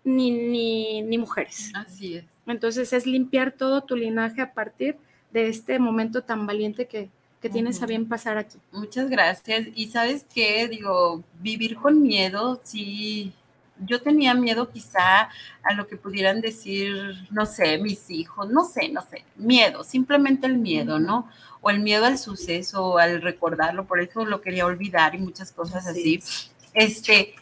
ni, 0.03 1.01
ni, 1.01 1.17
mujeres. 1.17 1.71
Así 1.75 2.15
es. 2.15 2.25
Entonces 2.47 2.91
es 2.93 3.05
limpiar 3.05 3.51
todo 3.51 3.81
tu 3.81 3.95
linaje 3.95 4.41
a 4.41 4.53
partir 4.53 4.97
de 5.31 5.47
este 5.47 5.79
momento 5.79 6.23
tan 6.23 6.47
valiente 6.47 6.87
que, 6.87 7.09
tienes 7.51 7.81
a 7.81 7.87
bien 7.87 8.07
pasar 8.07 8.37
aquí. 8.37 8.59
Muchas 8.71 9.09
gracias. 9.09 9.67
Y 9.73 9.87
sabes 9.87 10.27
qué, 10.31 10.67
digo, 10.67 11.23
vivir 11.39 11.75
con 11.75 11.99
miedo, 11.99 12.61
sí, 12.63 13.33
yo 13.83 13.99
tenía 14.01 14.35
miedo 14.35 14.69
quizá 14.69 15.29
a 15.63 15.73
lo 15.75 15.87
que 15.87 15.97
pudieran 15.97 16.39
decir, 16.39 17.15
no 17.31 17.47
sé, 17.47 17.79
mis 17.79 18.11
hijos, 18.11 18.49
no 18.49 18.63
sé, 18.63 18.89
no 18.89 19.01
sé, 19.01 19.25
miedo, 19.35 19.83
simplemente 19.83 20.45
el 20.45 20.57
miedo, 20.57 20.99
¿no? 20.99 21.29
O 21.61 21.69
el 21.69 21.79
miedo 21.79 22.05
al 22.05 22.17
suceso, 22.17 22.97
al 22.97 23.21
recordarlo, 23.21 23.85
por 23.85 23.99
eso 24.01 24.25
lo 24.25 24.41
quería 24.41 24.65
olvidar 24.65 25.15
y 25.15 25.19
muchas 25.19 25.51
cosas 25.51 25.87
así. 25.87 26.21
Este, 26.73 27.35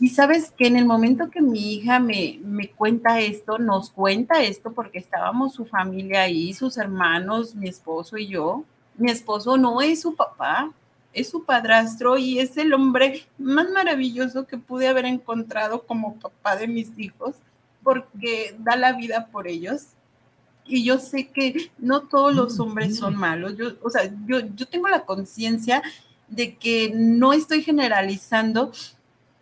y 0.00 0.08
sabes 0.08 0.50
que 0.50 0.66
en 0.66 0.76
el 0.76 0.86
momento 0.86 1.30
que 1.30 1.42
mi 1.42 1.74
hija 1.74 2.00
me, 2.00 2.40
me, 2.42 2.70
cuenta 2.70 3.20
esto, 3.20 3.58
nos 3.58 3.90
cuenta 3.90 4.42
esto, 4.42 4.72
porque 4.72 4.98
estábamos 4.98 5.52
su 5.52 5.66
familia 5.66 6.22
ahí, 6.22 6.54
sus 6.54 6.78
hermanos, 6.78 7.54
mi 7.54 7.68
esposo 7.68 8.16
y 8.16 8.28
yo. 8.28 8.64
Mi 8.96 9.10
esposo 9.10 9.58
no 9.58 9.82
es 9.82 10.00
su 10.00 10.16
papá, 10.16 10.72
es 11.12 11.28
su 11.28 11.44
padrastro 11.44 12.16
y 12.16 12.38
es 12.38 12.56
el 12.56 12.72
hombre 12.72 13.26
más 13.38 13.70
maravilloso 13.70 14.46
que 14.46 14.58
pude 14.58 14.88
haber 14.88 15.04
encontrado 15.04 15.82
como 15.82 16.18
papá 16.18 16.56
de 16.56 16.68
mis 16.68 16.98
hijos, 16.98 17.34
porque 17.82 18.54
da 18.58 18.76
la 18.76 18.92
vida 18.92 19.28
por 19.30 19.48
ellos. 19.48 19.88
Y 20.70 20.84
yo 20.84 20.98
sé 20.98 21.28
que 21.28 21.70
no 21.78 22.02
todos 22.02 22.34
los 22.34 22.60
hombres 22.60 22.96
son 22.96 23.16
malos. 23.16 23.56
Yo, 23.56 23.72
o 23.82 23.90
sea, 23.90 24.10
yo, 24.26 24.40
yo 24.54 24.66
tengo 24.66 24.88
la 24.88 25.04
conciencia 25.04 25.82
de 26.28 26.56
que 26.56 26.92
no 26.94 27.32
estoy 27.32 27.62
generalizando, 27.62 28.72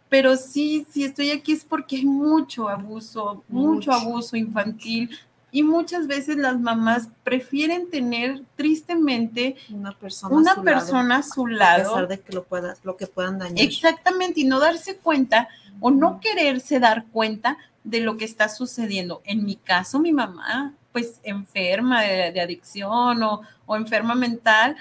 pero 0.08 0.36
sí, 0.36 0.86
sí 0.90 1.04
estoy 1.04 1.30
aquí 1.30 1.52
es 1.52 1.64
porque 1.64 1.96
hay 1.96 2.06
mucho 2.06 2.68
abuso, 2.68 3.44
mucho, 3.48 3.92
abuso 3.92 4.36
infantil. 4.36 5.10
Y 5.50 5.62
muchas 5.62 6.06
veces 6.06 6.36
las 6.36 6.60
mamás 6.60 7.08
prefieren 7.24 7.88
tener 7.88 8.42
tristemente 8.54 9.56
una 9.70 9.92
persona, 9.92 10.36
una 10.36 10.52
a, 10.52 10.54
su 10.56 10.62
persona 10.62 11.02
lado, 11.08 11.20
a 11.20 11.22
su 11.22 11.46
lado. 11.46 11.80
A 11.80 11.84
pesar 11.84 12.08
de 12.08 12.20
que 12.20 12.32
lo, 12.34 12.44
pueda, 12.44 12.76
lo 12.82 12.96
que 12.98 13.06
puedan 13.06 13.38
dañar. 13.38 13.64
Exactamente, 13.64 14.40
y 14.40 14.44
no 14.44 14.60
darse 14.60 14.96
cuenta 14.96 15.48
o 15.80 15.90
no 15.90 16.20
quererse 16.20 16.80
dar 16.80 17.06
cuenta 17.06 17.56
de 17.84 18.00
lo 18.00 18.18
que 18.18 18.26
está 18.26 18.48
sucediendo. 18.48 19.22
En 19.24 19.44
mi 19.44 19.56
caso, 19.56 19.98
mi 19.98 20.12
mamá, 20.12 20.74
pues 20.98 21.20
enferma 21.22 22.02
de, 22.02 22.32
de 22.32 22.40
adicción 22.40 23.22
o, 23.22 23.42
o 23.66 23.76
enferma 23.76 24.16
mental, 24.16 24.76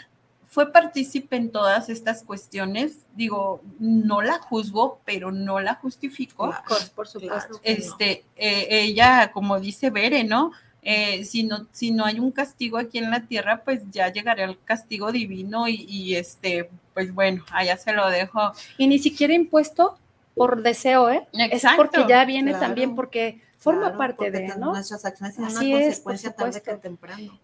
fue 0.47 0.71
partícipe 0.71 1.35
en 1.35 1.51
todas 1.51 1.89
estas 1.89 2.23
cuestiones. 2.23 3.05
Digo, 3.15 3.61
no 3.79 4.23
la 4.23 4.39
juzgo, 4.39 4.99
pero 5.05 5.31
no 5.31 5.59
la 5.59 5.75
justifico. 5.75 6.49
Claro, 6.49 6.85
por 6.95 7.07
supuesto. 7.07 7.59
Este, 7.61 8.23
no. 8.25 8.41
eh, 8.43 8.67
ella, 8.69 9.31
como 9.31 9.59
dice 9.59 9.91
Bere, 9.91 10.23
¿no? 10.23 10.53
Eh, 10.81 11.23
si 11.25 11.43
no, 11.43 11.67
si 11.71 11.91
no 11.91 12.05
hay 12.05 12.17
un 12.17 12.31
castigo 12.31 12.79
aquí 12.79 12.97
en 12.97 13.11
la 13.11 13.27
tierra, 13.27 13.61
pues 13.63 13.81
ya 13.91 14.11
llegará 14.11 14.45
el 14.45 14.57
castigo 14.63 15.11
divino 15.11 15.67
y, 15.67 15.85
y, 15.87 16.15
este, 16.15 16.71
pues 16.95 17.13
bueno, 17.13 17.45
allá 17.51 17.77
se 17.77 17.93
lo 17.93 18.09
dejo. 18.09 18.53
Y 18.79 18.87
ni 18.87 18.97
siquiera 18.97 19.33
impuesto 19.33 19.99
por 20.33 20.63
deseo, 20.63 21.11
¿eh? 21.11 21.27
Exacto, 21.33 21.83
es 21.83 21.89
porque 21.89 22.05
ya 22.09 22.25
viene 22.25 22.51
claro, 22.51 22.65
también 22.65 22.95
porque 22.95 23.41
forma 23.71 23.93
claro, 23.93 23.97
parte 23.97 24.31
de, 24.31 24.47
¿no? 24.57 24.71
Nuestras 24.71 25.05
acciones 25.05 25.35
tienen 25.35 25.55
Así 25.55 25.73
una 25.73 25.83
es, 25.83 25.99
consecuencia 25.99 26.31
tarde 26.33 26.61
que 26.61 26.73
temprano 26.75 27.39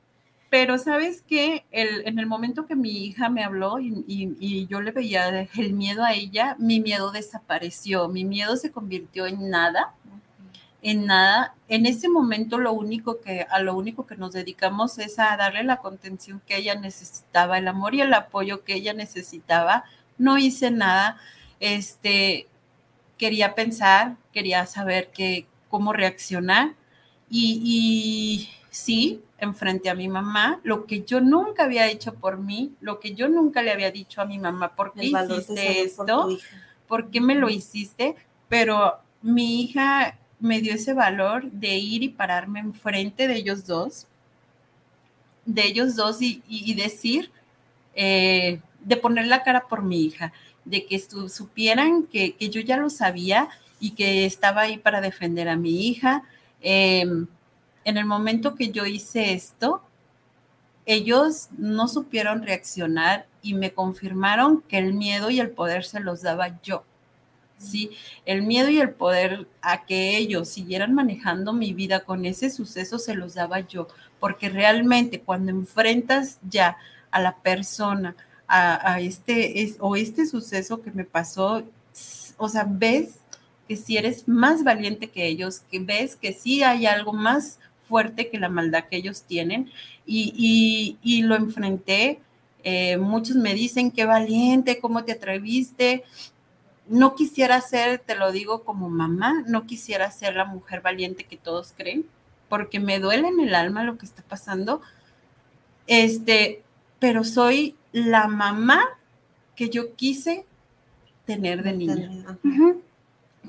pero 0.54 0.78
sabes 0.78 1.24
que 1.24 1.66
el, 1.72 2.08
en 2.08 2.20
el 2.20 2.28
momento 2.28 2.68
que 2.68 2.76
mi 2.76 3.08
hija 3.08 3.28
me 3.28 3.44
habló 3.44 3.80
y, 3.80 4.06
y, 4.08 4.38
y, 4.40 4.68
yo 4.68 4.82
le 4.82 4.92
veía 4.92 5.50
el 5.58 5.74
miedo 5.74 6.04
a 6.04 6.14
ella, 6.14 6.56
mi 6.60 6.80
miedo 6.80 7.12
desapareció, 7.12 8.08
mi 8.08 8.24
miedo 8.24 8.56
se 8.56 8.72
convirtió 8.72 9.26
en 9.26 9.50
nada, 9.50 9.96
en 10.84 11.08
nada. 11.08 11.56
En 11.70 11.88
ese 11.88 12.08
momento 12.08 12.60
lo 12.60 12.72
único 12.72 13.20
que, 13.20 13.48
a 13.50 13.62
lo 13.64 13.76
único 13.76 14.06
que 14.06 14.16
nos 14.16 14.32
dedicamos 14.34 15.00
es 15.00 15.18
a 15.18 15.36
darle 15.38 15.64
la 15.64 15.78
contención 15.78 16.40
que 16.46 16.58
ella 16.58 16.76
necesitaba, 16.76 17.58
el 17.58 17.68
amor 17.68 17.96
y 17.96 18.02
el 18.02 18.14
apoyo 18.14 18.64
que 18.64 18.76
ella 18.76 18.94
necesitaba. 18.94 19.86
No 20.20 20.38
hice 20.38 20.70
nada, 20.70 21.18
este, 21.60 22.48
quería 23.18 23.56
pensar, 23.56 24.18
quería 24.32 24.68
saber 24.68 25.10
que, 25.10 25.48
cómo 25.74 25.92
reaccionar 25.92 26.76
y, 27.32 27.60
y 27.66 28.50
sí, 28.70 29.24
enfrente 29.40 29.90
a 29.90 29.96
mi 29.96 30.08
mamá, 30.08 30.60
lo 30.62 30.86
que 30.86 31.02
yo 31.02 31.20
nunca 31.20 31.64
había 31.64 31.88
hecho 31.88 32.14
por 32.14 32.38
mí, 32.38 32.74
lo 32.80 33.00
que 33.00 33.16
yo 33.16 33.28
nunca 33.28 33.64
le 33.64 33.72
había 33.72 33.90
dicho 33.90 34.22
a 34.22 34.26
mi 34.26 34.38
mamá, 34.38 34.76
¿por 34.76 34.94
qué 34.94 35.06
hiciste 35.06 35.82
esto? 35.82 36.06
Por, 36.06 36.38
¿Por 36.88 37.10
qué 37.10 37.20
me 37.22 37.34
lo 37.34 37.50
hiciste? 37.50 38.16
Pero 38.50 39.00
mi 39.24 39.64
hija 39.64 40.20
me 40.40 40.62
dio 40.62 40.76
ese 40.76 40.94
valor 40.94 41.50
de 41.50 41.76
ir 41.76 42.04
y 42.04 42.10
pararme 42.10 42.60
enfrente 42.60 43.28
de 43.28 43.38
ellos 43.38 43.66
dos, 43.66 44.06
de 45.44 45.66
ellos 45.66 45.96
dos 45.96 46.22
y, 46.22 46.44
y, 46.48 46.70
y 46.70 46.76
decir, 46.76 47.32
eh, 47.96 48.62
de 48.80 48.98
poner 48.98 49.26
la 49.26 49.42
cara 49.42 49.68
por 49.68 49.82
mi 49.82 50.04
hija, 50.04 50.34
de 50.66 50.86
que 50.86 51.00
supieran 51.00 52.04
que, 52.04 52.36
que, 52.36 52.52
yo 52.52 52.62
ya 52.62 52.78
lo 52.78 52.92
sabía 52.92 53.50
y 53.84 53.92
que 53.92 54.26
estaba 54.26 54.62
ahí 54.62 54.78
para 54.78 55.02
defender 55.02 55.50
a 55.50 55.58
mi 55.58 55.90
hija. 55.90 56.24
Eh, 56.62 57.02
en 57.02 57.98
el 57.98 58.06
momento 58.06 58.56
que 58.56 58.72
yo 58.72 58.86
hice 58.86 59.34
esto, 59.34 59.84
ellos 60.86 61.50
no 61.58 61.90
supieron 61.90 62.44
reaccionar 62.44 63.28
y 63.42 63.56
me 63.56 63.74
confirmaron 63.74 64.62
que 64.62 64.78
el 64.78 64.94
miedo 64.94 65.30
y 65.30 65.42
el 65.42 65.50
poder 65.50 65.84
se 65.84 66.00
los 66.00 66.22
daba 66.22 66.62
yo. 66.62 66.86
¿sí? 67.58 67.92
El 68.26 68.44
miedo 68.44 68.70
y 68.70 68.80
el 68.80 68.92
poder 68.92 69.50
a 69.62 69.86
que 69.86 70.16
ellos 70.16 70.48
siguieran 70.48 70.94
manejando 70.94 71.52
mi 71.52 71.74
vida 71.74 72.06
con 72.06 72.26
ese 72.26 72.50
suceso 72.50 73.00
se 73.00 73.16
los 73.16 73.34
daba 73.34 73.60
yo, 73.60 73.90
porque 74.22 74.48
realmente 74.48 75.20
cuando 75.20 75.52
enfrentas 75.52 76.40
ya 76.50 76.78
a 77.12 77.20
la 77.20 77.36
persona, 77.36 78.16
a, 78.48 79.02
este 79.02 79.62
es, 79.62 79.76
o 79.82 79.98
este 79.98 80.26
suceso 80.26 80.82
que 80.82 80.92
me 80.92 81.04
pasó, 81.04 81.64
o 82.38 82.48
sea, 82.48 82.66
ves 82.66 83.23
que 83.68 83.78
si 83.78 83.98
eres 83.98 84.28
más 84.28 84.64
valiente 84.64 85.10
que 85.10 85.26
ellos, 85.26 85.62
que 85.72 85.80
ves 85.80 86.16
que 86.16 86.34
sí 86.34 86.64
hay 86.64 86.86
algo 86.86 87.14
más 87.14 87.60
fuerte 87.88 88.30
que 88.30 88.40
la 88.40 88.50
maldad 88.50 88.86
que 88.90 88.98
ellos 88.98 89.24
tienen 89.24 89.72
y, 90.06 90.34
y, 90.36 90.98
y 91.02 91.22
lo 91.22 91.36
enfrenté. 91.36 92.20
Eh, 92.64 92.98
muchos 92.98 93.36
me 93.36 93.54
dicen, 93.54 93.92
qué 93.92 94.06
valiente, 94.06 94.80
cómo 94.80 95.04
te 95.04 95.14
atreviste. 95.14 96.04
No 96.88 97.16
quisiera 97.16 97.62
ser, 97.62 98.00
te 98.00 98.16
lo 98.16 98.32
digo 98.32 98.64
como 98.64 98.90
mamá, 98.90 99.44
no 99.48 99.66
quisiera 99.66 100.12
ser 100.12 100.36
la 100.36 100.46
mujer 100.46 100.82
valiente 100.82 101.24
que 101.24 101.38
todos 101.38 101.74
creen, 101.76 102.06
porque 102.50 102.80
me 102.80 103.00
duele 103.00 103.30
en 103.30 103.40
el 103.40 103.56
alma 103.56 103.84
lo 103.84 103.98
que 103.98 104.06
está 104.06 104.24
pasando. 104.24 104.82
Este, 105.88 106.64
pero 107.00 107.24
soy 107.24 107.76
la 107.92 108.28
mamá 108.28 108.84
que 109.56 109.70
yo 109.70 109.96
quise 109.96 110.46
tener 111.26 111.64
de 111.64 111.74
niña. 111.74 112.10
Uh 112.44 112.50
-huh 112.50 112.82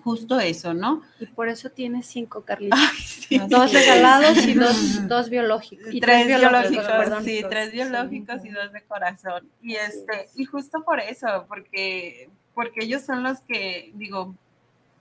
justo 0.04 0.38
eso, 0.38 0.74
¿no? 0.74 1.02
Y 1.18 1.26
por 1.26 1.48
eso 1.48 1.70
tienes 1.70 2.06
cinco, 2.06 2.42
Carlitos. 2.42 2.78
Ay, 2.92 2.98
sí. 2.98 3.38
Dos 3.48 3.72
regalados 3.72 4.46
y 4.46 4.52
dos, 4.52 5.08
dos 5.08 5.30
biológicos. 5.30 5.92
Y 5.92 6.00
tres, 6.00 6.26
tres 6.26 6.26
biológicos, 6.26 6.70
biológicos 6.70 6.98
perdón, 6.98 7.24
sí, 7.24 7.42
tres 7.48 7.72
biológicos 7.72 8.42
sí. 8.42 8.48
y 8.48 8.50
dos 8.52 8.72
de 8.72 8.82
corazón. 8.82 9.48
Y 9.62 9.76
este, 9.76 10.28
y 10.34 10.44
justo 10.44 10.84
por 10.84 11.00
eso, 11.00 11.46
porque, 11.48 12.28
porque 12.54 12.84
ellos 12.84 13.02
son 13.02 13.22
los 13.22 13.40
que, 13.40 13.92
digo, 13.94 14.34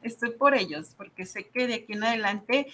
estoy 0.02 0.32
por 0.32 0.56
ellos, 0.56 0.94
porque 0.96 1.26
sé 1.26 1.48
que 1.50 1.68
de 1.68 1.74
aquí 1.76 1.94
en 1.94 2.06
adelante 2.06 2.68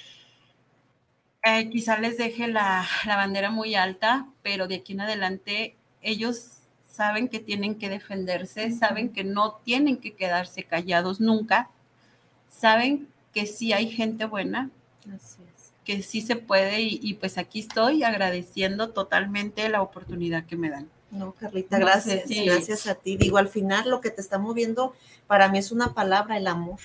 eh, 1.44 1.70
quizá 1.70 1.98
les 1.98 2.18
deje 2.18 2.48
la, 2.48 2.86
la 3.08 3.16
bandera 3.16 3.50
muy 3.50 3.74
alta, 3.74 4.28
pero 4.44 4.68
de 4.68 4.76
aquí 4.76 4.94
en 4.94 5.02
adelante 5.02 5.76
ellos 6.02 6.60
saben 6.92 7.28
que 7.28 7.40
tienen 7.40 7.76
que 7.76 7.90
defenderse, 7.90 8.70
saben 8.72 9.10
que 9.14 9.24
no 9.24 9.62
tienen 9.64 9.98
que 9.98 10.14
quedarse 10.14 10.64
callados 10.64 11.20
nunca, 11.20 11.72
saben 12.50 13.08
que 13.34 13.46
sí 13.46 13.74
hay 13.74 13.90
gente 13.90 14.26
buena, 14.26 14.70
que 15.84 16.02
sí 16.02 16.22
se 16.22 16.36
puede 16.36 16.82
y, 16.82 17.00
y, 17.02 17.14
pues 17.16 17.38
aquí 17.38 17.60
estoy 17.62 18.04
agradeciendo 18.04 18.90
totalmente 18.90 19.68
la 19.70 19.82
oportunidad 19.82 20.46
que 20.46 20.56
me 20.56 20.70
dan. 20.70 20.90
No, 21.12 21.34
Carlita, 21.34 21.80
gracias, 21.80 22.28
sí. 22.28 22.46
gracias 22.46 22.88
a 22.88 22.96
ti. 22.96 23.18
Digo, 23.18 23.38
al 23.38 23.48
final 23.48 23.90
lo 23.90 24.00
que 24.00 24.12
te 24.12 24.22
está 24.22 24.38
moviendo 24.38 24.94
para 25.26 25.50
mí 25.50 25.58
es 25.58 25.72
una 25.72 25.94
palabra, 25.94 26.38
el 26.38 26.48
amor. 26.48 26.80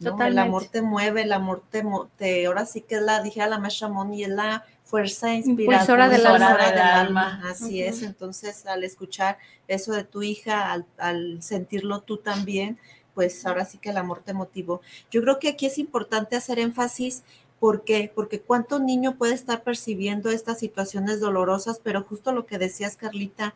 ¿no? 0.00 0.22
El 0.22 0.38
amor 0.38 0.66
te 0.66 0.82
mueve, 0.82 1.22
el 1.22 1.32
amor 1.32 1.62
te, 1.70 1.84
te, 2.16 2.46
ahora 2.46 2.66
sí 2.66 2.82
que 2.82 2.96
es 2.96 3.02
la, 3.02 3.22
dije 3.22 3.40
a 3.40 3.46
la 3.46 3.58
maestra 3.58 3.88
Moni, 3.88 4.24
es 4.24 4.28
la 4.28 4.64
fuerza 4.84 5.34
inspiradora 5.34 6.08
del, 6.08 6.26
alma. 6.26 6.56
del 6.56 6.78
alma. 6.78 7.42
Así 7.48 7.82
uh 7.82 7.86
-huh. 7.86 7.88
es, 7.88 8.02
entonces 8.02 8.66
al 8.66 8.84
escuchar 8.84 9.38
eso 9.68 9.92
de 9.92 10.04
tu 10.04 10.22
hija, 10.22 10.70
al, 10.72 10.86
al 10.98 11.42
sentirlo 11.42 12.00
tú 12.00 12.18
también, 12.18 12.78
pues 13.14 13.44
ahora 13.46 13.64
sí 13.64 13.78
que 13.78 13.90
el 13.90 13.96
amor 13.96 14.22
te 14.24 14.32
motivó. 14.32 14.80
Yo 15.10 15.22
creo 15.22 15.38
que 15.38 15.48
aquí 15.48 15.66
es 15.66 15.78
importante 15.78 16.36
hacer 16.36 16.58
énfasis. 16.58 17.22
¿Por 17.60 17.84
qué? 17.84 18.10
Porque 18.14 18.40
cuánto 18.40 18.78
niño 18.80 19.16
puede 19.16 19.34
estar 19.34 19.62
percibiendo 19.62 20.30
estas 20.30 20.58
situaciones 20.58 21.20
dolorosas, 21.20 21.80
pero 21.82 22.02
justo 22.02 22.32
lo 22.32 22.44
que 22.46 22.58
decías, 22.58 22.96
Carlita, 22.96 23.54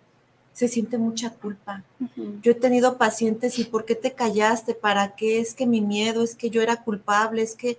se 0.52 0.68
siente 0.68 0.96
mucha 0.96 1.30
culpa. 1.30 1.84
Uh 2.00 2.04
-huh. 2.16 2.40
Yo 2.40 2.52
he 2.52 2.54
tenido 2.54 2.96
pacientes 2.96 3.58
y 3.58 3.64
¿por 3.64 3.84
qué 3.84 3.94
te 3.94 4.12
callaste? 4.12 4.74
¿Para 4.74 5.14
qué? 5.14 5.38
Es 5.38 5.52
que 5.54 5.66
mi 5.66 5.82
miedo, 5.82 6.22
es 6.22 6.34
que 6.34 6.48
yo 6.48 6.62
era 6.62 6.82
culpable, 6.82 7.42
es 7.42 7.56
que 7.56 7.76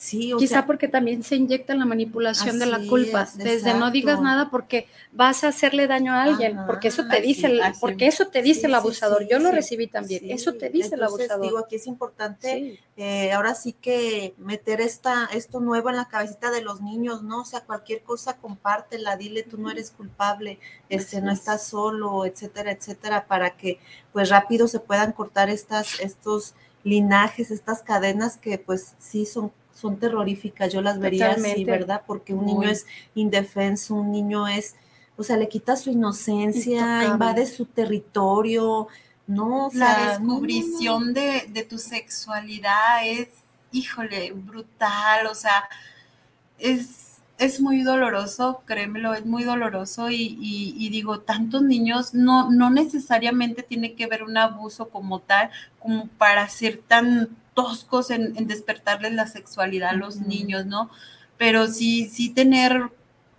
Sí, 0.00 0.32
o 0.32 0.38
Quizá 0.38 0.54
sea, 0.54 0.66
porque 0.66 0.88
también 0.88 1.22
se 1.22 1.36
inyecta 1.36 1.74
la 1.74 1.84
manipulación 1.84 2.58
de 2.58 2.64
la 2.64 2.80
culpa, 2.88 3.24
es, 3.24 3.36
desde 3.36 3.74
no 3.74 3.90
digas 3.90 4.18
nada 4.22 4.48
porque 4.50 4.88
vas 5.12 5.44
a 5.44 5.48
hacerle 5.48 5.86
daño 5.86 6.14
a 6.14 6.22
alguien, 6.22 6.56
Ajá, 6.56 6.66
porque 6.66 6.88
eso 6.88 7.06
te 7.06 7.18
así, 7.18 7.26
dice, 7.26 7.46
el, 7.48 7.60
porque 7.82 8.06
eso 8.06 8.28
te 8.28 8.40
dice 8.40 8.60
Sí, 8.60 8.66
el 8.66 8.74
abusador. 8.76 9.24
sí, 9.24 9.28
Yo 9.30 9.38
lo 9.40 9.50
recibí 9.50 9.88
también, 9.88 10.22
eso 10.30 10.54
te 10.54 10.70
dice 10.70 10.94
el 10.94 11.02
abusador. 11.02 11.42
Digo, 11.42 11.58
aquí 11.58 11.76
es 11.76 11.86
importante 11.86 12.80
eh, 12.96 13.32
ahora 13.32 13.54
sí 13.54 13.74
que 13.74 14.32
meter 14.38 14.80
esta, 14.80 15.26
esto 15.34 15.60
nuevo 15.60 15.90
en 15.90 15.96
la 15.96 16.08
cabecita 16.08 16.50
de 16.50 16.62
los 16.62 16.80
niños, 16.80 17.22
¿no? 17.22 17.42
O 17.42 17.44
sea, 17.44 17.60
cualquier 17.60 18.02
cosa 18.02 18.38
compártela, 18.38 19.18
dile 19.18 19.42
tú 19.42 19.58
no 19.58 19.70
eres 19.70 19.90
culpable, 19.90 20.58
este, 20.88 21.18
Así 21.18 21.26
no 21.26 21.30
es. 21.30 21.40
estás 21.40 21.66
solo, 21.66 22.24
etcétera, 22.24 22.72
etcétera, 22.72 23.26
para 23.26 23.50
que 23.54 23.78
pues 24.14 24.30
rápido 24.30 24.66
se 24.66 24.80
puedan 24.80 25.12
cortar 25.12 25.50
estas, 25.50 26.00
estos 26.00 26.54
linajes, 26.84 27.50
estas 27.50 27.82
cadenas 27.82 28.38
que 28.38 28.56
pues 28.56 28.94
sí 28.98 29.26
son, 29.26 29.52
son 29.80 29.98
terroríficas, 29.98 30.72
yo 30.72 30.82
las 30.82 31.00
vería 31.00 31.32
así. 31.32 31.64
¿verdad? 31.64 32.02
Porque 32.06 32.34
un 32.34 32.44
Muy. 32.44 32.46
niño 32.46 32.68
es 32.70 32.86
indefenso, 33.14 33.94
un 33.96 34.12
niño 34.12 34.46
es, 34.48 34.76
o 35.16 35.22
sea, 35.22 35.36
le 35.36 35.48
quita 35.48 35.76
su 35.76 35.90
inocencia, 35.90 37.04
invade 37.06 37.46
su 37.46 37.66
territorio, 37.66 38.88
¿no? 39.26 39.66
O 39.66 39.70
la 39.72 39.94
sea, 39.94 40.18
no, 40.18 40.40
no, 40.40 40.62
no. 40.66 41.00
descubrición 41.00 41.14
de, 41.14 41.46
de 41.48 41.62
tu 41.64 41.78
sexualidad 41.78 43.06
es, 43.06 43.28
híjole, 43.72 44.32
brutal, 44.32 45.26
o 45.28 45.34
sea, 45.34 45.68
es, 46.58 47.18
es 47.38 47.60
muy 47.60 47.82
doloroso, 47.82 48.62
créemelo, 48.66 49.14
es 49.14 49.26
muy 49.26 49.44
doloroso 49.44 50.10
y, 50.10 50.16
y- 50.40 50.74
y 50.78 50.90
digo, 50.90 51.20
tantos 51.20 51.62
niños, 51.62 52.14
no, 52.14 52.50
no 52.50 52.70
necesariamente 52.70 53.62
tiene 53.62 53.94
que 53.94 54.06
ver 54.06 54.22
un 54.24 54.36
abuso 54.38 54.90
como 54.90 55.20
tal, 55.20 55.50
como 55.80 56.08
para 56.18 56.48
ser 56.48 56.78
tan 56.88 57.30
toscos 57.62 58.10
en, 58.10 58.36
en 58.36 58.46
despertarles 58.46 59.12
la 59.12 59.26
sexualidad 59.26 59.90
a 59.90 59.94
los 59.94 60.16
niños, 60.16 60.66
¿no? 60.66 60.90
Pero 61.36 61.66
sí, 61.68 62.08
sí 62.08 62.30
tener, 62.30 62.90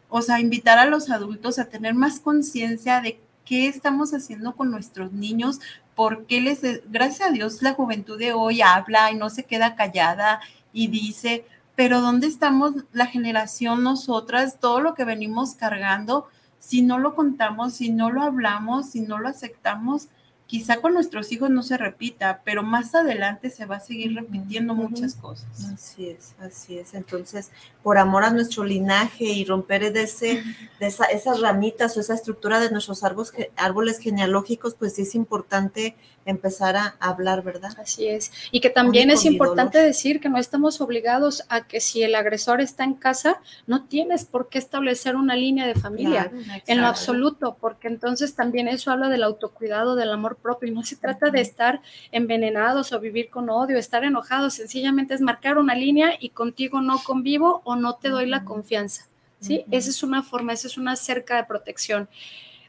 o 0.10 0.22
sea, 0.22 0.40
invitar 0.40 0.80
a 0.80 0.86
los 0.86 1.10
adultos 1.10 1.60
a 1.60 1.66
tener 1.66 1.94
más 1.94 2.20
conciencia 2.20 3.02
de 3.02 3.20
qué 3.46 3.68
estamos 3.68 4.14
haciendo 4.14 4.56
con 4.56 4.72
nuestros 4.72 5.12
niños, 5.12 5.60
por 5.96 6.26
qué 6.26 6.42
les, 6.42 6.62
gracias 6.90 7.30
a 7.30 7.32
Dios, 7.32 7.62
la 7.62 7.74
juventud 7.74 8.18
de 8.18 8.34
hoy 8.34 8.62
habla 8.62 9.12
y 9.12 9.16
no 9.16 9.30
se 9.30 9.44
queda 9.44 9.76
callada 9.76 10.40
y 10.74 10.88
dice, 10.88 11.46
pero 11.76 12.02
¿dónde 12.02 12.28
estamos 12.28 12.74
la 12.94 13.08
generación 13.08 13.84
nosotras, 13.84 14.60
todo 14.60 14.82
lo 14.82 14.94
que 14.94 15.06
venimos 15.06 15.56
cargando? 15.56 16.28
Si 16.60 16.82
no 16.82 17.00
lo 17.00 17.16
contamos, 17.16 17.74
si 17.74 17.90
no 17.90 18.12
lo 18.12 18.22
hablamos, 18.22 18.92
si 18.92 19.02
no 19.02 19.18
lo 19.18 19.28
aceptamos, 19.28 20.08
quizá 20.52 20.82
con 20.82 20.94
nuestros 20.94 21.32
hijos 21.32 21.50
no 21.50 21.64
se 21.64 21.78
repita, 21.78 22.42
pero 22.44 22.62
más 22.62 22.94
adelante 22.94 23.50
se 23.50 23.66
va 23.66 23.78
a 23.78 23.80
seguir 23.80 24.14
repitiendo 24.14 24.76
muchas 24.76 25.16
cosas. 25.16 25.48
Así 25.74 26.10
es, 26.10 26.36
así 26.42 26.78
es. 26.78 26.94
Entonces, 26.94 27.52
por 27.82 27.98
amor 27.98 28.26
a 28.26 28.32
nuestro 28.32 28.66
linaje 28.66 29.24
y 29.24 29.46
romper 29.46 29.94
de, 29.94 30.04
ese, 30.04 30.44
de 30.78 30.88
esa- 30.88 31.06
esas 31.06 31.40
ramitas 31.40 31.96
o 31.96 32.02
esa 32.02 32.16
estructura 32.16 32.60
de 32.60 32.70
nuestros 32.70 33.02
árboles, 33.06 33.32
árboles 33.56 34.00
genealógicos, 34.00 34.76
pues 34.76 34.94
sí 34.96 35.04
es 35.04 35.16
importante 35.16 35.96
empezar 36.24 36.76
a 36.78 36.96
hablar, 37.00 37.42
¿verdad? 37.44 37.72
Así 37.82 38.06
es. 38.08 38.32
Y 38.52 38.60
que 38.60 38.70
también 38.70 39.06
Único 39.10 39.20
es 39.22 39.26
importante 39.26 39.80
dolor. 39.80 39.88
decir 39.88 40.20
que 40.20 40.30
no 40.30 40.38
estamos 40.38 40.80
obligados 40.80 41.44
a 41.50 41.66
que 41.66 41.82
si 41.82 42.04
el 42.04 42.14
agresor 42.14 42.62
está 42.62 42.84
en 42.84 42.94
casa, 42.94 43.42
no 43.66 43.86
tienes 43.86 44.26
por 44.26 44.48
qué 44.48 44.60
establecer 44.60 45.16
una 45.16 45.36
línea 45.36 45.66
de 45.66 45.74
familia. 45.74 46.30
Claro. 46.30 46.62
En 46.68 46.82
lo 46.82 46.86
absoluto, 46.88 47.58
porque 47.60 47.88
entonces 47.88 48.36
también 48.36 48.68
eso 48.68 48.92
habla 48.92 49.10
del 49.10 49.24
autocuidado, 49.24 49.96
del 49.96 50.12
amor 50.12 50.36
propio, 50.42 50.70
y 50.70 50.72
no 50.72 50.84
se 50.84 50.96
trata 50.96 51.30
de 51.30 51.42
estar 51.42 51.82
envenenados 52.12 52.92
o 52.92 53.00
vivir 53.00 53.30
con 53.30 53.50
odio, 53.50 53.78
estar 53.78 54.04
enojados, 54.04 54.56
sencillamente 54.56 55.14
es 55.14 55.22
marcar 55.22 55.58
una 55.58 55.76
línea 55.76 56.16
y 56.20 56.30
contigo 56.30 56.82
no 56.82 57.00
convivo 57.00 57.62
o 57.64 57.76
no 57.76 57.96
te 57.96 58.10
doy 58.10 58.26
la 58.26 58.44
confianza. 58.44 59.08
¿sí? 59.40 59.66
Esa 59.72 59.90
es 59.90 60.04
una 60.04 60.24
forma, 60.24 60.54
esa 60.54 60.68
es 60.68 60.78
una 60.78 60.96
cerca 60.96 61.38
de 61.38 61.44
protección. 61.46 62.10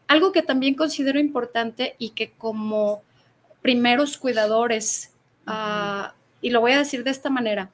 Algo 0.06 0.32
que 0.32 0.42
también 0.42 0.74
considero 0.74 1.18
importante 1.18 1.96
y 1.98 2.10
que 2.10 2.32
como 2.32 3.02
primeros 3.62 4.18
cuidadores, 4.18 5.12
ah, 5.46 6.14
y 6.40 6.50
lo 6.50 6.60
voy 6.60 6.72
a 6.72 6.78
decir 6.78 7.04
de 7.04 7.10
esta 7.10 7.30
manera, 7.30 7.70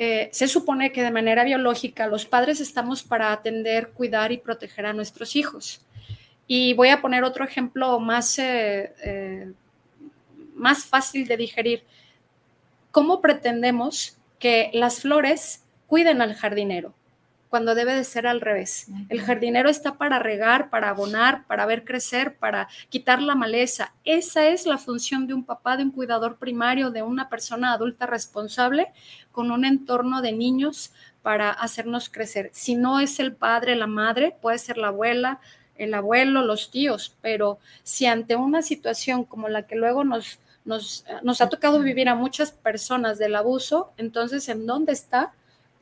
eh, 0.00 0.28
se 0.32 0.46
supone 0.46 0.92
que 0.92 1.02
de 1.02 1.10
manera 1.10 1.42
biológica 1.42 2.06
los 2.06 2.24
padres 2.24 2.60
estamos 2.60 3.02
para 3.02 3.32
atender, 3.32 3.90
cuidar 3.90 4.30
y 4.30 4.38
proteger 4.38 4.86
a 4.86 4.92
nuestros 4.92 5.34
hijos. 5.34 5.80
Y 6.48 6.74
voy 6.74 6.88
a 6.88 7.00
poner 7.00 7.22
otro 7.22 7.44
ejemplo 7.44 8.00
más, 8.00 8.38
eh, 8.38 8.92
eh, 9.04 9.52
más 10.56 10.84
fácil 10.84 11.28
de 11.28 11.36
digerir. 11.36 11.84
¿Cómo 12.90 13.20
pretendemos 13.20 14.16
que 14.40 14.70
las 14.72 15.02
flores 15.02 15.62
cuiden 15.86 16.20
al 16.22 16.34
jardinero? 16.34 16.94
cuando 17.48 17.74
debe 17.74 17.94
de 17.94 18.04
ser 18.04 18.26
al 18.26 18.40
revés. 18.40 18.88
El 19.08 19.22
jardinero 19.22 19.68
está 19.68 19.96
para 19.96 20.18
regar, 20.18 20.70
para 20.70 20.90
abonar, 20.90 21.46
para 21.46 21.66
ver 21.66 21.84
crecer, 21.84 22.36
para 22.36 22.68
quitar 22.90 23.22
la 23.22 23.34
maleza. 23.34 23.94
Esa 24.04 24.48
es 24.48 24.66
la 24.66 24.78
función 24.78 25.26
de 25.26 25.34
un 25.34 25.44
papá, 25.44 25.76
de 25.76 25.84
un 25.84 25.90
cuidador 25.90 26.36
primario, 26.36 26.90
de 26.90 27.02
una 27.02 27.28
persona 27.28 27.72
adulta 27.72 28.06
responsable 28.06 28.88
con 29.32 29.50
un 29.50 29.64
entorno 29.64 30.20
de 30.20 30.32
niños 30.32 30.92
para 31.22 31.50
hacernos 31.50 32.08
crecer. 32.10 32.50
Si 32.52 32.74
no 32.74 33.00
es 33.00 33.18
el 33.18 33.34
padre, 33.34 33.76
la 33.76 33.86
madre, 33.86 34.36
puede 34.40 34.58
ser 34.58 34.76
la 34.76 34.88
abuela, 34.88 35.40
el 35.78 35.94
abuelo, 35.94 36.42
los 36.42 36.70
tíos, 36.70 37.16
pero 37.22 37.58
si 37.82 38.06
ante 38.06 38.36
una 38.36 38.62
situación 38.62 39.24
como 39.24 39.48
la 39.48 39.66
que 39.66 39.76
luego 39.76 40.04
nos, 40.04 40.38
nos, 40.64 41.04
nos 41.22 41.40
ha 41.40 41.48
tocado 41.48 41.80
vivir 41.80 42.08
a 42.08 42.14
muchas 42.14 42.52
personas 42.52 43.18
del 43.18 43.36
abuso, 43.36 43.92
entonces, 43.96 44.48
¿en 44.48 44.66
dónde 44.66 44.92
está? 44.92 45.32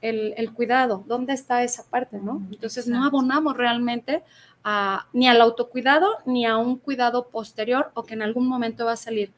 El, 0.02 0.34
el, 0.36 0.52
cuidado, 0.52 1.02
¿dónde 1.06 1.32
está 1.32 1.64
esa 1.64 1.82
parte? 1.84 2.18
¿no? 2.18 2.42
Entonces 2.52 2.86
Exacto. 2.86 3.00
no 3.00 3.06
abonamos 3.06 3.56
realmente 3.56 4.22
a, 4.62 5.06
ni 5.14 5.26
al 5.26 5.40
autocuidado 5.40 6.18
ni 6.26 6.44
a 6.44 6.58
un 6.58 6.76
cuidado 6.76 7.28
posterior 7.28 7.90
o 7.94 8.04
que 8.04 8.12
en 8.12 8.22
algún 8.22 8.46
momento 8.46 8.84
va 8.84 8.92
a 8.92 8.96
salir. 8.96 9.32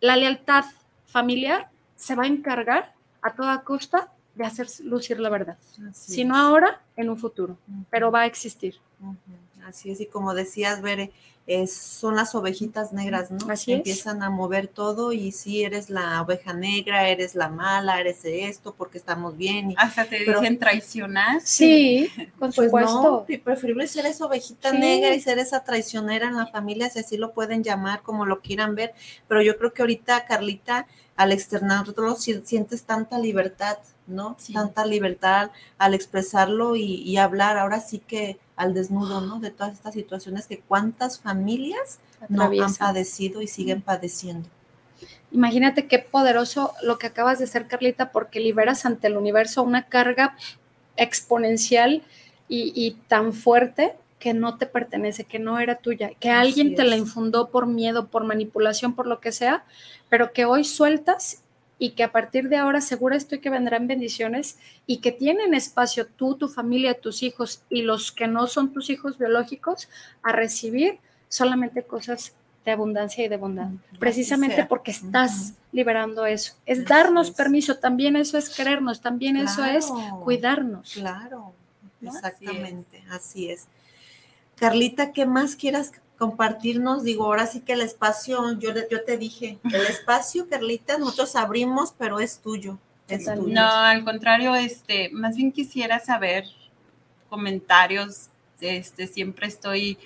La 0.00 0.16
lealtad 0.16 0.64
familiar 1.06 1.70
se 1.94 2.16
va 2.16 2.24
a 2.24 2.26
encargar 2.26 2.94
a 3.22 3.34
toda 3.34 3.62
costa 3.62 4.10
de 4.34 4.44
hacer 4.44 4.66
lucir 4.84 5.20
la 5.20 5.30
verdad. 5.30 5.56
Si 5.92 6.24
no 6.24 6.36
ahora, 6.36 6.82
en 6.96 7.08
un 7.08 7.16
futuro, 7.16 7.56
pero 7.88 8.10
va 8.10 8.22
a 8.22 8.26
existir. 8.26 8.74
Uh 9.00 9.12
-huh. 9.12 9.45
Así 9.66 9.90
es, 9.90 10.00
y 10.00 10.06
como 10.06 10.32
decías, 10.32 10.80
Bere, 10.80 11.10
es, 11.48 11.72
son 11.72 12.14
las 12.14 12.36
ovejitas 12.36 12.92
negras, 12.92 13.32
¿no? 13.32 13.50
Así 13.50 13.72
Empiezan 13.72 14.22
a 14.22 14.30
mover 14.30 14.68
todo 14.68 15.12
y 15.12 15.32
si 15.32 15.64
eres 15.64 15.90
la 15.90 16.22
oveja 16.22 16.52
negra, 16.52 17.08
eres 17.08 17.34
la 17.34 17.48
mala, 17.48 18.00
eres 18.00 18.20
esto, 18.24 18.76
porque 18.76 18.98
estamos 18.98 19.36
bien. 19.36 19.72
Y, 19.72 19.74
Hasta 19.76 20.04
te 20.04 20.22
pero, 20.24 20.40
dicen 20.40 20.58
traicionar. 20.60 21.40
Sí, 21.42 22.08
con 22.38 22.52
pues 22.52 22.54
supuesto. 22.54 23.26
No, 23.28 23.42
preferible 23.42 23.88
ser 23.88 24.06
esa 24.06 24.26
ovejita 24.26 24.70
sí. 24.70 24.78
negra 24.78 25.14
y 25.14 25.20
ser 25.20 25.40
esa 25.40 25.64
traicionera 25.64 26.28
en 26.28 26.36
la 26.36 26.46
familia, 26.46 26.88
si 26.88 27.00
así 27.00 27.16
lo 27.16 27.32
pueden 27.32 27.64
llamar, 27.64 28.02
como 28.02 28.24
lo 28.24 28.40
quieran 28.40 28.76
ver. 28.76 28.94
Pero 29.26 29.42
yo 29.42 29.56
creo 29.56 29.72
que 29.72 29.82
ahorita, 29.82 30.26
Carlita, 30.26 30.86
al 31.16 31.32
externarlo, 31.32 32.14
sientes 32.16 32.84
tanta 32.84 33.18
libertad, 33.18 33.78
¿no? 34.06 34.36
Sí. 34.38 34.52
Tanta 34.52 34.86
libertad 34.86 35.50
al 35.76 35.94
expresarlo 35.94 36.76
y, 36.76 37.02
y 37.02 37.16
hablar. 37.16 37.58
Ahora 37.58 37.80
sí 37.80 37.98
que 38.00 38.38
al 38.56 38.74
desnudo, 38.74 39.20
¿no? 39.20 39.38
De 39.40 39.50
todas 39.50 39.74
estas 39.74 39.94
situaciones 39.94 40.46
que 40.46 40.60
cuántas 40.60 41.20
familias 41.20 42.00
no 42.28 42.44
han 42.44 42.74
padecido 42.74 43.42
y 43.42 43.46
siguen 43.46 43.82
padeciendo. 43.82 44.48
Imagínate 45.30 45.86
qué 45.86 45.98
poderoso 45.98 46.72
lo 46.82 46.98
que 46.98 47.06
acabas 47.06 47.38
de 47.38 47.44
hacer, 47.44 47.66
Carlita, 47.66 48.10
porque 48.12 48.40
liberas 48.40 48.86
ante 48.86 49.08
el 49.08 49.16
universo 49.16 49.62
una 49.62 49.86
carga 49.86 50.36
exponencial 50.96 52.02
y, 52.48 52.72
y 52.74 52.92
tan 53.06 53.34
fuerte 53.34 53.94
que 54.18 54.32
no 54.32 54.56
te 54.56 54.66
pertenece, 54.66 55.24
que 55.24 55.38
no 55.38 55.58
era 55.58 55.76
tuya, 55.76 56.10
que 56.18 56.30
Así 56.30 56.48
alguien 56.48 56.70
es. 56.70 56.76
te 56.76 56.84
la 56.84 56.96
infundó 56.96 57.50
por 57.50 57.66
miedo, 57.66 58.08
por 58.08 58.24
manipulación, 58.24 58.94
por 58.94 59.06
lo 59.06 59.20
que 59.20 59.32
sea, 59.32 59.64
pero 60.08 60.32
que 60.32 60.46
hoy 60.46 60.64
sueltas 60.64 61.42
y 61.78 61.90
que 61.90 62.02
a 62.02 62.12
partir 62.12 62.48
de 62.48 62.56
ahora 62.56 62.80
segura 62.80 63.16
estoy 63.16 63.40
que 63.40 63.50
vendrán 63.50 63.86
bendiciones 63.86 64.58
y 64.86 64.98
que 64.98 65.12
tienen 65.12 65.54
espacio 65.54 66.06
tú, 66.06 66.36
tu 66.36 66.48
familia, 66.48 67.00
tus 67.00 67.22
hijos 67.22 67.62
y 67.68 67.82
los 67.82 68.12
que 68.12 68.26
no 68.26 68.46
son 68.46 68.72
tus 68.72 68.88
hijos 68.90 69.18
biológicos 69.18 69.88
a 70.22 70.32
recibir 70.32 70.98
solamente 71.28 71.82
cosas 71.82 72.34
de 72.64 72.72
abundancia 72.72 73.24
y 73.24 73.28
de 73.28 73.36
bondad, 73.36 73.68
precisamente 74.00 74.66
porque 74.66 74.90
estás 74.90 75.54
liberando 75.70 76.26
eso. 76.26 76.54
Es 76.66 76.84
darnos 76.84 77.30
permiso, 77.30 77.78
también 77.78 78.16
eso 78.16 78.36
es 78.38 78.48
querernos, 78.48 79.00
también 79.00 79.36
eso 79.36 79.64
es 79.64 79.86
cuidarnos. 80.24 80.94
Claro, 80.94 81.52
¿No? 82.00 82.10
exactamente, 82.10 83.04
así 83.08 83.50
es. 83.50 83.68
Carlita, 84.56 85.12
¿qué 85.12 85.26
más 85.26 85.54
quieras 85.54 85.92
compartirnos? 86.18 87.04
Digo, 87.04 87.24
ahora 87.24 87.46
sí 87.46 87.60
que 87.60 87.74
el 87.74 87.80
espacio, 87.80 88.58
yo, 88.58 88.70
yo 88.90 89.04
te 89.04 89.16
dije, 89.18 89.58
el 89.64 89.74
espacio, 89.88 90.48
Carlita, 90.48 90.98
nosotros 90.98 91.36
abrimos, 91.36 91.94
pero 91.96 92.20
es 92.20 92.38
tuyo. 92.40 92.78
Es 93.08 93.24
tuyo. 93.24 93.42
No, 93.48 93.68
al 93.68 94.04
contrario, 94.04 94.54
este, 94.54 95.10
más 95.10 95.36
bien 95.36 95.52
quisiera 95.52 95.98
saber 96.00 96.44
comentarios. 97.28 98.28
Este, 98.60 99.06
siempre 99.06 99.46
estoy, 99.46 99.98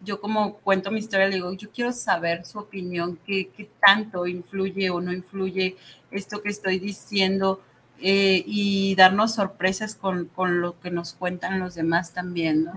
yo 0.00 0.20
como 0.20 0.54
cuento 0.54 0.90
mi 0.90 0.98
historia, 1.00 1.28
le 1.28 1.36
digo, 1.36 1.52
yo 1.52 1.70
quiero 1.70 1.92
saber 1.92 2.44
su 2.46 2.58
opinión, 2.58 3.18
qué, 3.26 3.50
qué 3.54 3.68
tanto 3.84 4.26
influye 4.26 4.88
o 4.90 5.00
no 5.00 5.12
influye 5.12 5.76
esto 6.10 6.40
que 6.40 6.48
estoy 6.48 6.78
diciendo, 6.78 7.60
eh, 8.00 8.44
y 8.46 8.94
darnos 8.94 9.34
sorpresas 9.34 9.96
con, 9.96 10.26
con, 10.26 10.60
lo 10.60 10.78
que 10.78 10.92
nos 10.92 11.14
cuentan 11.14 11.58
los 11.58 11.74
demás 11.74 12.12
también, 12.12 12.64
¿no? 12.64 12.72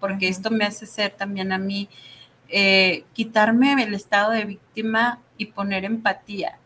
Porque 0.00 0.26
esto 0.26 0.50
me 0.50 0.64
hace 0.64 0.86
ser 0.86 1.12
también 1.12 1.52
a 1.52 1.58
mí, 1.58 1.88
eh, 2.48 3.04
quitarme 3.12 3.72
el 3.82 3.94
estado 3.94 4.32
de 4.32 4.44
víctima 4.44 5.20
y 5.36 5.46
poner 5.46 5.84
empatía 5.84 6.58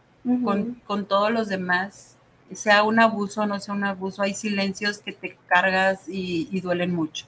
con, 0.45 0.75
con 0.87 1.07
todos 1.07 1.31
los 1.31 1.49
demás, 1.49 2.17
sea 2.53 2.83
un 2.83 3.01
abuso 3.01 3.43
o 3.43 3.47
no 3.47 3.59
sea 3.59 3.75
un 3.75 3.85
abuso, 3.85 4.23
hay 4.23 4.35
silencios 4.35 4.99
que 4.99 5.13
te 5.13 5.39
cargas 5.47 6.09
y, 6.09 6.49
y 6.51 6.61
duelen 6.61 6.95
mucho. 6.95 7.27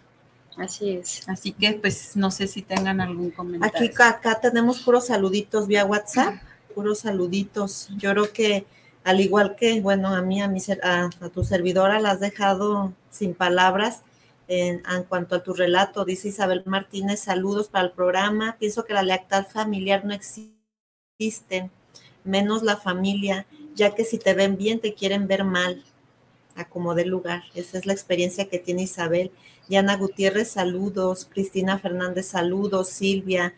Así 0.57 0.90
es. 0.90 1.26
Así 1.28 1.53
que, 1.53 1.72
pues, 1.72 2.16
no 2.16 2.30
sé 2.30 2.46
si 2.46 2.62
tengan 2.62 3.00
algún 3.00 3.30
comentario. 3.30 3.88
Aquí, 3.88 3.90
acá 4.03 4.40
tenemos 4.40 4.80
puros 4.80 5.07
saluditos 5.07 5.66
vía 5.66 5.84
WhatsApp, 5.86 6.34
puros 6.74 7.00
saluditos. 7.00 7.88
Yo 7.96 8.11
creo 8.11 8.32
que, 8.32 8.66
al 9.05 9.20
igual 9.20 9.57
que, 9.57 9.80
bueno, 9.80 10.09
a 10.09 10.20
mí, 10.20 10.42
a, 10.42 10.48
mi, 10.48 10.61
a, 10.82 11.09
a 11.20 11.28
tu 11.30 11.42
servidora, 11.44 12.00
la 12.00 12.11
has 12.11 12.20
dejado 12.20 12.92
sin 13.11 13.34
palabras 13.34 14.03
en, 14.53 14.82
cuanto 15.09 15.36
a 15.36 15.42
tu 15.42 15.55
relato. 15.55 16.05
Dice 16.05 16.28
Isabel 16.28 16.62
Martínez, 16.66 17.20
saludos 17.20 17.68
para 17.68 17.86
el 17.86 17.92
programa. 17.92 18.57
Pienso 18.59 18.84
que 18.84 18.92
la 18.92 19.03
lealtad 19.03 19.46
familiar 19.46 20.05
no 20.05 20.12
existe, 20.12 21.70
menos 22.24 22.62
la 22.62 22.76
familia, 22.76 23.46
ya 23.74 23.94
que 23.94 24.05
si 24.05 24.18
te 24.18 24.34
ven 24.34 24.57
bien, 24.57 24.80
te 24.80 24.94
quieren 24.94 25.26
ver 25.26 25.44
mal. 25.44 25.84
A 26.55 26.68
como 26.68 26.94
de 26.94 27.07
lugar. 27.07 27.44
Esa 27.55 27.78
es 27.78 27.86
la 27.86 27.94
experiencia 27.94 28.48
que 28.48 28.59
tiene 28.59 28.82
Isabel. 28.82 29.30
Yana 29.68 29.96
Gutiérrez, 29.96 30.50
saludos. 30.50 31.26
Cristina 31.30 31.78
Fernández, 31.78 32.26
saludos. 32.26 32.90
Silvia, 32.90 33.55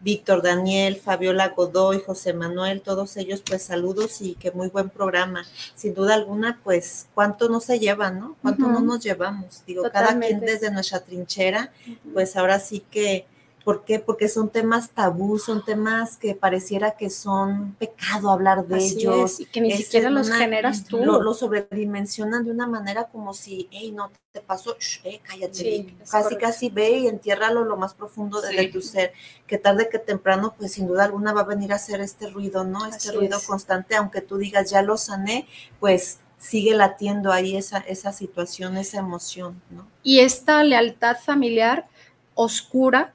Víctor 0.00 0.42
Daniel, 0.42 0.96
Fabiola 0.96 1.48
Godoy, 1.48 2.00
José 2.00 2.32
Manuel, 2.32 2.82
todos 2.82 3.16
ellos, 3.16 3.42
pues 3.46 3.62
saludos 3.62 4.20
y 4.20 4.34
que 4.34 4.50
muy 4.50 4.68
buen 4.68 4.90
programa. 4.90 5.44
Sin 5.74 5.94
duda 5.94 6.14
alguna, 6.14 6.60
pues, 6.62 7.08
¿cuánto 7.14 7.48
no 7.48 7.60
se 7.60 7.78
lleva, 7.78 8.10
no? 8.10 8.36
¿Cuánto 8.42 8.64
uh 8.66 8.68
-huh. 8.68 8.72
no 8.72 8.80
nos 8.80 9.02
llevamos? 9.02 9.62
Digo, 9.66 9.82
Totalmente. 9.82 10.28
cada 10.28 10.38
quien 10.38 10.40
desde 10.40 10.70
nuestra 10.70 11.00
trinchera, 11.00 11.72
uh 11.86 11.90
-huh. 11.90 12.12
pues 12.14 12.36
ahora 12.36 12.60
sí 12.60 12.84
que 12.90 13.26
¿Por 13.64 13.84
qué? 13.84 13.98
Porque 13.98 14.28
son 14.28 14.50
temas 14.50 14.90
tabú, 14.90 15.38
son 15.38 15.64
temas 15.64 16.18
que 16.18 16.34
pareciera 16.34 16.92
que 16.92 17.08
son 17.08 17.74
pecado 17.78 18.30
hablar 18.30 18.66
de 18.66 18.76
Así 18.76 18.98
ellos. 18.98 19.32
Es, 19.32 19.40
y 19.40 19.46
que 19.46 19.62
ni 19.62 19.72
es 19.72 19.78
siquiera 19.78 20.10
los 20.10 20.30
generas 20.30 20.84
tú. 20.84 20.98
Lo, 20.98 21.22
lo, 21.22 21.32
sobredimensionan 21.32 22.44
de 22.44 22.50
una 22.50 22.66
manera 22.66 23.04
como 23.04 23.32
si, 23.32 23.66
hey, 23.70 23.90
no 23.92 24.10
te 24.32 24.42
pasó, 24.42 24.76
Shh, 24.78 25.00
eh, 25.04 25.20
cállate. 25.22 25.54
Sí, 25.54 25.96
casi, 25.98 26.10
correcto. 26.10 26.38
casi 26.38 26.68
ve 26.68 26.90
y 26.90 27.06
entiérralo 27.06 27.64
lo 27.64 27.78
más 27.78 27.94
profundo 27.94 28.42
de, 28.42 28.50
sí. 28.50 28.56
de, 28.56 28.68
tu 28.68 28.82
ser. 28.82 29.12
Que 29.46 29.56
tarde 29.56 29.88
que 29.88 29.98
temprano, 29.98 30.54
pues 30.58 30.72
sin 30.72 30.86
duda 30.86 31.04
alguna 31.04 31.32
va 31.32 31.40
a 31.40 31.44
venir 31.44 31.72
a 31.72 31.76
hacer 31.76 32.02
este 32.02 32.28
ruido, 32.28 32.64
¿no? 32.64 32.84
Este 32.84 33.08
Así 33.08 33.16
ruido 33.16 33.38
es. 33.38 33.46
constante, 33.46 33.96
aunque 33.96 34.20
tú 34.20 34.36
digas, 34.36 34.70
ya 34.70 34.82
lo 34.82 34.98
sané, 34.98 35.48
pues 35.80 36.18
sigue 36.36 36.74
latiendo 36.74 37.32
ahí 37.32 37.56
esa, 37.56 37.78
esa 37.78 38.12
situación, 38.12 38.76
esa 38.76 38.98
emoción, 38.98 39.62
¿no? 39.70 39.86
Y 40.02 40.20
esta 40.20 40.62
lealtad 40.62 41.16
familiar 41.16 41.88
oscura 42.34 43.13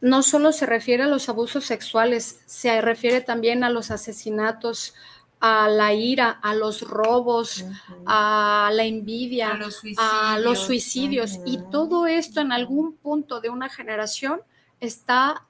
no 0.00 0.22
solo 0.22 0.52
se 0.52 0.66
refiere 0.66 1.04
a 1.04 1.08
los 1.08 1.28
abusos 1.28 1.64
sexuales, 1.64 2.40
se 2.46 2.80
refiere 2.80 3.20
también 3.20 3.64
a 3.64 3.70
los 3.70 3.90
asesinatos, 3.90 4.94
a 5.40 5.68
la 5.68 5.92
ira, 5.92 6.30
a 6.42 6.54
los 6.54 6.82
robos, 6.82 7.62
uh 7.62 7.68
-huh. 7.68 8.02
a 8.06 8.70
la 8.72 8.84
envidia, 8.84 9.50
a 9.50 9.56
los 9.56 9.76
suicidios, 9.76 10.12
a 10.12 10.38
los 10.38 10.58
suicidios. 10.58 11.32
Uh 11.32 11.40
-huh. 11.40 11.42
y 11.46 11.70
todo 11.70 12.06
esto 12.06 12.40
en 12.40 12.52
algún 12.52 12.96
punto 12.96 13.40
de 13.40 13.50
una 13.50 13.68
generación 13.68 14.40
está 14.80 15.44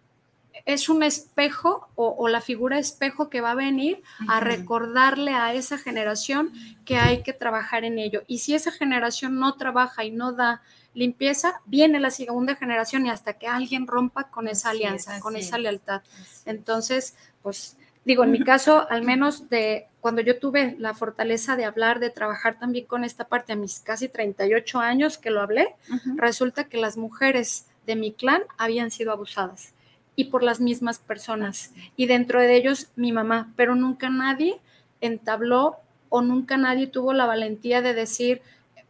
es 0.67 0.89
un 0.89 1.03
espejo 1.03 1.89
o, 1.95 2.15
o, 2.19 2.29
la 2.29 2.41
figura 2.41 2.79
espejo 2.79 3.29
que 3.29 3.41
va 3.41 3.51
a 3.51 3.55
venir 3.55 3.97
uh 3.99 4.25
-huh. 4.25 4.27
a 4.35 4.41
recordarle 4.41 5.33
a 5.35 5.53
esa 5.53 5.79
generación 5.79 6.53
que 6.85 6.97
hay 6.97 7.23
que 7.23 7.33
trabajar 7.33 7.85
en 7.85 7.99
ello. 7.99 8.23
Y 8.27 8.39
si 8.39 8.55
esa 8.55 8.71
generación 8.71 9.39
no 9.39 9.55
trabaja 9.55 10.05
y 10.05 10.11
no 10.11 10.33
da 10.33 10.63
limpieza, 10.95 11.61
viene 11.67 12.01
la 12.01 12.11
segunda 12.11 12.55
generación 12.55 13.07
y 13.07 13.11
hasta 13.11 13.35
que 13.35 13.47
alguien 13.47 13.87
rompa 13.87 14.31
con 14.31 14.49
esa 14.49 14.71
alianza, 14.71 15.17
es, 15.17 15.23
con 15.23 15.37
esa 15.37 15.59
lealtad. 15.59 16.03
Entonces, 16.47 17.17
pues 17.43 17.77
digo, 18.05 18.25
en 18.25 18.31
mi 18.31 18.43
caso, 18.43 18.87
al 18.89 19.03
menos 19.03 19.49
de 19.49 19.89
cuando 20.01 20.23
yo 20.23 20.39
tuve 20.39 20.77
la 20.79 20.95
fortaleza 20.95 21.57
de 21.57 21.65
hablar, 21.65 21.99
de 21.99 22.11
trabajar 22.11 22.59
también 22.59 22.87
con 22.87 23.05
esta 23.05 23.27
parte 23.27 23.53
a 23.53 23.57
mis 23.57 23.81
casi 23.81 24.09
38 24.09 24.79
años 24.79 25.19
que 25.19 25.31
lo 25.31 25.41
hablé, 25.41 25.75
uh 25.91 25.95
-huh. 25.95 26.17
resulta 26.17 26.65
que 26.65 26.79
las 26.79 26.97
mujeres 26.97 27.67
de 27.87 27.97
mi 27.97 28.13
clan 28.13 28.43
habían 28.57 28.91
sido 28.91 29.13
abusadas 29.13 29.75
y 30.17 30.25
por 30.27 30.43
las 30.43 30.61
mismas 30.61 30.99
personas. 30.99 31.73
Y 31.97 32.07
dentro 32.07 32.41
de 32.41 32.57
ellos 32.57 32.89
mi 32.97 33.13
mamá, 33.13 33.53
pero 33.57 33.75
nunca 33.75 34.11
nadie 34.11 34.61
entabló 35.01 35.77
o 36.09 36.23
nunca 36.23 36.57
nadie 36.57 36.87
tuvo 36.87 37.13
la 37.13 37.27
valentía 37.27 37.83
de 37.83 37.95
decir, 37.95 38.41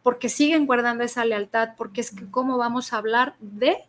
porque 0.05 0.29
siguen 0.29 0.67
guardando 0.67 1.03
esa 1.03 1.25
lealtad, 1.25 1.69
porque 1.75 1.99
es 1.99 2.11
que 2.11 2.29
cómo 2.29 2.59
vamos 2.59 2.93
a 2.93 2.97
hablar 2.97 3.33
de, 3.39 3.79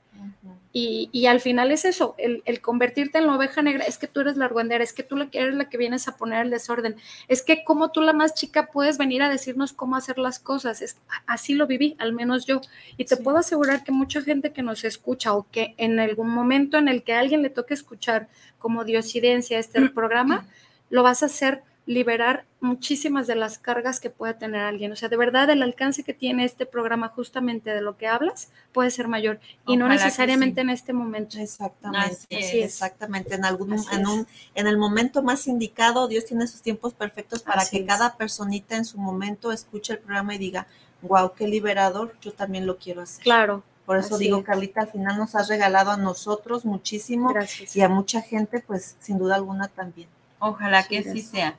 y, 0.72 1.10
y, 1.12 1.26
al 1.26 1.40
final 1.40 1.70
es 1.70 1.84
eso, 1.84 2.14
el, 2.16 2.42
el, 2.46 2.62
convertirte 2.62 3.18
en 3.18 3.26
la 3.26 3.36
oveja 3.36 3.60
negra, 3.60 3.84
es 3.84 3.98
que 3.98 4.06
tú 4.06 4.20
eres 4.20 4.38
la 4.38 4.46
argüendera, 4.46 4.82
es 4.82 4.94
que 4.94 5.02
tú 5.02 5.16
eres 5.18 5.54
la 5.54 5.68
que 5.68 5.76
vienes 5.76 6.08
a 6.08 6.16
poner 6.16 6.46
el 6.46 6.50
desorden, 6.50 6.96
es 7.28 7.42
que 7.42 7.64
como 7.64 7.92
tú 7.92 8.00
la 8.00 8.14
más 8.14 8.32
chica 8.32 8.70
puedes 8.72 8.96
venir 8.96 9.22
a 9.22 9.28
decirnos 9.28 9.74
cómo 9.74 9.94
hacer 9.94 10.16
las 10.16 10.38
cosas, 10.38 10.80
es, 10.80 10.96
así 11.26 11.52
lo 11.52 11.66
viví, 11.66 11.96
al 11.98 12.14
menos 12.14 12.46
yo, 12.46 12.62
y 12.96 13.04
te 13.04 13.16
sí. 13.16 13.22
puedo 13.22 13.36
asegurar 13.36 13.84
que 13.84 13.92
mucha 13.92 14.22
gente 14.22 14.54
que 14.54 14.62
nos 14.62 14.84
escucha 14.84 15.34
o 15.34 15.46
que 15.50 15.74
en 15.76 16.00
algún 16.00 16.30
momento 16.30 16.78
en 16.78 16.88
el 16.88 17.02
que 17.02 17.12
a 17.12 17.20
alguien 17.20 17.42
le 17.42 17.50
toque 17.50 17.74
escuchar 17.74 18.28
como 18.58 18.84
diosidencia 18.84 19.58
este 19.58 19.90
programa, 19.90 20.46
lo 20.88 21.02
vas 21.02 21.22
a 21.22 21.26
hacer 21.26 21.62
liberar 21.86 22.44
muchísimas 22.60 23.28
de 23.28 23.36
las 23.36 23.58
cargas 23.58 24.00
que 24.00 24.10
puede 24.10 24.34
tener 24.34 24.60
alguien. 24.62 24.90
O 24.90 24.96
sea, 24.96 25.08
de 25.08 25.16
verdad 25.16 25.48
el 25.50 25.62
alcance 25.62 26.02
que 26.02 26.12
tiene 26.12 26.44
este 26.44 26.66
programa 26.66 27.08
justamente 27.08 27.70
de 27.70 27.80
lo 27.80 27.96
que 27.96 28.08
hablas 28.08 28.50
puede 28.72 28.90
ser 28.90 29.06
mayor 29.06 29.38
y 29.66 29.72
Ojalá 29.76 29.78
no 29.78 29.88
necesariamente 29.88 30.56
sí. 30.56 30.60
en 30.62 30.70
este 30.70 30.92
momento. 30.92 31.38
Exactamente, 31.38 32.16
Así 32.36 32.58
es. 32.58 32.64
exactamente. 32.74 33.36
En 33.36 33.44
algún 33.44 33.72
en 33.92 34.06
un 34.06 34.26
en 34.56 34.66
el 34.66 34.78
momento 34.78 35.22
más 35.22 35.46
indicado, 35.46 36.08
Dios 36.08 36.24
tiene 36.24 36.46
sus 36.48 36.60
tiempos 36.60 36.92
perfectos 36.92 37.42
para 37.42 37.60
Así 37.62 37.76
que 37.76 37.82
es. 37.82 37.88
cada 37.88 38.16
personita 38.16 38.76
en 38.76 38.84
su 38.84 38.98
momento 38.98 39.52
escuche 39.52 39.92
el 39.92 40.00
programa 40.00 40.34
y 40.34 40.38
diga, 40.38 40.66
"Wow, 41.02 41.34
qué 41.36 41.46
liberador, 41.46 42.16
yo 42.20 42.32
también 42.32 42.66
lo 42.66 42.78
quiero 42.78 43.02
hacer." 43.02 43.22
Claro. 43.22 43.62
Por 43.84 43.98
eso 43.98 44.16
Así 44.16 44.24
digo. 44.24 44.42
Carlita, 44.42 44.80
al 44.80 44.88
final 44.88 45.16
nos 45.16 45.36
has 45.36 45.46
regalado 45.48 45.92
a 45.92 45.96
nosotros 45.96 46.64
muchísimo 46.64 47.32
Gracias. 47.32 47.76
y 47.76 47.80
a 47.82 47.88
mucha 47.88 48.20
gente, 48.22 48.58
pues 48.66 48.96
sin 48.98 49.18
duda 49.18 49.36
alguna 49.36 49.68
también. 49.68 50.08
Ojalá 50.40 50.82
que 50.82 50.98
así 50.98 51.22
sea. 51.22 51.56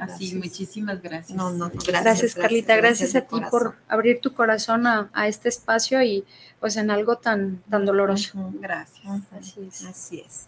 Así, 0.00 0.34
muchísimas 0.34 1.02
gracias. 1.02 1.36
No, 1.36 1.50
no, 1.50 1.68
gracias, 1.68 2.02
gracias 2.02 2.34
Carlita. 2.34 2.76
Gracias, 2.76 3.12
gracias 3.12 3.22
a 3.22 3.26
ti 3.26 3.50
por 3.50 3.76
abrir 3.86 4.20
tu 4.20 4.32
corazón 4.32 4.86
a, 4.86 5.10
a, 5.12 5.28
este 5.28 5.50
espacio 5.50 6.02
y 6.02 6.24
pues 6.58 6.76
en 6.76 6.90
algo 6.90 7.16
tan, 7.16 7.62
tan 7.68 7.84
doloroso. 7.84 8.38
Uh 8.38 8.42
-huh. 8.42 8.60
Gracias. 8.60 9.04
Uh 9.04 9.10
-huh. 9.10 9.38
Así 9.38 9.60
es. 9.68 9.84
Así 9.84 10.20
es. 10.26 10.46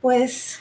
Pues 0.00 0.60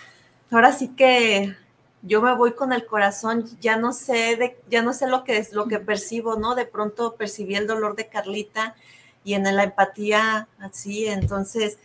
ahora 0.51 0.73
sí 0.73 0.89
que 0.89 1.55
yo 2.01 2.21
me 2.21 2.35
voy 2.35 2.53
con 2.53 2.73
el 2.73 2.85
corazón, 2.85 3.45
ya 3.61 3.77
no 3.77 3.93
sé 3.93 4.35
de, 4.35 4.59
ya 4.69 4.81
no 4.83 4.93
sé 4.93 5.07
lo 5.07 5.23
que 5.23 5.37
es 5.37 5.53
lo 5.53 5.67
que 5.67 5.79
percibo, 5.79 6.35
¿no? 6.35 6.55
De 6.55 6.65
pronto 6.65 7.15
percibí 7.15 7.55
el 7.55 7.67
dolor 7.67 7.95
de 7.95 8.09
Carlita 8.09 8.75
y 9.23 9.35
en 9.35 9.43
la 9.43 9.63
empatía 9.63 10.49
así, 10.59 11.07
entonces 11.07 11.77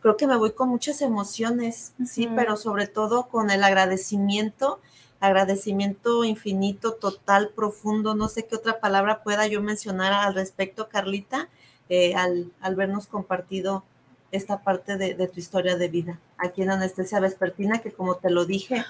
creo 0.00 0.18
que 0.18 0.26
me 0.26 0.36
voy 0.36 0.52
con 0.52 0.68
muchas 0.68 1.00
emociones, 1.00 1.94
uh 1.98 2.02
-huh. 2.02 2.06
sí, 2.06 2.28
pero 2.36 2.58
sobre 2.58 2.86
todo 2.86 3.28
con 3.28 3.50
el 3.50 3.64
agradecimiento 3.64 4.80
agradecimiento 5.22 6.24
infinito, 6.24 6.94
total, 6.94 7.50
profundo, 7.54 8.16
no 8.16 8.26
sé 8.26 8.44
qué 8.44 8.56
otra 8.56 8.80
palabra 8.80 9.22
pueda 9.22 9.46
yo 9.46 9.62
mencionar 9.62 10.12
al 10.12 10.34
respecto, 10.34 10.88
Carlita, 10.88 11.48
eh, 11.88 12.16
al, 12.16 12.50
al, 12.60 12.74
vernos 12.74 13.06
compartido 13.06 13.84
esta 14.32 14.62
parte 14.62 14.96
de, 14.96 15.14
de, 15.14 15.28
tu 15.28 15.38
historia 15.38 15.76
de 15.76 15.86
vida 15.86 16.18
aquí 16.38 16.62
en 16.62 16.72
Anestesia 16.72 17.20
Vespertina, 17.20 17.78
que 17.78 17.92
como 17.92 18.16
te 18.16 18.30
lo 18.30 18.46
dije, 18.46 18.84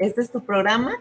este 0.00 0.20
es 0.20 0.32
tu 0.32 0.44
programa. 0.44 0.96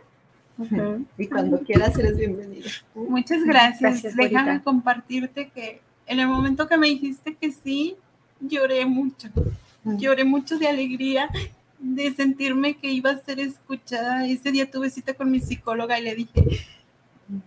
Uh 0.59 0.65
-huh. 0.65 1.05
Y 1.18 1.28
cuando 1.28 1.59
quieras 1.61 1.97
eres 1.97 2.18
bienvenida. 2.18 2.70
Muchas 2.93 3.43
gracias. 3.43 3.93
gracias 3.93 4.15
Déjame 4.15 4.49
bonita. 4.51 4.63
compartirte 4.63 5.49
que 5.49 5.82
en 6.05 6.20
el 6.20 6.28
momento 6.28 6.68
que 6.68 6.78
me 6.78 6.88
dijiste 6.88 7.36
que 7.36 7.51
sí, 7.51 7.95
lloré 8.39 8.86
mucho. 8.86 9.28
Uh 9.36 9.43
-huh. 9.86 9.97
Lloré 9.97 10.24
mucho 10.24 10.59
de 10.59 10.68
alegría 10.68 11.30
de 11.80 12.13
sentirme 12.13 12.78
que 12.78 12.91
iba 12.91 13.11
a 13.11 13.23
ser 13.23 13.39
escuchada. 13.39 14.25
Ese 14.28 14.51
día 14.51 14.69
tuve 14.69 14.89
cita 14.89 15.13
con 15.13 15.32
mi 15.32 15.39
psicóloga 15.39 15.99
y 15.99 16.03
le 16.03 16.15
dije, 16.15 16.43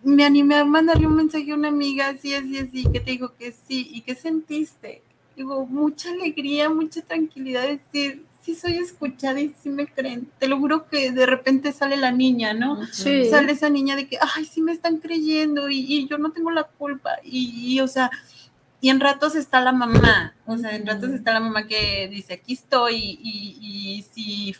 me 0.02 0.24
animé 0.24 0.56
a 0.56 0.64
mandarle 0.64 1.06
un 1.06 1.16
mensaje 1.16 1.50
a 1.52 1.54
una 1.54 1.68
amiga, 1.68 2.08
así, 2.08 2.34
así, 2.34 2.58
así, 2.58 2.84
que 2.92 3.00
te 3.00 3.12
digo 3.12 3.34
que 3.38 3.52
sí. 3.52 3.88
¿Y 3.92 4.02
qué 4.02 4.14
sentiste? 4.14 5.02
Digo, 5.36 5.66
mucha 5.66 6.10
alegría, 6.10 6.68
mucha 6.68 7.00
tranquilidad, 7.02 7.66
decir, 7.66 8.24
sí 8.42 8.54
soy 8.54 8.76
escuchada 8.78 9.40
y 9.40 9.54
sí 9.62 9.68
me 9.68 9.86
creen. 9.86 10.28
Te 10.38 10.48
lo 10.48 10.58
juro 10.58 10.86
que 10.88 11.12
de 11.12 11.26
repente 11.26 11.72
sale 11.72 11.96
la 11.96 12.10
niña, 12.10 12.52
¿no? 12.52 12.84
Sí. 12.86 13.24
Sale 13.26 13.52
esa 13.52 13.70
niña 13.70 13.96
de 13.96 14.06
que, 14.06 14.18
ay, 14.36 14.44
sí 14.44 14.60
me 14.60 14.72
están 14.72 14.98
creyendo 14.98 15.70
y, 15.70 15.78
y 15.78 16.08
yo 16.08 16.18
no 16.18 16.30
tengo 16.32 16.50
la 16.50 16.64
culpa. 16.64 17.12
Y, 17.24 17.74
y 17.74 17.80
o 17.80 17.88
sea, 17.88 18.10
y 18.80 18.88
en 18.88 19.00
ratos 19.00 19.34
está 19.34 19.60
la 19.60 19.72
mamá, 19.72 20.34
o 20.46 20.56
sea, 20.56 20.74
en 20.74 20.86
ratos 20.86 21.10
está 21.10 21.32
la 21.32 21.40
mamá 21.40 21.66
que 21.66 22.08
dice, 22.08 22.34
aquí 22.34 22.54
estoy, 22.54 23.18
y, 23.22 23.58
y 23.60 24.02
si 24.12 24.56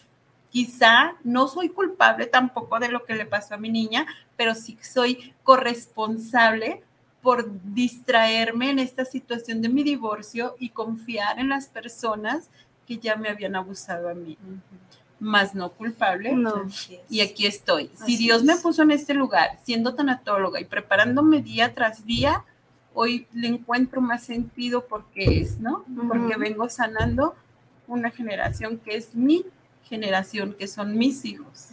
quizá 0.51 1.15
no 1.25 1.49
soy 1.49 1.71
culpable 1.71 2.27
tampoco 2.27 2.79
de 2.79 2.89
lo 2.89 3.05
que 3.05 3.15
le 3.15 3.25
pasó 3.25 3.55
a 3.55 3.59
mi 3.59 3.71
niña, 3.71 4.07
pero 4.37 4.55
sí 4.55 4.77
soy 4.83 5.35
corresponsable 5.43 6.83
por 7.23 7.47
distraerme 7.75 8.71
en 8.71 8.79
esta 8.79 9.05
situación 9.05 9.63
de 9.63 9.69
mi 9.69 9.83
divorcio 9.83 10.57
y 10.59 10.71
confiar 10.71 11.39
en 11.39 11.49
las 11.49 11.67
personas 11.67 12.51
que 12.87 12.99
ya 12.99 13.17
me 13.17 13.29
habían 13.29 13.57
abusado 13.57 14.09
a 14.09 14.15
mí. 14.15 14.37
Más 15.19 15.55
no 15.55 15.71
culpable. 15.71 16.33
No. 16.33 16.67
Y 17.11 17.21
aquí 17.21 17.47
estoy. 17.47 17.91
si 18.07 18.17
Dios 18.17 18.43
me 18.43 18.57
puso 18.57 18.83
en 18.83 18.91
este 18.91 19.13
lugar, 19.13 19.59
siendo 19.63 19.95
tanatóloga 19.95 20.61
y 20.61 20.65
preparándome 20.65 21.43
día 21.43 21.75
tras 21.75 22.07
día, 22.07 22.45
hoy 22.95 23.27
le 23.33 23.49
encuentro 23.49 24.01
más 24.01 24.25
sentido 24.25 24.87
porque 24.87 25.41
es, 25.41 25.61
¿no? 25.61 25.85
Porque 26.09 26.37
vengo 26.37 26.69
sanando 26.69 27.35
una 27.87 28.11
generación 28.11 28.79
que 28.79 28.97
es 28.97 29.15
mi 29.15 29.45
generación, 29.91 30.55
que 30.57 30.69
son 30.69 30.97
mis 30.97 31.25
hijos. 31.25 31.69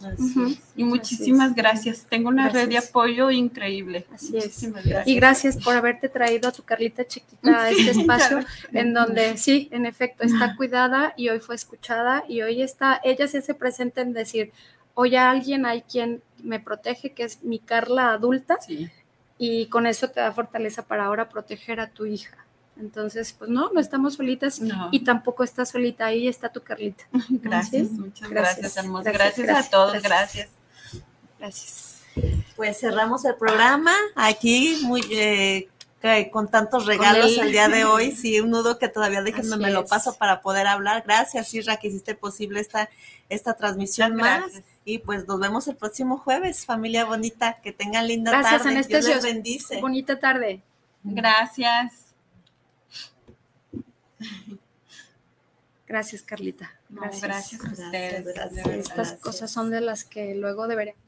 Y 0.74 0.82
muchísimas 0.82 1.54
gracias. 1.54 2.04
Tengo 2.10 2.28
una 2.28 2.48
red 2.48 2.68
de 2.68 2.78
apoyo 2.78 3.30
increíble. 3.30 4.06
Así 4.12 4.36
es. 4.36 4.68
Y 5.06 5.14
gracias 5.14 5.56
por 5.56 5.76
haberte 5.76 6.08
traído 6.08 6.48
a 6.48 6.52
tu 6.52 6.64
Carlita 6.64 7.06
chiquita 7.06 7.62
a 7.62 7.70
este 7.70 7.92
espacio 7.92 8.40
en 8.72 8.92
donde 8.92 9.36
sí, 9.36 9.68
en 9.70 9.86
efecto, 9.86 10.24
está 10.24 10.56
cuidada 10.56 11.14
y 11.16 11.28
hoy 11.28 11.38
fue 11.38 11.54
escuchada 11.54 12.24
y 12.28 12.42
hoy 12.42 12.60
está, 12.60 13.00
ella 13.04 13.28
se 13.28 13.38
hace 13.38 13.54
presente 13.54 14.00
en 14.00 14.12
decir, 14.12 14.50
hoy 14.94 15.14
alguien 15.14 15.64
hay 15.64 15.82
quien 15.82 16.20
me 16.42 16.58
protege, 16.58 17.12
que 17.12 17.22
es 17.22 17.44
mi 17.44 17.60
Carla 17.60 18.12
adulta. 18.12 18.58
Y 19.38 19.66
con 19.66 19.86
eso 19.86 20.10
te 20.10 20.20
da 20.20 20.32
fortaleza 20.32 20.82
para 20.82 21.06
ahora 21.06 21.28
proteger 21.28 21.80
a 21.80 21.90
tu 21.90 22.06
hija. 22.06 22.36
Entonces, 22.78 23.32
pues 23.32 23.50
no, 23.50 23.70
no 23.72 23.80
estamos 23.80 24.14
solitas 24.14 24.60
y 24.92 25.00
tampoco 25.00 25.42
estás 25.42 25.70
solita, 25.70 26.06
ahí 26.06 26.28
está 26.28 26.48
tu 26.48 26.62
Carlita. 26.62 27.04
Gracias, 27.28 27.90
muchas 27.90 28.28
gracias, 28.28 28.76
hermosa. 28.76 29.10
Gracias, 29.10 29.66
a 29.66 29.70
todos, 29.70 30.00
gracias. 30.02 30.48
Gracias. 31.38 32.02
Pues 32.56 32.78
cerramos 32.78 33.24
el 33.24 33.36
programa 33.36 33.92
aquí 34.16 34.80
muy 34.82 35.02
eh, 35.10 35.68
con 36.32 36.48
tantos 36.48 36.86
regalos 36.86 37.36
el 37.38 37.52
día 37.52 37.68
de 37.68 37.84
hoy. 37.84 38.12
Sí, 38.18 38.40
un 38.40 38.50
nudo 38.50 38.78
que 38.78 38.88
todavía 38.88 39.22
déjenme 39.22 39.56
me 39.56 39.70
lo 39.70 39.84
paso 39.84 40.16
para 40.16 40.40
poder 40.40 40.66
hablar. 40.66 41.04
Gracias, 41.06 41.52
Isra, 41.54 41.76
que 41.76 41.88
hiciste 41.88 42.14
posible 42.14 42.60
esta, 42.60 42.88
esta 43.28 43.54
transmisión 43.54 44.16
más. 44.16 44.52
Y 44.88 45.00
pues 45.00 45.28
nos 45.28 45.38
vemos 45.38 45.68
el 45.68 45.76
próximo 45.76 46.16
jueves, 46.16 46.64
familia 46.64 47.04
bonita. 47.04 47.60
Que 47.60 47.72
tengan 47.72 48.06
linda 48.06 48.30
Gracias, 48.30 48.62
tarde. 48.62 48.84
Dios 48.88 49.04
les 49.04 49.22
bendice. 49.22 49.82
Bonita 49.82 50.18
tarde. 50.18 50.62
Gracias. 51.04 52.14
Gracias, 55.86 56.22
Carlita. 56.22 56.72
Gracias, 56.88 57.22
gracias 57.22 57.64
a 57.66 57.70
ustedes. 57.70 58.26
Estas 58.66 59.12
cosas 59.14 59.50
son 59.50 59.70
de 59.70 59.82
las 59.82 60.04
que 60.04 60.34
luego 60.34 60.66
deberíamos 60.66 61.07